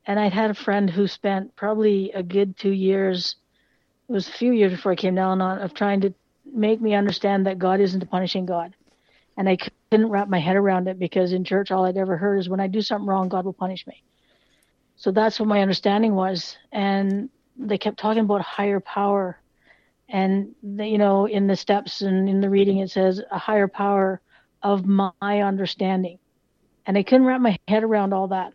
And 0.06 0.20
I'd 0.20 0.34
had 0.34 0.52
a 0.52 0.54
friend 0.66 0.90
who 0.90 1.08
spent 1.08 1.56
probably 1.56 2.12
a 2.12 2.22
good 2.22 2.58
two 2.58 2.72
years, 2.72 3.38
it 4.10 4.12
was 4.12 4.28
a 4.28 4.32
few 4.34 4.52
years 4.52 4.74
before 4.74 4.92
I 4.92 4.96
came 4.96 5.16
to 5.16 5.22
Al 5.22 5.32
Anon, 5.32 5.60
of 5.60 5.74
trying 5.74 6.02
to 6.02 6.14
make 6.46 6.82
me 6.82 6.94
understand 6.94 7.46
that 7.46 7.60
God 7.60 7.80
isn't 7.80 8.04
a 8.04 8.06
punishing 8.06 8.46
God. 8.46 8.76
And 9.38 9.48
I 9.48 9.58
couldn't 9.90 10.10
wrap 10.10 10.28
my 10.28 10.40
head 10.40 10.58
around 10.58 10.90
it 10.90 11.00
because 11.00 11.32
in 11.32 11.46
church, 11.46 11.72
all 11.72 11.86
I'd 11.86 11.96
ever 11.96 12.18
heard 12.18 12.38
is 12.38 12.50
when 12.50 12.60
I 12.60 12.68
do 12.68 12.82
something 12.82 13.08
wrong, 13.08 13.30
God 13.30 13.46
will 13.46 13.54
punish 13.54 13.88
me. 13.88 14.04
So 14.98 15.12
that's 15.12 15.40
what 15.40 15.48
my 15.48 15.62
understanding 15.62 16.14
was. 16.14 16.58
And 16.74 17.30
they 17.58 17.78
kept 17.78 18.00
talking 18.00 18.24
about 18.24 18.42
higher 18.42 18.82
power 18.82 19.40
and 20.10 20.54
the, 20.62 20.86
you 20.86 20.98
know 20.98 21.26
in 21.26 21.48
the 21.48 21.56
steps 21.56 22.02
and 22.02 22.28
in 22.28 22.42
the 22.42 22.50
reading 22.50 22.80
it 22.80 22.92
says 22.92 23.22
a 23.32 23.38
higher 23.38 23.70
power 23.70 24.20
of 24.64 24.86
my 24.86 25.12
understanding 25.22 26.20
and 26.88 26.98
i 26.98 27.04
couldn't 27.04 27.26
wrap 27.28 27.42
my 27.42 27.58
head 27.68 27.84
around 27.84 28.14
all 28.14 28.28
that 28.30 28.54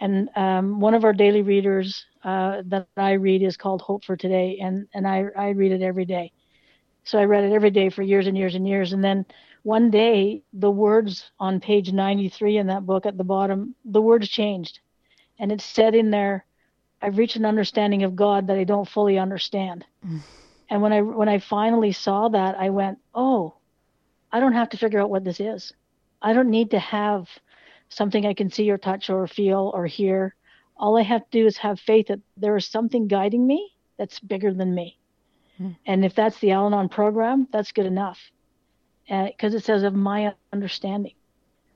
and 0.00 0.30
um, 0.36 0.80
one 0.80 0.94
of 0.94 1.04
our 1.04 1.12
daily 1.12 1.42
readers 1.42 2.06
uh, 2.24 2.62
that 2.66 2.88
i 2.96 3.12
read 3.12 3.42
is 3.42 3.56
called 3.56 3.82
hope 3.82 4.04
for 4.04 4.16
today 4.16 4.58
and 4.62 4.88
and 4.94 5.06
i, 5.06 5.24
I 5.36 5.50
read 5.50 5.72
it 5.72 5.82
every 5.82 6.06
day 6.06 6.32
So 7.04 7.18
I 7.18 7.24
read 7.24 7.44
it 7.44 7.52
every 7.52 7.70
day 7.70 7.90
for 7.90 8.02
years 8.02 8.26
and 8.26 8.36
years 8.36 8.54
and 8.54 8.66
years. 8.68 8.92
And 8.92 9.02
then 9.04 9.26
one 9.62 9.90
day, 9.90 10.42
the 10.52 10.70
words 10.70 11.30
on 11.38 11.60
page 11.60 11.92
93 11.92 12.58
in 12.58 12.66
that 12.68 12.86
book 12.86 13.06
at 13.06 13.16
the 13.18 13.24
bottom, 13.24 13.74
the 13.84 14.02
words 14.02 14.28
changed. 14.28 14.80
And 15.38 15.52
it 15.52 15.60
said 15.60 15.94
in 15.94 16.10
there, 16.10 16.46
I've 17.02 17.18
reached 17.18 17.36
an 17.36 17.46
understanding 17.46 18.04
of 18.04 18.16
God 18.16 18.48
that 18.48 18.58
I 18.58 18.64
don't 18.64 18.88
fully 18.88 19.18
understand. 19.18 19.84
Mm. 20.06 20.24
And 20.70 20.82
when 20.82 20.92
I 20.92 21.02
when 21.02 21.28
I 21.28 21.38
finally 21.40 21.92
saw 21.92 22.28
that, 22.30 22.56
I 22.58 22.70
went, 22.70 22.98
"Oh, 23.14 23.54
I 24.32 24.40
don't 24.40 24.54
have 24.54 24.70
to 24.70 24.78
figure 24.78 25.00
out 25.00 25.10
what 25.10 25.24
this 25.24 25.40
is. 25.40 25.72
I 26.22 26.32
don't 26.32 26.50
need 26.50 26.70
to 26.70 26.78
have 26.78 27.28
something 27.88 28.24
I 28.24 28.34
can 28.34 28.50
see 28.50 28.70
or 28.70 28.78
touch 28.78 29.10
or 29.10 29.26
feel 29.26 29.70
or 29.74 29.86
hear. 29.86 30.34
All 30.76 30.96
I 30.96 31.02
have 31.02 31.22
to 31.22 31.38
do 31.40 31.46
is 31.46 31.58
have 31.58 31.78
faith 31.78 32.08
that 32.08 32.20
there 32.36 32.56
is 32.56 32.66
something 32.66 33.06
guiding 33.08 33.46
me 33.46 33.72
that's 33.98 34.18
bigger 34.20 34.54
than 34.54 34.74
me. 34.74 34.98
Mm. 35.60 35.76
And 35.86 36.04
if 36.04 36.14
that's 36.14 36.38
the 36.40 36.52
Al 36.52 36.66
Anon 36.66 36.88
program, 36.88 37.46
that's 37.52 37.72
good 37.72 37.86
enough. 37.86 38.18
Because 39.08 39.54
uh, 39.54 39.58
it 39.58 39.64
says 39.64 39.82
of 39.82 39.94
my 39.94 40.32
understanding. 40.52 41.14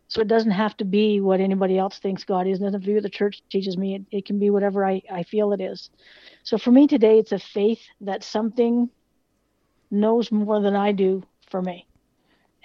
So 0.09 0.21
it 0.21 0.29
doesn't 0.29 0.53
have 0.53 0.77
to 0.77 0.85
be 0.85 1.21
what 1.21 1.41
anybody 1.41 1.77
else 1.77 1.99
thinks 1.99 2.25
God 2.25 2.47
is. 2.47 2.59
It 2.59 2.63
doesn't 2.63 2.75
have 2.75 2.83
to 2.83 2.87
be 2.87 2.95
what 2.95 3.03
the 3.03 3.11
church 3.11 3.43
teaches 3.51 3.77
me. 3.77 3.97
It, 3.97 4.03
it 4.19 4.25
can 4.25 4.39
be 4.39 4.51
whatever 4.51 4.87
I, 4.87 5.03
I 5.13 5.25
feel 5.25 5.53
it 5.53 5.61
is. 5.61 5.91
So 6.45 6.57
for 6.59 6.71
me 6.71 6.87
today, 6.87 7.19
it's 7.19 7.33
a 7.33 7.39
faith 7.39 7.81
that 8.03 8.23
something 8.23 8.89
knows 9.91 10.31
more 10.31 10.61
than 10.61 10.77
I 10.77 10.93
do 10.93 11.25
for 11.51 11.61
me. 11.61 11.87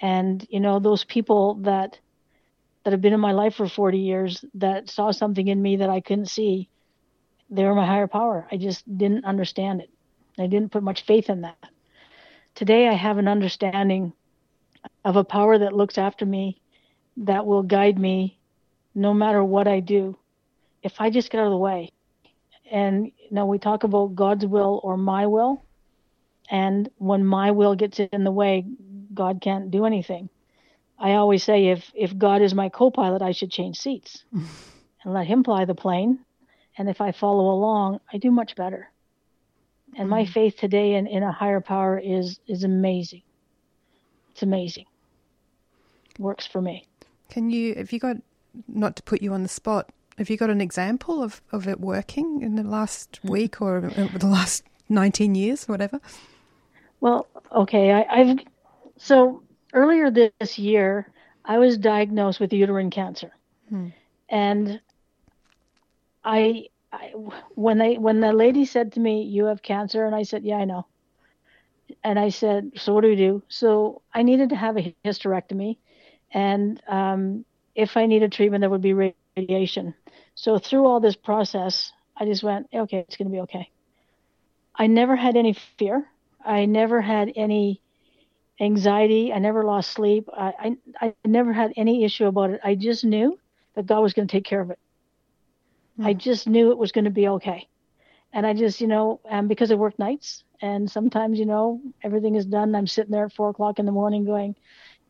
And, 0.02 0.44
you 0.50 0.60
know, 0.60 0.80
those 0.80 1.04
people 1.04 1.54
that 1.62 1.98
that 2.84 2.90
have 2.90 3.00
been 3.00 3.12
in 3.12 3.20
my 3.20 3.32
life 3.32 3.54
for 3.54 3.68
40 3.68 3.98
years 3.98 4.44
that 4.54 4.90
saw 4.90 5.12
something 5.12 5.46
in 5.46 5.62
me 5.62 5.76
that 5.76 5.88
I 5.88 6.00
couldn't 6.00 6.26
see, 6.26 6.68
they 7.48 7.64
were 7.64 7.76
my 7.76 7.86
higher 7.86 8.08
power. 8.08 8.48
I 8.50 8.56
just 8.56 8.84
didn't 8.98 9.24
understand 9.24 9.80
it. 9.80 9.90
I 10.38 10.48
didn't 10.48 10.72
put 10.72 10.82
much 10.82 11.06
faith 11.06 11.30
in 11.30 11.42
that. 11.42 11.58
Today, 12.54 12.88
I 12.88 12.94
have 12.94 13.18
an 13.18 13.28
understanding 13.28 14.12
of 15.04 15.16
a 15.16 15.24
power 15.24 15.58
that 15.58 15.72
looks 15.72 15.96
after 15.96 16.26
me 16.26 16.60
that 17.18 17.46
will 17.46 17.62
guide 17.62 17.98
me 17.98 18.38
no 18.94 19.14
matter 19.14 19.44
what 19.44 19.68
I 19.68 19.80
do 19.80 20.18
if 20.82 21.00
I 21.00 21.10
just 21.10 21.30
get 21.30 21.38
out 21.38 21.46
of 21.46 21.52
the 21.52 21.56
way. 21.56 21.90
And 22.70 23.06
you 23.30 23.46
we 23.46 23.58
talk 23.58 23.84
about 23.84 24.14
God's 24.14 24.46
will 24.46 24.80
or 24.82 24.96
my 24.96 25.26
will. 25.26 25.64
And 26.50 26.90
when 26.96 27.24
my 27.24 27.52
will 27.52 27.74
gets 27.74 28.00
in 28.00 28.24
the 28.24 28.30
way, 28.30 28.64
God 29.14 29.40
can't 29.40 29.70
do 29.70 29.84
anything. 29.84 30.28
I 30.98 31.12
always 31.14 31.42
say 31.42 31.68
if 31.68 31.90
if 31.94 32.16
God 32.16 32.42
is 32.42 32.54
my 32.54 32.68
co-pilot, 32.68 33.22
I 33.22 33.32
should 33.32 33.50
change 33.50 33.78
seats 33.78 34.24
and 34.32 35.12
let 35.12 35.26
him 35.26 35.44
fly 35.44 35.64
the 35.64 35.74
plane. 35.74 36.20
And 36.78 36.88
if 36.88 37.00
I 37.00 37.12
follow 37.12 37.50
along, 37.50 38.00
I 38.12 38.18
do 38.18 38.30
much 38.30 38.56
better. 38.56 38.90
And 39.96 40.08
my 40.08 40.22
mm-hmm. 40.22 40.32
faith 40.32 40.56
today 40.56 40.94
in, 40.94 41.06
in 41.06 41.22
a 41.22 41.32
higher 41.32 41.60
power 41.60 41.98
is 41.98 42.38
is 42.46 42.64
amazing. 42.64 43.22
It's 44.32 44.42
amazing. 44.42 44.86
Works 46.18 46.46
for 46.46 46.60
me. 46.60 46.86
Can 47.28 47.50
you, 47.50 47.74
have 47.74 47.92
you 47.92 47.98
got, 47.98 48.16
not 48.68 48.96
to 48.96 49.02
put 49.02 49.22
you 49.22 49.32
on 49.32 49.42
the 49.42 49.48
spot, 49.48 49.90
have 50.18 50.28
you 50.28 50.36
got 50.36 50.50
an 50.50 50.60
example 50.60 51.22
of, 51.22 51.40
of 51.50 51.66
it 51.66 51.80
working 51.80 52.42
in 52.42 52.56
the 52.56 52.62
last 52.62 53.20
week 53.22 53.62
or 53.62 53.80
the 53.80 54.26
last 54.26 54.64
19 54.88 55.34
years, 55.34 55.66
whatever? 55.66 56.00
Well, 57.00 57.26
okay. 57.50 57.92
I, 57.92 58.02
I've, 58.02 58.38
so 59.02 59.42
earlier 59.72 60.10
this 60.10 60.58
year, 60.58 61.12
I 61.44 61.58
was 61.58 61.76
diagnosed 61.76 62.38
with 62.38 62.52
uterine 62.52 62.90
cancer. 62.90 63.32
Hmm. 63.68 63.88
And 64.28 64.80
I, 66.24 66.66
I, 66.92 67.08
when 67.54 67.78
they 67.78 67.98
when 67.98 68.20
the 68.20 68.32
lady 68.32 68.64
said 68.64 68.92
to 68.92 69.00
me, 69.00 69.22
"You 69.22 69.46
have 69.46 69.60
cancer," 69.62 70.06
and 70.06 70.14
I 70.14 70.22
said, 70.22 70.44
"Yeah, 70.44 70.56
I 70.56 70.64
know." 70.64 70.86
And 72.04 72.18
I 72.18 72.28
said, 72.28 72.72
"So 72.76 72.94
what 72.94 73.02
do 73.02 73.08
we 73.08 73.16
do?" 73.16 73.42
So 73.48 74.02
I 74.14 74.22
needed 74.22 74.50
to 74.50 74.56
have 74.56 74.76
a 74.78 74.94
hysterectomy, 75.04 75.78
and 76.30 76.80
um, 76.88 77.44
if 77.74 77.96
I 77.96 78.06
needed 78.06 78.32
treatment, 78.32 78.62
there 78.62 78.70
would 78.70 78.82
be 78.82 78.94
radiation. 79.36 79.94
So 80.34 80.58
through 80.58 80.86
all 80.86 81.00
this 81.00 81.16
process, 81.16 81.92
I 82.16 82.24
just 82.24 82.42
went, 82.42 82.68
okay, 82.72 82.98
it's 82.98 83.16
going 83.16 83.28
to 83.28 83.32
be 83.32 83.40
okay. 83.40 83.70
I 84.74 84.86
never 84.86 85.16
had 85.16 85.36
any 85.36 85.54
fear. 85.78 86.06
I 86.44 86.64
never 86.64 87.00
had 87.00 87.32
any 87.36 87.81
anxiety. 88.62 89.32
I 89.32 89.38
never 89.38 89.64
lost 89.64 89.90
sleep. 89.90 90.28
I, 90.32 90.76
I, 91.00 91.06
I 91.06 91.14
never 91.26 91.52
had 91.52 91.72
any 91.76 92.04
issue 92.04 92.26
about 92.26 92.50
it. 92.50 92.60
I 92.62 92.74
just 92.74 93.04
knew 93.04 93.38
that 93.74 93.86
God 93.86 94.00
was 94.00 94.12
going 94.14 94.28
to 94.28 94.32
take 94.32 94.44
care 94.44 94.60
of 94.60 94.70
it. 94.70 94.78
Mm. 95.98 96.06
I 96.06 96.12
just 96.14 96.48
knew 96.48 96.70
it 96.70 96.78
was 96.78 96.92
going 96.92 97.04
to 97.04 97.10
be 97.10 97.28
okay. 97.28 97.68
And 98.32 98.46
I 98.46 98.54
just, 98.54 98.80
you 98.80 98.86
know, 98.86 99.20
um, 99.28 99.48
because 99.48 99.70
I 99.70 99.74
work 99.74 99.98
nights 99.98 100.44
and 100.62 100.90
sometimes, 100.90 101.38
you 101.38 101.44
know, 101.44 101.80
everything 102.02 102.36
is 102.36 102.46
done. 102.46 102.74
I'm 102.74 102.86
sitting 102.86 103.10
there 103.10 103.26
at 103.26 103.32
four 103.32 103.50
o'clock 103.50 103.78
in 103.78 103.84
the 103.84 103.92
morning 103.92 104.24
going, 104.24 104.54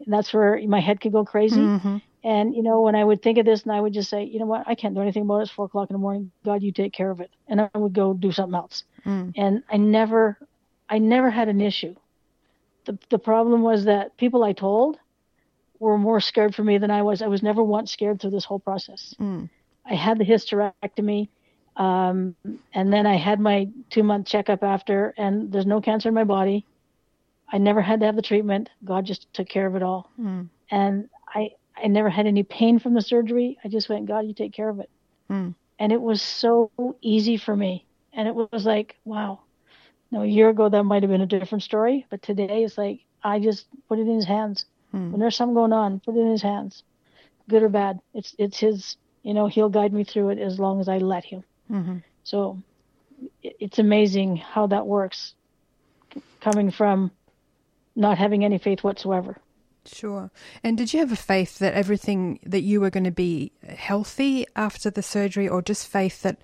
and 0.05 0.13
that's 0.13 0.33
where 0.33 0.61
my 0.67 0.81
head 0.81 1.01
could 1.01 1.13
go 1.13 1.25
crazy. 1.25 1.61
Mm-hmm. 1.61 1.99
And 2.25 2.55
you 2.55 2.63
know, 2.63 2.81
when 2.81 2.95
I 2.95 3.05
would 3.05 3.23
think 3.23 3.39
of 3.39 3.45
this, 3.45 3.63
and 3.63 3.73
I 3.73 3.81
would 3.81 3.93
just 3.93 4.09
say, 4.11 4.25
you 4.25 4.39
know 4.39 4.47
what, 4.47 4.67
I 4.67 4.75
can't 4.75 4.95
do 4.95 5.01
anything 5.03 5.23
about 5.23 5.39
it. 5.39 5.43
It's 5.43 5.51
four 5.51 5.67
o'clock 5.67 5.91
in 5.91 5.95
the 5.95 6.01
morning. 6.01 6.33
God, 6.45 6.63
you 6.63 6.73
take 6.73 6.93
care 6.93 7.11
of 7.11 7.21
it. 7.21 7.31
And 7.49 7.61
I 7.61 7.69
would 7.75 7.93
go 7.93 8.15
do 8.15 8.33
something 8.33 8.55
else. 8.55 8.85
Mm. 9.05 9.33
And 9.37 9.63
I 9.71 9.77
never, 9.77 10.39
I 10.89 10.99
never 10.99 11.31
had 11.31 11.49
an 11.49 11.61
issue. 11.61 11.95
The 12.85 12.99
the 13.11 13.19
problem 13.19 13.63
was 13.63 13.85
that 13.85 14.17
people 14.17 14.43
I 14.43 14.53
told 14.53 14.99
were 15.79 15.99
more 15.99 16.21
scared 16.21 16.55
for 16.55 16.65
me 16.65 16.79
than 16.79 16.91
I 16.91 17.03
was. 17.03 17.23
I 17.23 17.27
was 17.27 17.43
never 17.43 17.63
once 17.63 17.93
scared 17.93 18.21
through 18.21 18.31
this 18.31 18.45
whole 18.45 18.61
process. 18.61 19.15
Mm. 19.21 19.51
I 19.85 19.95
had 19.95 20.19
the 20.19 20.25
hysterectomy, 20.25 21.29
um, 21.77 22.37
and 22.73 22.93
then 22.93 23.07
I 23.07 23.17
had 23.17 23.41
my 23.41 23.69
two 23.91 24.03
month 24.03 24.27
checkup 24.27 24.63
after, 24.63 25.13
and 25.17 25.51
there's 25.51 25.67
no 25.67 25.81
cancer 25.81 26.09
in 26.09 26.15
my 26.15 26.25
body. 26.25 26.65
I 27.53 27.59
never 27.59 27.83
had 27.83 28.01
to 28.01 28.07
have 28.07 28.17
the 28.17 28.23
treatment. 28.23 28.71
God 28.85 29.05
just 29.05 29.33
took 29.35 29.49
care 29.49 29.67
of 29.67 29.77
it 29.77 29.83
all. 29.83 30.11
Mm. 30.19 30.49
And 30.71 31.09
I, 31.29 31.51
I 31.77 31.89
never 31.89 32.09
had 32.09 32.27
any 32.27 32.45
pain 32.45 32.79
from 32.79 32.95
the 32.95 33.03
surgery. 33.03 33.59
I 33.63 33.69
just 33.69 33.91
went, 33.91 34.07
God, 34.07 34.21
you 34.21 34.33
take 34.33 34.53
care 34.53 34.71
of 34.71 34.81
it. 34.81 34.89
Mm. 35.31 35.55
And 35.79 35.93
it 35.93 36.01
was 36.01 36.23
so 36.23 36.71
easy 37.03 37.37
for 37.37 37.55
me. 37.55 37.85
And 38.15 38.27
it 38.27 38.35
was 38.35 38.65
like, 38.65 38.97
wow. 39.05 39.41
No, 40.13 40.23
a 40.23 40.27
year 40.27 40.51
ago 40.51 40.69
that 40.69 40.85
might 40.85 41.03
have 41.03 41.11
been 41.11 41.23
a 41.23 41.27
different 41.27 41.65
story, 41.65 42.07
but 42.11 42.23
today 42.23 42.63
it's 42.63 42.79
like 42.79 43.01
I 43.25 43.41
just 43.41 43.67
put 43.89 43.99
it 43.99 44.03
in 44.03 44.15
His 44.17 44.27
hands. 44.27 44.67
Mm. 44.95 45.11
When 45.11 45.21
there's 45.21 45.35
something 45.35 45.55
going 45.55 45.73
on, 45.73 46.01
put 46.01 46.15
it 46.15 46.21
in 46.21 46.31
His 46.31 46.43
hands, 46.43 46.83
good 47.49 47.63
or 47.63 47.71
bad. 47.71 47.99
It's 48.15 48.37
it's 48.39 48.59
His. 48.59 48.97
You 49.23 49.35
know, 49.35 49.47
He'll 49.47 49.69
guide 49.69 49.93
me 49.93 50.05
through 50.05 50.31
it 50.31 50.39
as 50.39 50.59
long 50.59 50.81
as 50.81 50.89
I 50.89 50.99
let 50.99 51.25
Him. 51.25 51.45
Mm-hmm. 51.71 51.97
So 52.25 52.61
it's 53.43 53.79
amazing 53.79 54.37
how 54.37 54.67
that 54.67 54.87
works, 54.87 55.35
coming 56.41 56.71
from 56.71 57.11
not 57.97 58.19
having 58.19 58.45
any 58.45 58.59
faith 58.59 58.83
whatsoever. 58.83 59.39
Sure. 59.87 60.31
And 60.63 60.77
did 60.77 60.93
you 60.93 61.01
have 61.01 61.13
a 61.13 61.17
faith 61.17 61.59
that 61.59 61.75
everything 61.75 62.39
that 62.45 62.63
you 62.63 62.81
were 62.81 62.91
going 62.91 63.05
to 63.05 63.11
be 63.11 63.53
healthy 63.67 64.45
after 64.55 64.91
the 64.91 65.03
surgery, 65.03 65.49
or 65.49 65.63
just 65.63 65.89
faith 65.89 66.23
that 66.23 66.39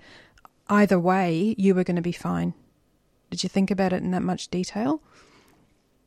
either 0.68 0.98
way 0.98 1.54
you 1.58 1.74
were 1.74 1.84
going 1.84 1.96
to 1.96 2.02
be 2.02 2.12
fine? 2.12 2.54
Did 3.30 3.42
you 3.42 3.48
think 3.48 3.70
about 3.70 3.92
it 3.92 4.02
in 4.02 4.10
that 4.12 4.22
much 4.22 4.48
detail? 4.48 5.02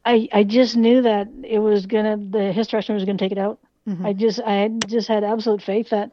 I 0.06 0.28
I 0.32 0.44
just 0.44 0.76
knew 0.76 1.02
that 1.04 1.28
it 1.44 1.60
was 1.60 1.86
gonna 1.86 2.18
the 2.18 2.54
hysterectomy 2.56 2.96
was 2.96 3.06
gonna 3.06 3.18
take 3.18 3.32
it 3.32 3.38
out. 3.38 3.60
Mm-hmm. 3.88 4.06
I 4.06 4.14
just 4.14 4.40
I 4.40 4.68
just 4.88 5.08
had 5.08 5.24
absolute 5.24 5.62
faith 5.62 5.90
that 5.90 6.12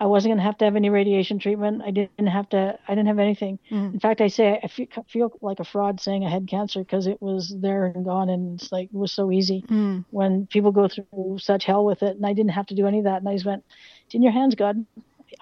I 0.00 0.06
wasn't 0.06 0.30
going 0.30 0.38
to 0.38 0.44
have 0.44 0.58
to 0.58 0.64
have 0.64 0.76
any 0.76 0.90
radiation 0.90 1.40
treatment. 1.40 1.82
I 1.84 1.90
didn't 1.90 2.26
have 2.28 2.48
to. 2.50 2.78
I 2.86 2.94
didn't 2.94 3.08
have 3.08 3.18
anything. 3.18 3.58
Mm. 3.70 3.94
In 3.94 4.00
fact, 4.00 4.20
I 4.20 4.28
say 4.28 4.60
I 4.62 4.68
feel, 4.68 4.86
feel 5.08 5.32
like 5.40 5.58
a 5.58 5.64
fraud 5.64 6.00
saying 6.00 6.24
I 6.24 6.30
had 6.30 6.46
cancer 6.46 6.80
because 6.80 7.08
it 7.08 7.20
was 7.20 7.52
there 7.60 7.86
and 7.86 8.04
gone, 8.04 8.28
and 8.28 8.60
it's 8.60 8.70
like 8.70 8.90
it 8.92 8.96
was 8.96 9.12
so 9.12 9.32
easy 9.32 9.64
mm. 9.68 10.04
when 10.10 10.46
people 10.46 10.70
go 10.70 10.88
through 10.88 11.38
such 11.40 11.64
hell 11.64 11.84
with 11.84 12.02
it, 12.02 12.16
and 12.16 12.24
I 12.24 12.32
didn't 12.32 12.52
have 12.52 12.66
to 12.66 12.76
do 12.76 12.86
any 12.86 12.98
of 12.98 13.04
that. 13.04 13.18
And 13.18 13.28
I 13.28 13.32
just 13.32 13.46
went, 13.46 13.64
"It's 14.06 14.14
in 14.14 14.22
your 14.22 14.32
hands, 14.32 14.54
God." 14.54 14.86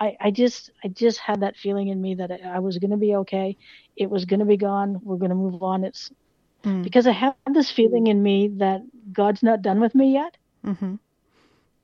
I, 0.01 0.17
I 0.21 0.31
just 0.31 0.71
I 0.83 0.89
just 0.89 1.19
had 1.19 1.41
that 1.41 1.57
feeling 1.57 1.89
in 1.89 2.01
me 2.01 2.15
that 2.15 2.33
I 2.45 2.59
was 2.59 2.79
going 2.79 2.91
to 2.91 2.97
be 2.97 3.15
okay. 3.17 3.57
It 3.97 4.11
was 4.11 4.25
going 4.25 4.41
to 4.41 4.47
be 4.47 4.57
gone. 4.57 5.01
We're 5.03 5.17
going 5.17 5.31
to 5.31 5.37
move 5.37 5.63
on. 5.63 5.85
It's 5.85 6.11
mm. 6.65 6.83
because 6.83 7.07
I 7.07 7.13
have 7.13 7.35
this 7.53 7.71
feeling 7.71 8.07
in 8.07 8.23
me 8.23 8.49
that 8.59 8.83
God's 9.13 9.43
not 9.43 9.63
done 9.63 9.81
with 9.81 9.95
me 9.95 10.13
yet. 10.13 10.37
Mm-hmm. 10.65 10.97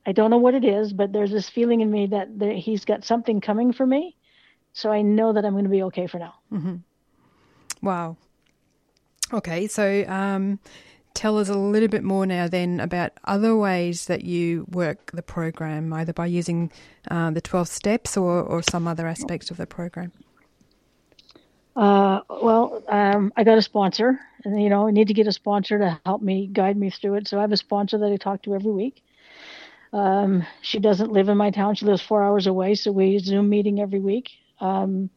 I 0.05 0.11
don't 0.11 0.29
know 0.29 0.37
what 0.37 0.53
it 0.53 0.65
is, 0.65 0.93
but 0.93 1.13
there's 1.13 1.31
this 1.31 1.49
feeling 1.49 1.81
in 1.81 1.89
me 1.89 2.07
that 2.07 2.37
there, 2.37 2.53
he's 2.53 2.85
got 2.85 3.05
something 3.05 3.39
coming 3.41 3.71
for 3.71 3.85
me. 3.85 4.15
So 4.73 4.91
I 4.91 5.01
know 5.01 5.33
that 5.33 5.45
I'm 5.45 5.53
going 5.53 5.63
to 5.65 5.69
be 5.69 5.83
okay 5.83 6.07
for 6.07 6.19
now. 6.19 6.33
Mm-hmm. 6.51 6.75
Wow. 7.81 8.17
Okay, 9.31 9.67
so 9.67 10.05
um, 10.07 10.59
tell 11.13 11.37
us 11.37 11.49
a 11.49 11.57
little 11.57 11.87
bit 11.87 12.03
more 12.03 12.25
now 12.25 12.47
then 12.47 12.79
about 12.79 13.11
other 13.25 13.55
ways 13.55 14.05
that 14.05 14.25
you 14.25 14.65
work 14.69 15.11
the 15.11 15.21
program, 15.21 15.93
either 15.93 16.13
by 16.13 16.25
using 16.25 16.71
uh, 17.09 17.31
the 17.31 17.41
12 17.41 17.67
steps 17.67 18.17
or, 18.17 18.41
or 18.41 18.61
some 18.61 18.87
other 18.87 19.07
aspect 19.07 19.51
of 19.51 19.57
the 19.57 19.67
program. 19.67 20.11
Uh, 21.75 22.21
well, 22.29 22.83
um, 22.87 23.33
I 23.35 23.43
got 23.43 23.57
a 23.57 23.61
sponsor, 23.61 24.19
and 24.45 24.61
you 24.61 24.69
know, 24.69 24.87
I 24.87 24.91
need 24.91 25.07
to 25.07 25.13
get 25.13 25.27
a 25.27 25.31
sponsor 25.31 25.79
to 25.79 25.99
help 26.05 26.21
me 26.21 26.47
guide 26.47 26.77
me 26.77 26.89
through 26.91 27.15
it. 27.15 27.27
So 27.27 27.37
I 27.39 27.41
have 27.41 27.51
a 27.51 27.57
sponsor 27.57 27.97
that 27.97 28.11
I 28.11 28.17
talk 28.17 28.43
to 28.43 28.55
every 28.55 28.71
week. 28.71 29.03
Um, 29.91 30.45
she 30.61 30.79
doesn't 30.79 31.11
live 31.11 31.29
in 31.29 31.37
my 31.37 31.51
town. 31.51 31.75
She 31.75 31.85
lives 31.85 32.01
four 32.01 32.23
hours 32.23 32.47
away, 32.47 32.75
so 32.75 32.91
we 32.91 33.17
Zoom 33.19 33.49
meeting 33.49 33.79
every 33.79 33.99
week. 33.99 34.31
Um, 34.59 35.09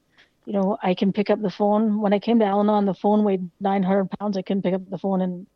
you 0.47 0.53
know, 0.53 0.79
I 0.83 0.95
can 0.95 1.13
pick 1.13 1.31
up 1.31 1.43
the 1.43 1.51
phone. 1.51 2.01
When 2.01 2.13
I 2.15 2.19
came 2.21 2.39
to 2.41 2.45
Al 2.47 2.61
Anon, 2.61 2.87
the 2.87 2.95
phone 2.95 3.25
weighed 3.25 3.51
900 3.61 4.11
pounds. 4.19 4.37
I 4.37 4.43
couldn't 4.43 4.63
pick 4.63 4.75
up 4.75 4.89
the 4.89 4.99
phone 4.99 5.21
and 5.23 5.47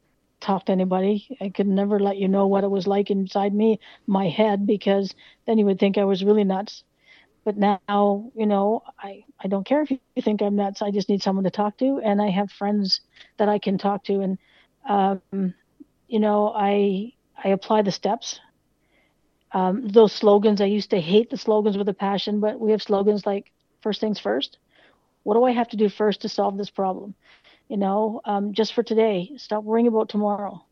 talk 0.41 0.67
to 0.67 0.73
anybody. 0.73 1.37
I 1.41 1.51
could 1.51 1.67
never 1.69 2.01
let 2.01 2.17
you 2.19 2.29
know 2.29 2.47
what 2.47 2.65
it 2.65 2.71
was 2.71 2.87
like 2.87 3.11
inside 3.11 3.55
me, 3.55 3.79
my 4.07 4.29
head, 4.29 4.67
because 4.67 5.15
then 5.47 5.59
you 5.59 5.67
would 5.67 5.79
think 5.79 5.99
I 5.99 6.05
was 6.05 6.25
really 6.25 6.45
nuts. 6.45 6.83
But 7.51 7.81
now, 7.89 8.31
you 8.37 8.47
know, 8.47 8.83
I, 8.97 9.25
I 9.43 9.49
don't 9.49 9.67
care 9.67 9.83
if 9.83 9.91
you 9.91 9.99
think 10.23 10.41
I'm 10.41 10.55
nuts. 10.55 10.83
I 10.83 10.93
just 10.93 11.09
need 11.09 11.21
someone 11.21 11.43
to 11.45 11.51
talk 11.51 11.79
to, 11.79 12.01
and 12.05 12.23
I 12.23 12.31
have 12.31 12.53
friends 12.53 13.01
that 13.39 13.49
I 13.49 13.59
can 13.59 13.77
talk 13.77 14.05
to. 14.05 14.21
And, 14.21 14.39
um, 14.89 15.55
you 16.07 16.21
know, 16.21 16.53
I 16.55 17.13
I 17.43 17.49
apply 17.49 17.83
the 17.83 17.91
steps. 17.91 18.39
Um, 19.53 19.89
those 19.89 20.13
slogans, 20.13 20.61
I 20.61 20.67
used 20.67 20.91
to 20.91 21.01
hate 21.01 21.31
the 21.31 21.37
slogans 21.37 21.77
with 21.77 21.89
a 21.89 21.95
passion, 21.95 22.39
but 22.39 22.61
we 22.61 22.71
have 22.71 22.83
slogans 22.83 23.27
like 23.27 23.51
first 23.83 24.01
things 24.01 24.21
first. 24.21 24.59
What 25.25 25.35
do 25.35 25.43
I 25.43 25.51
have 25.51 25.69
to 25.71 25.77
do 25.77 25.89
first 25.89 26.23
to 26.23 26.29
solve 26.29 26.57
this 26.57 26.71
problem? 26.71 27.15
You 27.69 27.79
know, 27.79 28.21
um, 28.27 28.53
just 28.53 28.75
for 28.75 28.85
today, 28.85 29.33
stop 29.39 29.65
worrying 29.65 29.89
about 29.89 30.09
tomorrow. 30.09 30.65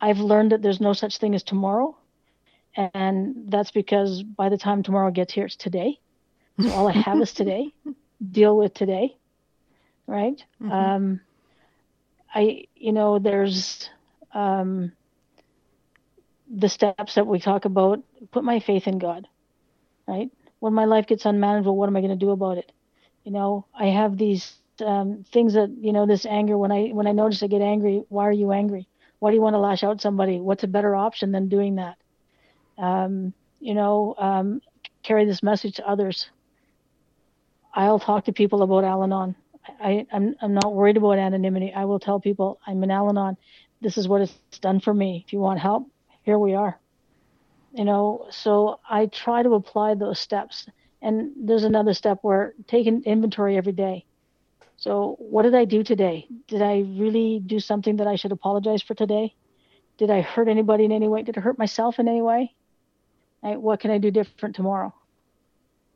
I've 0.00 0.18
learned 0.20 0.52
that 0.52 0.62
there's 0.62 0.80
no 0.80 0.94
such 0.94 1.18
thing 1.18 1.34
as 1.34 1.42
tomorrow. 1.42 1.98
And 2.76 3.50
that's 3.50 3.70
because 3.70 4.22
by 4.22 4.48
the 4.48 4.58
time 4.58 4.82
tomorrow 4.82 5.10
gets 5.10 5.34
here, 5.34 5.46
it's 5.46 5.56
today. 5.56 5.98
So 6.60 6.70
all 6.70 6.88
I 6.88 6.92
have 6.92 7.20
is 7.20 7.32
today. 7.32 7.72
Deal 8.32 8.56
with 8.56 8.74
today. 8.74 9.16
Right. 10.06 10.42
Mm-hmm. 10.62 10.72
Um, 10.72 11.20
I, 12.34 12.64
you 12.74 12.92
know, 12.92 13.18
there's 13.18 13.90
um, 14.32 14.92
the 16.48 16.68
steps 16.68 17.14
that 17.14 17.26
we 17.26 17.38
talk 17.40 17.64
about. 17.64 18.02
Put 18.30 18.44
my 18.44 18.60
faith 18.60 18.86
in 18.86 18.98
God. 18.98 19.26
Right. 20.06 20.30
When 20.60 20.72
my 20.72 20.84
life 20.84 21.06
gets 21.06 21.26
unmanageable, 21.26 21.76
what 21.76 21.88
am 21.88 21.96
I 21.96 22.00
going 22.00 22.18
to 22.18 22.24
do 22.24 22.30
about 22.30 22.58
it? 22.58 22.72
You 23.24 23.32
know, 23.32 23.66
I 23.74 23.86
have 23.86 24.16
these 24.16 24.56
um, 24.84 25.24
things 25.32 25.54
that 25.54 25.74
you 25.80 25.92
know 25.92 26.06
this 26.06 26.26
anger 26.26 26.58
when 26.58 26.70
i 26.70 26.88
when 26.88 27.06
i 27.06 27.12
notice 27.12 27.42
i 27.42 27.46
get 27.46 27.62
angry 27.62 28.04
why 28.08 28.26
are 28.26 28.32
you 28.32 28.52
angry 28.52 28.86
why 29.18 29.30
do 29.30 29.36
you 29.36 29.42
want 29.42 29.54
to 29.54 29.58
lash 29.58 29.82
out 29.82 30.00
somebody 30.00 30.38
what's 30.38 30.64
a 30.64 30.68
better 30.68 30.94
option 30.94 31.32
than 31.32 31.48
doing 31.48 31.76
that 31.76 31.96
um, 32.78 33.32
you 33.60 33.74
know 33.74 34.14
um, 34.18 34.60
carry 35.02 35.24
this 35.24 35.42
message 35.42 35.76
to 35.76 35.88
others 35.88 36.28
i'll 37.76 38.00
talk 38.00 38.24
to 38.24 38.32
people 38.32 38.62
about 38.62 38.84
al-anon 38.84 39.34
I, 39.80 40.06
I'm, 40.12 40.36
I'm 40.40 40.54
not 40.54 40.74
worried 40.74 40.96
about 40.96 41.18
anonymity 41.18 41.72
i 41.74 41.84
will 41.84 42.00
tell 42.00 42.18
people 42.20 42.58
i'm 42.66 42.82
in 42.82 42.90
al-anon 42.90 43.36
this 43.80 43.96
is 43.98 44.08
what 44.08 44.22
it's 44.22 44.58
done 44.60 44.80
for 44.80 44.92
me 44.92 45.22
if 45.26 45.32
you 45.32 45.38
want 45.38 45.60
help 45.60 45.88
here 46.22 46.38
we 46.38 46.54
are 46.54 46.78
you 47.72 47.84
know 47.84 48.26
so 48.30 48.80
i 48.88 49.06
try 49.06 49.42
to 49.42 49.54
apply 49.54 49.94
those 49.94 50.18
steps 50.18 50.68
and 51.02 51.32
there's 51.36 51.64
another 51.64 51.94
step 51.94 52.18
where 52.22 52.54
taking 52.66 53.02
inventory 53.04 53.56
every 53.56 53.72
day 53.72 54.04
so, 54.78 55.16
what 55.18 55.42
did 55.42 55.54
I 55.54 55.64
do 55.64 55.82
today? 55.82 56.28
Did 56.48 56.60
I 56.60 56.80
really 56.80 57.40
do 57.44 57.60
something 57.60 57.96
that 57.96 58.06
I 58.06 58.16
should 58.16 58.32
apologize 58.32 58.82
for 58.82 58.94
today? 58.94 59.34
Did 59.96 60.10
I 60.10 60.20
hurt 60.20 60.48
anybody 60.48 60.84
in 60.84 60.92
any 60.92 61.08
way? 61.08 61.22
Did 61.22 61.38
I 61.38 61.40
hurt 61.40 61.58
myself 61.58 61.98
in 61.98 62.08
any 62.08 62.20
way? 62.20 62.54
Right, 63.42 63.60
what 63.60 63.80
can 63.80 63.90
I 63.90 63.98
do 63.98 64.10
different 64.10 64.54
tomorrow? 64.54 64.92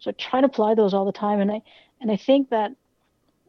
So, 0.01 0.11
I 0.11 0.13
try 0.13 0.41
to 0.41 0.47
apply 0.47 0.75
those 0.75 0.93
all 0.95 1.05
the 1.05 1.13
time, 1.13 1.41
and 1.41 1.51
I 1.51 1.63
and 2.01 2.11
I 2.11 2.17
think 2.17 2.51
that 2.51 2.73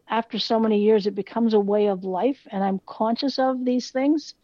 after 0.07 0.37
so 0.37 0.59
many 0.59 0.83
years, 0.83 1.07
it 1.07 1.15
becomes 1.15 1.53
a 1.53 1.59
way 1.59 1.87
of 1.87 2.03
life, 2.03 2.39
and 2.51 2.63
I'm 2.63 2.81
conscious 2.85 3.39
of 3.39 3.63
these 3.65 3.91
things. 3.91 4.35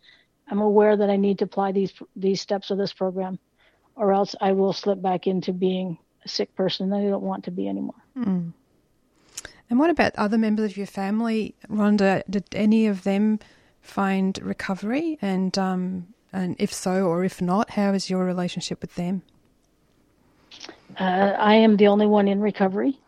I'm 0.50 0.62
aware 0.62 0.96
that 0.96 1.10
I 1.10 1.18
need 1.18 1.40
to 1.40 1.46
apply 1.46 1.74
these 1.74 1.94
these 2.16 2.42
steps 2.42 2.72
of 2.72 2.78
this 2.78 2.94
program, 2.94 3.38
or 3.96 4.14
else 4.14 4.36
I 4.40 4.54
will 4.54 4.74
slip 4.74 5.02
back 5.02 5.28
into 5.28 5.54
being 5.54 5.98
a 6.24 6.30
sick 6.30 6.56
person 6.56 6.90
that 6.90 6.98
I 6.98 7.10
don't 7.10 7.24
want 7.24 7.44
to 7.46 7.52
be 7.52 7.68
anymore. 7.68 8.02
Mm. 8.18 8.54
And 9.70 9.80
what 9.80 9.90
about 9.90 10.16
other 10.16 10.38
members 10.38 10.72
of 10.72 10.78
your 10.78 10.88
family, 10.88 11.56
Rhonda? 11.70 12.24
Did 12.30 12.46
any 12.54 12.88
of 12.88 13.04
them 13.04 13.40
find 13.82 14.40
recovery? 14.42 15.18
And 15.22 15.58
um, 15.58 16.08
and 16.32 16.56
if 16.60 16.74
so, 16.74 17.08
or 17.08 17.26
if 17.26 17.42
not, 17.42 17.72
how 17.72 17.92
is 17.94 18.10
your 18.10 18.24
relationship 18.24 18.82
with 18.82 18.96
them? 18.96 19.24
Uh, 21.00 21.04
I 21.38 21.56
am 21.56 21.78
the 21.78 21.88
only 21.88 22.08
one 22.08 22.28
in 22.28 22.40
recovery. 22.42 23.00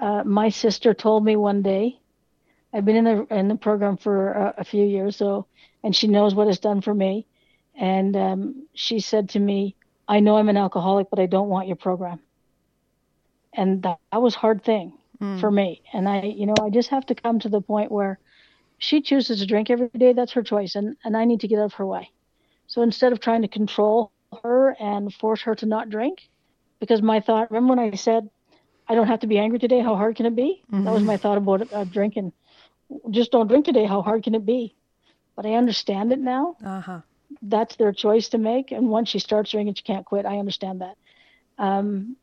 Uh, 0.00 0.22
my 0.24 0.48
sister 0.50 0.94
told 0.94 1.24
me 1.24 1.36
one 1.36 1.62
day, 1.62 1.98
I've 2.72 2.84
been 2.84 2.96
in 2.96 3.04
the 3.04 3.34
in 3.34 3.48
the 3.48 3.56
program 3.56 3.96
for 3.96 4.32
a, 4.32 4.54
a 4.58 4.64
few 4.64 4.84
years, 4.84 5.16
so 5.16 5.46
and 5.82 5.96
she 5.96 6.08
knows 6.08 6.34
what 6.34 6.48
it's 6.48 6.58
done 6.58 6.82
for 6.82 6.94
me. 6.94 7.26
And 7.74 8.16
um, 8.16 8.66
she 8.74 9.00
said 9.00 9.30
to 9.30 9.38
me, 9.38 9.74
"I 10.06 10.20
know 10.20 10.36
I'm 10.36 10.48
an 10.48 10.56
alcoholic, 10.56 11.08
but 11.10 11.18
I 11.18 11.26
don't 11.26 11.48
want 11.48 11.68
your 11.68 11.76
program." 11.76 12.20
And 13.54 13.82
that, 13.84 13.98
that 14.12 14.20
was 14.20 14.34
a 14.36 14.38
hard 14.38 14.62
thing 14.62 14.92
mm. 15.20 15.40
for 15.40 15.50
me. 15.50 15.82
And 15.94 16.06
I, 16.06 16.22
you 16.22 16.44
know, 16.44 16.54
I 16.60 16.68
just 16.68 16.90
have 16.90 17.06
to 17.06 17.14
come 17.14 17.38
to 17.40 17.48
the 17.48 17.62
point 17.62 17.90
where 17.90 18.18
she 18.76 19.00
chooses 19.00 19.40
to 19.40 19.46
drink 19.46 19.70
every 19.70 19.88
day. 19.96 20.12
That's 20.12 20.32
her 20.32 20.42
choice, 20.42 20.74
and 20.74 20.96
and 21.04 21.16
I 21.16 21.24
need 21.24 21.40
to 21.40 21.48
get 21.48 21.58
out 21.58 21.66
of 21.66 21.74
her 21.74 21.86
way. 21.86 22.10
So 22.66 22.82
instead 22.82 23.12
of 23.12 23.20
trying 23.20 23.42
to 23.42 23.48
control 23.48 24.12
her 24.42 24.76
and 24.78 25.14
force 25.14 25.42
her 25.42 25.54
to 25.54 25.66
not 25.66 25.88
drink, 25.88 26.28
because 26.80 27.02
my 27.02 27.20
thought, 27.20 27.50
remember 27.50 27.74
when 27.74 27.92
I 27.92 27.96
said, 27.96 28.28
I 28.88 28.94
don't 28.94 29.06
have 29.08 29.20
to 29.20 29.26
be 29.26 29.38
angry 29.38 29.58
today. 29.58 29.80
How 29.80 29.96
hard 29.96 30.16
can 30.16 30.26
it 30.26 30.36
be? 30.36 30.62
Mm-hmm. 30.70 30.84
That 30.84 30.92
was 30.92 31.00
mm-hmm. 31.00 31.08
my 31.08 31.16
thought 31.16 31.38
about 31.38 31.72
uh, 31.72 31.84
drinking. 31.84 32.32
Just 33.10 33.32
don't 33.32 33.48
drink 33.48 33.64
today. 33.64 33.84
How 33.84 34.02
hard 34.02 34.22
can 34.22 34.34
it 34.34 34.46
be? 34.46 34.74
But 35.34 35.46
I 35.46 35.54
understand 35.54 36.12
it 36.12 36.20
now. 36.20 36.56
Uh-huh. 36.64 37.00
That's 37.42 37.76
their 37.76 37.92
choice 37.92 38.28
to 38.30 38.38
make. 38.38 38.70
And 38.70 38.88
once 38.88 39.08
she 39.08 39.18
starts 39.18 39.50
drinking, 39.50 39.74
she 39.74 39.82
can't 39.82 40.06
quit. 40.06 40.24
I 40.24 40.38
understand 40.38 40.80
that. 40.80 40.96
Um, 41.58 42.16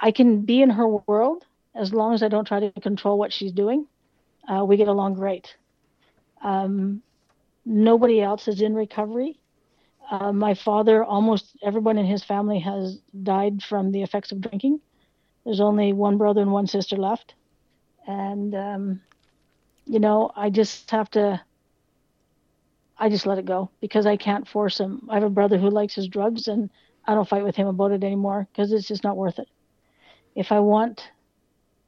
I 0.00 0.12
can 0.12 0.42
be 0.42 0.62
in 0.62 0.70
her 0.70 0.88
world, 0.88 1.44
as 1.74 1.92
long 1.92 2.14
as 2.14 2.22
I 2.22 2.28
don't 2.28 2.46
try 2.46 2.60
to 2.60 2.80
control 2.80 3.18
what 3.18 3.32
she's 3.32 3.52
doing, 3.52 3.86
uh, 4.48 4.64
we 4.64 4.76
get 4.76 4.88
along 4.88 5.14
great. 5.14 5.54
Um, 6.42 7.02
nobody 7.66 8.20
else 8.20 8.48
is 8.48 8.62
in 8.62 8.74
recovery. 8.74 9.38
Uh, 10.10 10.32
my 10.32 10.54
father, 10.54 11.04
almost 11.04 11.56
everyone 11.62 11.98
in 11.98 12.06
his 12.06 12.24
family 12.24 12.60
has 12.60 13.00
died 13.22 13.62
from 13.62 13.92
the 13.92 14.02
effects 14.02 14.32
of 14.32 14.42
drinking. 14.42 14.80
There's 15.44 15.60
only 15.60 15.92
one 15.92 16.18
brother 16.18 16.42
and 16.42 16.52
one 16.52 16.66
sister 16.66 16.96
left. 16.96 17.34
And, 18.06 18.54
um, 18.54 19.02
you 19.86 20.00
know, 20.00 20.30
I 20.36 20.50
just 20.50 20.90
have 20.90 21.10
to, 21.12 21.42
I 22.98 23.08
just 23.08 23.26
let 23.26 23.38
it 23.38 23.46
go 23.46 23.70
because 23.80 24.06
I 24.06 24.16
can't 24.16 24.46
force 24.48 24.78
him. 24.78 25.08
I 25.10 25.14
have 25.14 25.24
a 25.24 25.30
brother 25.30 25.58
who 25.58 25.70
likes 25.70 25.94
his 25.94 26.08
drugs 26.08 26.48
and 26.48 26.70
I 27.06 27.14
don't 27.14 27.28
fight 27.28 27.44
with 27.44 27.56
him 27.56 27.68
about 27.68 27.92
it 27.92 28.04
anymore 28.04 28.48
because 28.52 28.72
it's 28.72 28.88
just 28.88 29.04
not 29.04 29.16
worth 29.16 29.38
it. 29.38 29.48
If 30.34 30.52
I 30.52 30.60
want 30.60 31.10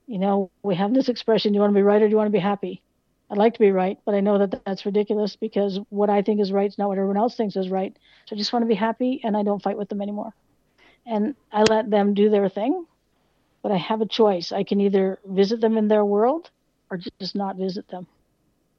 you 0.06 0.18
know, 0.18 0.50
we 0.62 0.74
have 0.76 0.92
this 0.94 1.08
expression, 1.08 1.52
do 1.52 1.56
you 1.56 1.60
want 1.60 1.72
to 1.72 1.78
be 1.78 1.82
right 1.82 2.02
or 2.02 2.06
do 2.06 2.10
you 2.10 2.16
want 2.16 2.28
to 2.28 2.32
be 2.32 2.38
happy? 2.38 2.82
I'd 3.32 3.38
like 3.38 3.54
to 3.54 3.60
be 3.60 3.72
right, 3.72 3.98
but 4.04 4.14
I 4.14 4.20
know 4.20 4.36
that 4.36 4.62
that's 4.66 4.84
ridiculous 4.84 5.36
because 5.36 5.80
what 5.88 6.10
I 6.10 6.20
think 6.20 6.38
is 6.38 6.52
right 6.52 6.68
is 6.68 6.76
not 6.76 6.88
what 6.88 6.98
everyone 6.98 7.16
else 7.16 7.34
thinks 7.34 7.56
is 7.56 7.70
right. 7.70 7.96
So 8.26 8.36
I 8.36 8.38
just 8.38 8.52
want 8.52 8.62
to 8.62 8.68
be 8.68 8.74
happy 8.74 9.22
and 9.24 9.34
I 9.34 9.42
don't 9.42 9.62
fight 9.62 9.78
with 9.78 9.88
them 9.88 10.02
anymore. 10.02 10.34
And 11.06 11.34
I 11.50 11.62
let 11.62 11.88
them 11.88 12.12
do 12.12 12.28
their 12.28 12.50
thing, 12.50 12.84
but 13.62 13.72
I 13.72 13.78
have 13.78 14.02
a 14.02 14.06
choice. 14.06 14.52
I 14.52 14.64
can 14.64 14.82
either 14.82 15.18
visit 15.24 15.62
them 15.62 15.78
in 15.78 15.88
their 15.88 16.04
world 16.04 16.50
or 16.90 16.98
just 16.98 17.34
not 17.34 17.56
visit 17.56 17.88
them. 17.88 18.06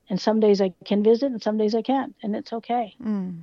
And 0.08 0.22
some 0.22 0.40
days 0.40 0.62
I 0.62 0.72
can 0.86 1.02
visit 1.02 1.32
and 1.32 1.42
some 1.42 1.58
days 1.58 1.74
I 1.74 1.82
can't, 1.82 2.14
and 2.22 2.36
it's 2.36 2.54
okay. 2.54 2.94
Mm. 3.04 3.42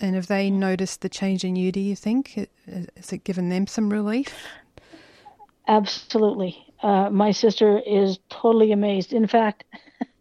And 0.00 0.16
have 0.16 0.26
they 0.26 0.50
noticed 0.50 1.02
the 1.02 1.08
change 1.08 1.44
in 1.44 1.54
you, 1.54 1.70
do 1.70 1.78
you 1.78 1.94
think? 1.94 2.48
Has 2.66 3.12
it 3.12 3.22
given 3.22 3.48
them 3.48 3.68
some 3.68 3.92
relief? 3.92 4.34
Absolutely. 5.68 6.65
Uh, 6.82 7.10
my 7.10 7.30
sister 7.30 7.78
is 7.78 8.18
totally 8.28 8.72
amazed. 8.72 9.12
In 9.12 9.26
fact, 9.26 9.64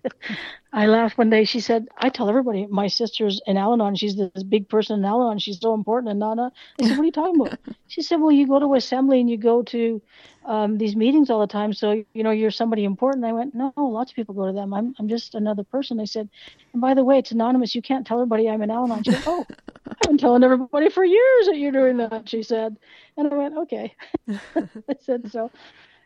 I 0.74 0.88
laughed 0.88 1.18
one 1.18 1.30
day. 1.30 1.45
She 1.45 1.62
said, 1.62 1.88
I 1.97 2.10
tell 2.10 2.30
everybody 2.30 2.66
my 2.68 2.88
sister's 2.88 3.41
in 3.47 3.56
Al 3.58 3.74
Anon. 3.74 3.95
She's 3.95 4.18
this 4.18 4.43
big 4.43 4.68
person 4.68 4.99
in 4.99 5.06
Al 5.06 5.22
Anon. 5.24 5.39
She's 5.39 5.60
so 5.60 5.74
important. 5.74 6.12
And 6.12 6.20
Nana, 6.20 6.51
I 6.80 6.84
said, 6.84 6.97
What 6.97 7.03
are 7.03 7.06
you 7.06 7.12
talking 7.14 7.39
about? 7.39 7.58
she 7.88 8.01
said, 8.01 8.18
Well, 8.18 8.32
you 8.32 8.45
go 8.45 8.60
to 8.60 8.74
assembly 8.74 9.22
and 9.22 9.30
you 9.30 9.38
go 9.38 9.64
to 9.64 10.01
um, 10.45 10.78
these 10.78 10.95
meetings 10.95 11.30
all 11.30 11.39
the 11.39 11.47
time. 11.47 11.72
So, 11.72 12.03
you 12.14 12.24
know, 12.24 12.32
you're 12.32 12.51
somebody 12.51 12.84
important. 12.84 13.26
I 13.26 13.32
went, 13.32 13.56
No, 13.56 13.74
lots 13.78 14.12
of 14.12 14.16
people 14.16 14.36
go 14.36 14.47
to 14.47 14.53
them. 14.53 14.74
I'm, 14.74 14.93
I'm 14.99 15.08
just 15.08 15.34
another 15.36 15.64
person. 15.64 15.99
I 15.99 16.06
said, 16.06 16.30
And 16.74 16.82
by 16.82 16.93
the 16.93 17.06
way, 17.06 17.20
it's 17.20 17.32
anonymous. 17.32 17.74
You 17.74 17.82
can't 17.82 18.06
tell 18.06 18.18
everybody 18.18 18.49
I'm 18.49 18.62
in 18.62 18.70
Al 18.72 18.84
Anon. 18.84 19.03
She 19.03 19.12
said, 19.12 19.24
Oh, 19.26 19.47
I've 19.89 20.10
been 20.10 20.18
telling 20.18 20.43
everybody 20.43 20.89
for 20.89 21.06
years 21.06 21.45
that 21.47 21.58
you're 21.58 21.72
doing 21.72 21.97
that. 21.97 22.28
She 22.28 22.43
said. 22.43 22.76
And 23.16 23.32
I 23.32 23.36
went, 23.36 23.58
Okay. 23.60 23.95
I 24.30 24.95
said, 24.99 25.32
So 25.32 25.51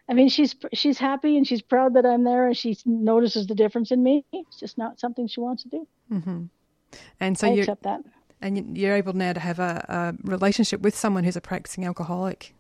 I 0.10 0.14
mean, 0.14 0.28
she's 0.28 0.56
she's 0.74 0.98
happy 0.98 1.38
and 1.38 1.48
she's 1.48 1.62
proud 1.62 1.94
that 1.94 2.06
I'm 2.06 2.24
there, 2.24 2.48
and 2.48 2.58
she 2.58 2.76
notices 2.84 3.46
the 3.46 3.54
difference 3.54 3.92
in 3.92 4.02
me. 4.02 4.26
It's 4.34 4.60
just 4.60 4.76
not 4.76 5.00
something 5.00 5.28
she 5.28 5.40
wants 5.40 5.64
to 5.64 5.70
do. 5.70 5.88
Mm-hmm. 6.12 6.44
And 7.20 7.38
so 7.38 7.48
I 7.48 7.52
you 7.52 7.62
accept 7.62 7.84
that. 7.84 8.02
And 8.42 8.76
you're 8.76 8.96
able 8.96 9.14
now 9.14 9.34
to 9.34 9.40
have 9.40 9.60
a, 9.60 9.86
a 9.88 10.28
relationship 10.28 10.82
with 10.82 10.96
someone 10.96 11.26
who's 11.26 11.36
a 11.36 11.42
practicing 11.42 11.86
alcoholic. 11.86 12.56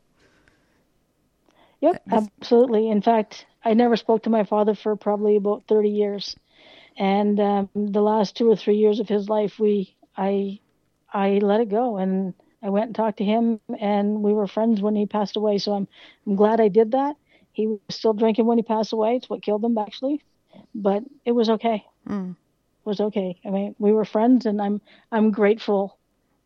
Yep, 1.81 2.03
absolutely. 2.11 2.89
In 2.89 3.01
fact, 3.01 3.45
I 3.63 3.73
never 3.73 3.95
spoke 3.95 4.23
to 4.23 4.29
my 4.29 4.43
father 4.43 4.75
for 4.75 4.95
probably 4.95 5.37
about 5.37 5.63
30 5.67 5.89
years, 5.89 6.35
and 6.97 7.39
um, 7.39 7.69
the 7.73 8.01
last 8.01 8.37
two 8.37 8.51
or 8.51 8.57
three 8.57 8.75
years 8.75 8.99
of 8.99 9.09
his 9.09 9.27
life, 9.27 9.57
we 9.57 9.95
I 10.15 10.59
I 11.11 11.39
let 11.41 11.61
it 11.61 11.69
go 11.69 11.97
and 11.97 12.35
I 12.61 12.69
went 12.69 12.87
and 12.87 12.95
talked 12.95 13.17
to 13.17 13.23
him, 13.23 13.59
and 13.79 14.21
we 14.21 14.33
were 14.33 14.45
friends 14.45 14.81
when 14.81 14.95
he 14.95 15.07
passed 15.07 15.35
away. 15.35 15.57
So 15.57 15.73
I'm 15.73 15.87
I'm 16.27 16.35
glad 16.35 16.61
I 16.61 16.67
did 16.67 16.91
that 16.91 17.15
he 17.51 17.67
was 17.67 17.79
still 17.89 18.13
drinking 18.13 18.45
when 18.45 18.57
he 18.57 18.63
passed 18.63 18.93
away. 18.93 19.15
It's 19.15 19.29
what 19.29 19.41
killed 19.41 19.63
him, 19.63 19.77
actually. 19.77 20.21
But 20.73 21.03
it 21.25 21.31
was 21.31 21.49
okay. 21.49 21.85
Mm. 22.07 22.31
It 22.31 22.85
was 22.85 22.99
okay. 22.99 23.39
I 23.45 23.49
mean, 23.49 23.75
we 23.79 23.91
were 23.91 24.05
friends, 24.05 24.45
and 24.45 24.61
I'm 24.61 24.81
I'm 25.11 25.31
grateful 25.31 25.97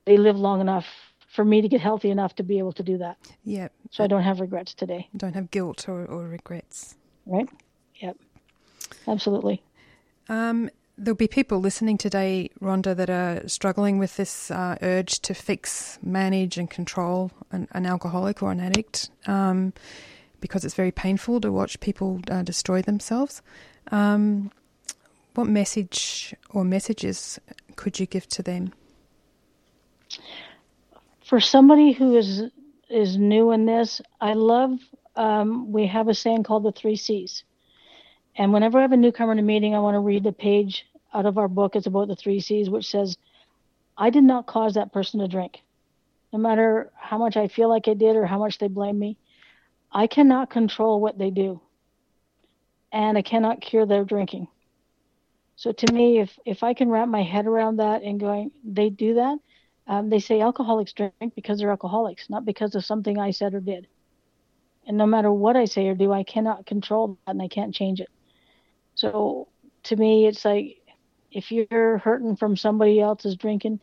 they 0.05 0.17
lived 0.17 0.39
long 0.39 0.61
enough 0.61 0.85
for 1.33 1.43
me 1.43 1.61
to 1.61 1.67
get 1.67 1.81
healthy 1.81 2.11
enough 2.11 2.35
to 2.35 2.43
be 2.43 2.59
able 2.59 2.73
to 2.73 2.83
do 2.83 2.97
that. 2.99 3.17
Yep. 3.43 3.71
So 3.91 4.03
I 4.03 4.07
don't 4.07 4.21
have 4.23 4.39
regrets 4.39 4.73
today. 4.73 5.09
Don't 5.17 5.33
have 5.33 5.49
guilt 5.49 5.89
or, 5.89 6.05
or 6.05 6.27
regrets. 6.27 6.95
Right. 7.25 7.49
Yep. 7.95 8.17
Absolutely. 9.07 9.63
Um, 10.29 10.69
there'll 10.97 11.15
be 11.15 11.27
people 11.27 11.59
listening 11.59 11.97
today, 11.97 12.49
Rhonda, 12.61 12.95
that 12.95 13.09
are 13.09 13.47
struggling 13.47 13.97
with 13.97 14.15
this 14.15 14.51
uh, 14.51 14.77
urge 14.81 15.19
to 15.21 15.33
fix, 15.33 15.97
manage, 16.03 16.57
and 16.57 16.69
control 16.69 17.31
an, 17.51 17.67
an 17.71 17.85
alcoholic 17.85 18.43
or 18.43 18.51
an 18.51 18.59
addict 18.59 19.09
um, 19.25 19.73
because 20.43 20.65
it's 20.65 20.75
very 20.75 20.91
painful 20.91 21.39
to 21.39 21.49
watch 21.49 21.79
people 21.79 22.19
uh, 22.29 22.41
destroy 22.43 22.81
themselves. 22.81 23.41
Um, 23.93 24.51
what 25.35 25.47
message 25.47 26.35
or 26.49 26.65
messages 26.65 27.39
could 27.77 27.97
you 27.97 28.05
give 28.05 28.27
to 28.27 28.43
them? 28.43 28.73
For 31.23 31.39
somebody 31.39 31.93
who 31.93 32.17
is 32.17 32.43
is 32.89 33.17
new 33.17 33.51
in 33.51 33.65
this, 33.65 34.01
I 34.19 34.33
love. 34.33 34.71
Um, 35.15 35.71
we 35.71 35.87
have 35.87 36.09
a 36.09 36.13
saying 36.13 36.43
called 36.43 36.63
the 36.63 36.73
three 36.73 36.97
C's, 36.97 37.45
and 38.35 38.51
whenever 38.51 38.77
I 38.79 38.81
have 38.81 38.91
a 38.91 38.97
newcomer 38.97 39.31
in 39.31 39.39
a 39.39 39.43
meeting, 39.53 39.73
I 39.73 39.79
want 39.79 39.95
to 39.95 39.99
read 39.99 40.25
the 40.25 40.33
page 40.33 40.85
out 41.13 41.25
of 41.25 41.37
our 41.37 41.47
book. 41.47 41.77
It's 41.77 41.87
about 41.87 42.09
the 42.09 42.17
three 42.17 42.41
C's, 42.41 42.69
which 42.69 42.89
says, 42.89 43.17
"I 43.97 44.09
did 44.09 44.25
not 44.25 44.45
cause 44.45 44.73
that 44.73 44.91
person 44.91 45.21
to 45.21 45.27
drink, 45.29 45.61
no 46.33 46.39
matter 46.39 46.91
how 46.95 47.17
much 47.17 47.37
I 47.37 47.47
feel 47.47 47.69
like 47.69 47.87
I 47.87 47.93
did 47.93 48.17
or 48.17 48.25
how 48.25 48.39
much 48.39 48.57
they 48.57 48.67
blame 48.67 48.99
me. 48.99 49.15
I 49.93 50.07
cannot 50.07 50.49
control 50.49 50.99
what 50.99 51.17
they 51.17 51.29
do, 51.29 51.61
and 52.91 53.17
I 53.17 53.21
cannot 53.21 53.61
cure 53.61 53.85
their 53.85 54.03
drinking." 54.03 54.47
So 55.55 55.71
to 55.71 55.93
me, 55.93 56.19
if 56.19 56.37
if 56.45 56.63
I 56.63 56.73
can 56.73 56.89
wrap 56.89 57.07
my 57.07 57.23
head 57.23 57.45
around 57.45 57.77
that 57.77 58.03
and 58.03 58.19
going, 58.19 58.51
they 58.63 58.89
do 58.89 59.15
that. 59.15 59.37
Um, 59.87 60.09
they 60.09 60.19
say 60.19 60.41
alcoholics 60.41 60.93
drink 60.93 61.13
because 61.35 61.59
they're 61.59 61.69
alcoholics, 61.69 62.29
not 62.29 62.45
because 62.45 62.75
of 62.75 62.85
something 62.85 63.19
I 63.19 63.31
said 63.31 63.53
or 63.53 63.59
did. 63.59 63.87
And 64.87 64.97
no 64.97 65.05
matter 65.05 65.31
what 65.31 65.55
I 65.55 65.65
say 65.65 65.87
or 65.87 65.95
do, 65.95 66.11
I 66.11 66.23
cannot 66.23 66.65
control 66.65 67.17
that 67.25 67.31
and 67.31 67.41
I 67.41 67.47
can't 67.47 67.73
change 67.73 68.01
it. 68.01 68.09
So 68.95 69.47
to 69.83 69.95
me, 69.95 70.27
it's 70.27 70.45
like 70.45 70.77
if 71.31 71.51
you're 71.51 71.97
hurting 71.97 72.35
from 72.35 72.55
somebody 72.55 72.99
else's 72.99 73.35
drinking, 73.35 73.79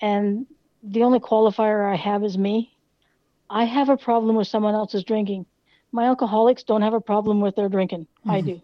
and 0.00 0.46
the 0.82 1.02
only 1.02 1.20
qualifier 1.20 1.90
I 1.90 1.96
have 1.96 2.24
is 2.24 2.38
me, 2.38 2.76
I 3.48 3.64
have 3.64 3.88
a 3.88 3.96
problem 3.96 4.36
with 4.36 4.48
someone 4.48 4.74
else's 4.74 5.04
drinking. 5.04 5.46
My 5.92 6.04
alcoholics 6.04 6.62
don't 6.62 6.82
have 6.82 6.94
a 6.94 7.00
problem 7.00 7.40
with 7.40 7.56
their 7.56 7.68
drinking. 7.68 8.06
Mm-hmm. 8.20 8.30
I 8.30 8.40
do. 8.40 8.62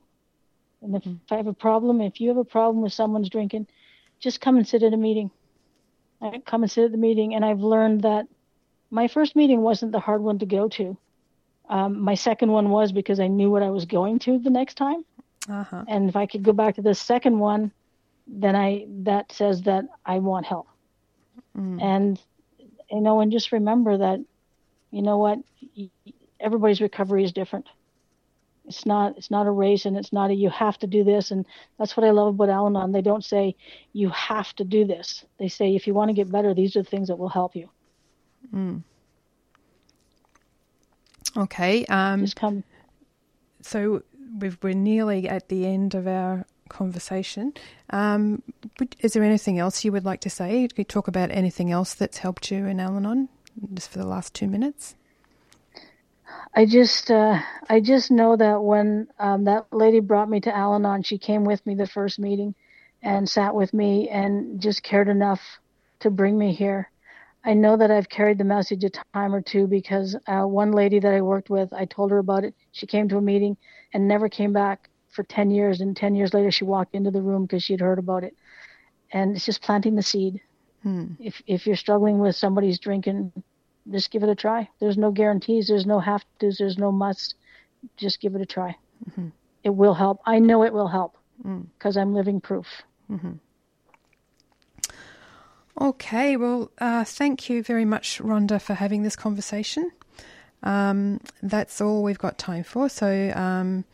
And 0.83 0.97
if, 0.97 1.07
if 1.07 1.33
I 1.33 1.37
have 1.37 1.47
a 1.47 1.53
problem, 1.53 2.01
if 2.01 2.21
you 2.21 2.29
have 2.29 2.37
a 2.37 2.45
problem 2.45 2.83
with 2.83 2.93
someone's 2.93 3.29
drinking, 3.29 3.67
just 4.21 4.41
come 4.41 4.57
and 4.57 4.67
sit 4.67 4.83
at 4.83 4.93
a 4.93 4.97
meeting. 4.97 5.31
I 6.21 6.41
come 6.47 6.63
and 6.63 6.71
sit 6.71 6.85
at 6.85 6.93
the 6.93 6.99
meeting, 6.99 7.35
and 7.35 7.45
I've 7.45 7.61
learned 7.61 8.03
that 8.03 8.27
my 8.91 9.09
first 9.09 9.37
meeting 9.37 9.61
wasn't 9.61 9.93
the 9.93 10.01
hard 10.01 10.23
one 10.23 10.39
to 10.39 10.47
go 10.47 10.69
to. 10.69 10.97
Um, 11.69 12.01
my 12.01 12.15
second 12.15 12.53
one 12.53 12.71
was 12.71 12.93
because 12.93 13.21
I 13.21 13.27
knew 13.27 13.51
what 13.51 13.63
I 13.63 13.71
was 13.71 13.85
going 13.85 14.19
to 14.21 14.39
the 14.39 14.51
next 14.51 14.77
time. 14.77 15.05
Uh-huh. 15.49 15.85
And 15.89 16.09
if 16.09 16.17
I 16.17 16.27
could 16.27 16.43
go 16.43 16.53
back 16.53 16.77
to 16.77 16.83
the 16.83 16.95
second 16.95 17.39
one, 17.39 17.73
then 18.27 18.57
I 18.57 18.87
that 19.05 19.33
says 19.33 19.63
that 19.63 19.85
I 20.05 20.19
want 20.19 20.47
help. 20.47 20.69
Mm. 21.57 21.83
And 21.83 22.21
you 22.91 23.01
know, 23.01 23.21
and 23.21 23.33
just 23.33 23.53
remember 23.53 23.97
that, 23.99 24.21
you 24.91 25.03
know 25.03 25.19
what, 25.19 25.39
everybody's 26.47 26.81
recovery 26.81 27.25
is 27.25 27.33
different. 27.33 27.67
It's 28.67 28.87
not 28.87 29.17
it's 29.19 29.31
not 29.31 29.47
a 29.47 29.51
race 29.51 29.85
and 29.85 29.97
it's 29.97 30.13
not 30.13 30.31
a 30.31 30.35
you 30.35 30.51
have 30.51 30.79
to 30.79 30.87
do 30.87 31.05
this 31.05 31.31
and 31.31 31.45
that's 31.79 31.97
what 31.97 32.07
I 32.07 32.11
love 32.11 32.29
about 32.35 32.49
Al-Anon. 32.49 32.93
They 32.93 33.03
don't 33.03 33.25
say 33.25 33.57
you 33.93 34.09
have 34.11 34.55
to 34.57 34.65
do 34.65 34.85
this. 34.85 35.25
They 35.39 35.49
say 35.49 35.77
if 35.77 35.87
you 35.87 35.95
want 35.95 36.09
to 36.09 36.15
get 36.15 36.31
better, 36.31 36.55
these 36.55 36.75
are 36.77 36.83
the 36.83 36.89
things 36.89 37.09
that 37.09 37.19
will 37.19 37.29
help 37.29 37.55
you. 37.55 37.69
Mm. 38.55 38.83
Okay. 41.37 41.85
Um, 41.87 42.23
Just 42.23 42.37
come. 42.37 42.65
So 43.63 44.03
we've, 44.41 44.59
we're 44.63 44.73
nearly 44.75 45.29
at 45.29 45.49
the 45.49 45.67
end 45.67 45.95
of 45.95 46.07
our 46.07 46.47
conversation. 46.69 47.55
Um, 47.91 48.43
is 49.01 49.13
there 49.13 49.23
anything 49.23 49.59
else 49.59 49.85
you 49.85 49.93
would 49.93 50.05
like 50.05 50.21
to 50.23 50.31
say? 50.31 50.67
Could 50.69 50.79
you 50.79 50.85
talk 50.85 51.09
about 51.09 51.31
anything 51.31 51.71
else 51.71 51.95
that's 51.95 52.19
helped 52.19 52.51
you 52.51 52.67
in 52.67 52.81
Al-Anon, 52.81 53.29
just 53.75 53.91
for 53.91 53.99
the 53.99 54.07
last 54.07 54.35
two 54.35 54.49
minutes? 54.49 54.97
I 56.55 56.67
just 56.67 57.11
uh, 57.11 57.41
I 57.69 57.81
just 57.81 58.11
know 58.11 58.37
that 58.37 58.63
when 58.63 59.09
um, 59.19 59.45
that 59.45 59.67
lady 59.73 60.01
brought 60.01 60.29
me 60.29 60.41
to 60.41 60.55
Al-Anon, 60.55 61.03
she 61.03 61.19
came 61.19 61.45
with 61.45 61.65
me 61.67 61.75
the 61.75 61.87
first 61.87 62.19
meeting 62.19 62.55
and 63.03 63.29
sat 63.29 63.55
with 63.55 63.73
me 63.73 64.09
and 64.09 64.61
just 64.61 64.83
cared 64.83 65.09
enough 65.09 65.41
to 66.01 66.11
bring 66.11 66.39
me 66.39 66.53
here. 66.53 66.91
I 67.45 67.55
know 67.55 67.77
that 67.77 67.93
I've 67.93 68.09
carried 68.09 68.39
the 68.39 68.45
message 68.45 68.83
a 68.83 68.91
time 68.91 69.33
or 69.33 69.41
two 69.41 69.69
because 69.69 70.17
uh, 70.27 70.43
one 70.43 70.73
lady 70.73 70.99
that 70.99 71.15
I 71.15 71.21
worked 71.21 71.49
with, 71.49 71.73
I 71.73 71.85
told 71.85 72.11
her 72.11 72.19
about 72.19 72.43
it. 72.43 72.55
She 72.73 72.87
came 72.87 73.09
to 73.09 73.19
a 73.19 73.23
meeting 73.23 73.57
and 73.95 74.09
never 74.09 74.29
came 74.29 74.53
back 74.53 74.91
for 75.11 75.23
10 75.23 75.53
years. 75.53 75.81
And 75.81 75.97
10 75.97 76.17
years 76.17 76.35
later, 76.35 76.51
she 76.51 76.65
walked 76.65 76.97
into 76.97 77.13
the 77.13 77.23
room 77.23 77.43
because 77.45 77.63
she'd 77.63 77.81
heard 77.81 78.01
about 78.01 78.25
it. 78.25 78.35
And 79.13 79.37
it's 79.37 79.47
just 79.47 79.63
planting 79.63 79.95
the 79.95 80.03
seed. 80.03 80.41
Hmm. 80.83 81.13
If, 81.21 81.41
if 81.47 81.67
you're 81.69 81.77
struggling 81.77 82.19
with 82.19 82.35
somebody's 82.35 82.81
drinking, 82.81 83.33
just 83.91 84.11
give 84.11 84.23
it 84.23 84.29
a 84.29 84.35
try. 84.35 84.69
There's 84.81 84.99
no 84.99 85.11
guarantees. 85.11 85.69
There's 85.69 85.87
no 85.87 86.01
have 86.01 86.25
tos. 86.39 86.59
There's 86.59 86.79
no 86.79 86.91
must. 86.93 87.35
Just 87.97 88.21
give 88.21 88.35
it 88.35 88.41
a 88.41 88.47
try. 88.47 88.77
Mm-hmm. 89.11 89.29
It 89.63 89.71
will 89.71 89.95
help. 89.95 90.21
I 90.27 90.39
know 90.39 90.65
it 90.65 90.73
will 90.73 90.89
help 90.89 91.17
Mm. 91.45 91.67
because 91.79 91.97
I'm 91.97 92.15
living 92.15 92.41
proof. 92.41 92.83
Mm-hmm. 93.11 93.33
Okay, 95.79 96.37
well, 96.37 96.71
uh, 96.79 97.05
thank 97.05 97.51
you 97.51 97.63
very 97.63 97.85
much, 97.85 98.19
Rhonda, 98.19 98.61
for 98.61 98.75
having 98.75 99.03
this 99.03 99.15
conversation. 99.15 99.93
Um, 100.63 101.21
that's 101.43 101.81
all 101.83 102.03
we've 102.03 102.19
got 102.19 102.39
time 102.39 102.65
for. 102.65 102.89
So, 102.89 103.31
um, 103.37 103.85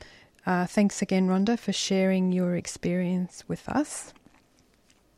uh, 0.46 0.66
thanks 0.66 1.02
again, 1.02 1.26
Rhonda, 1.26 1.58
for 1.58 1.72
sharing 1.72 2.30
your 2.30 2.54
experience 2.54 3.42
with 3.48 3.68
us. 3.68 4.12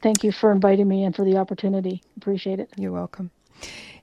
Thank 0.01 0.25
you 0.25 0.33
for 0.33 0.51
inviting 0.53 0.89
me 0.89 1.05
and 1.05 1.15
for 1.15 1.25
the 1.25 1.37
opportunity. 1.37 2.03
Appreciate 2.17 2.61
it. 2.61 2.71
You're 2.77 2.93
welcome. 2.93 3.31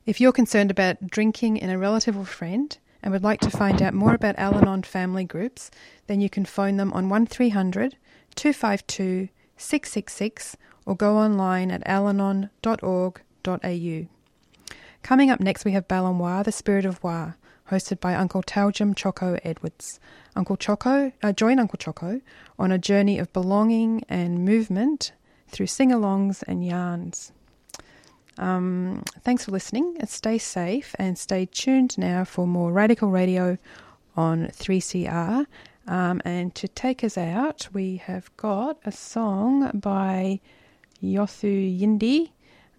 If 0.03 0.19
you're 0.19 0.31
concerned 0.31 0.71
about 0.71 1.07
drinking 1.07 1.57
in 1.57 1.69
a 1.69 1.77
relative 1.77 2.17
or 2.17 2.25
friend 2.25 2.75
and 3.03 3.13
would 3.13 3.23
like 3.23 3.39
to 3.41 3.51
find 3.51 3.81
out 3.83 3.93
more 3.93 4.15
about 4.15 4.39
Al 4.39 4.55
Anon 4.55 4.81
family 4.81 5.23
groups, 5.23 5.69
then 6.07 6.19
you 6.19 6.29
can 6.29 6.43
phone 6.43 6.77
them 6.77 6.91
on 6.93 7.07
1300 7.07 7.97
252 8.33 9.29
666 9.57 10.57
or 10.87 10.95
go 10.95 11.17
online 11.17 11.69
at 11.69 11.85
alanon.org.au. 11.85 12.47
Coming 15.03 15.29
up 15.29 15.39
next, 15.39 15.65
we 15.65 15.71
have 15.73 15.87
Balanwa, 15.87 16.43
the 16.43 16.51
Spirit 16.51 16.85
of 16.85 17.03
Wa, 17.03 17.33
hosted 17.69 17.99
by 17.99 18.15
Uncle 18.15 18.41
Taljum 18.41 18.95
Choco 18.95 19.37
Edwards. 19.43 19.99
Uncle 20.35 20.57
Choco, 20.57 21.11
uh, 21.21 21.31
join 21.31 21.59
Uncle 21.59 21.77
Choco 21.77 22.21
on 22.57 22.71
a 22.71 22.79
journey 22.79 23.19
of 23.19 23.31
belonging 23.33 24.03
and 24.09 24.43
movement 24.45 25.11
through 25.47 25.67
sing-alongs 25.67 26.43
and 26.47 26.65
yarns. 26.65 27.31
Um, 28.41 29.03
thanks 29.21 29.45
for 29.45 29.51
listening. 29.51 29.95
Stay 30.07 30.39
safe 30.39 30.95
and 30.97 31.17
stay 31.17 31.45
tuned 31.45 31.95
now 31.97 32.23
for 32.23 32.47
more 32.47 32.71
Radical 32.71 33.09
Radio 33.11 33.59
on 34.17 34.47
3CR. 34.47 35.45
Um, 35.87 36.21
and 36.25 36.53
to 36.55 36.67
take 36.67 37.03
us 37.03 37.17
out, 37.17 37.67
we 37.71 37.97
have 37.97 38.35
got 38.37 38.79
a 38.83 38.91
song 38.91 39.69
by 39.75 40.39
Yothu 41.03 41.79
Yindi. 41.79 42.31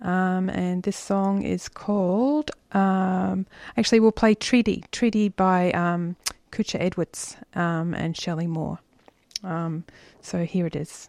Um, 0.03 0.51
and 0.51 0.83
this 0.83 0.97
song 0.97 1.43
is 1.43 1.69
called, 1.69 2.51
um, 2.73 3.47
actually, 3.77 4.01
we'll 4.01 4.11
play 4.11 4.35
Treaty, 4.35 4.83
Treaty 4.91 5.29
by 5.29 5.71
um, 5.71 6.17
Kutcha 6.51 6.81
Edwards 6.81 7.37
um, 7.55 7.95
and 7.95 8.17
Shelley 8.17 8.49
Moore. 8.49 8.81
Um, 9.45 9.85
so 10.21 10.45
here 10.45 10.67
it 10.67 10.75
is. 10.75 11.09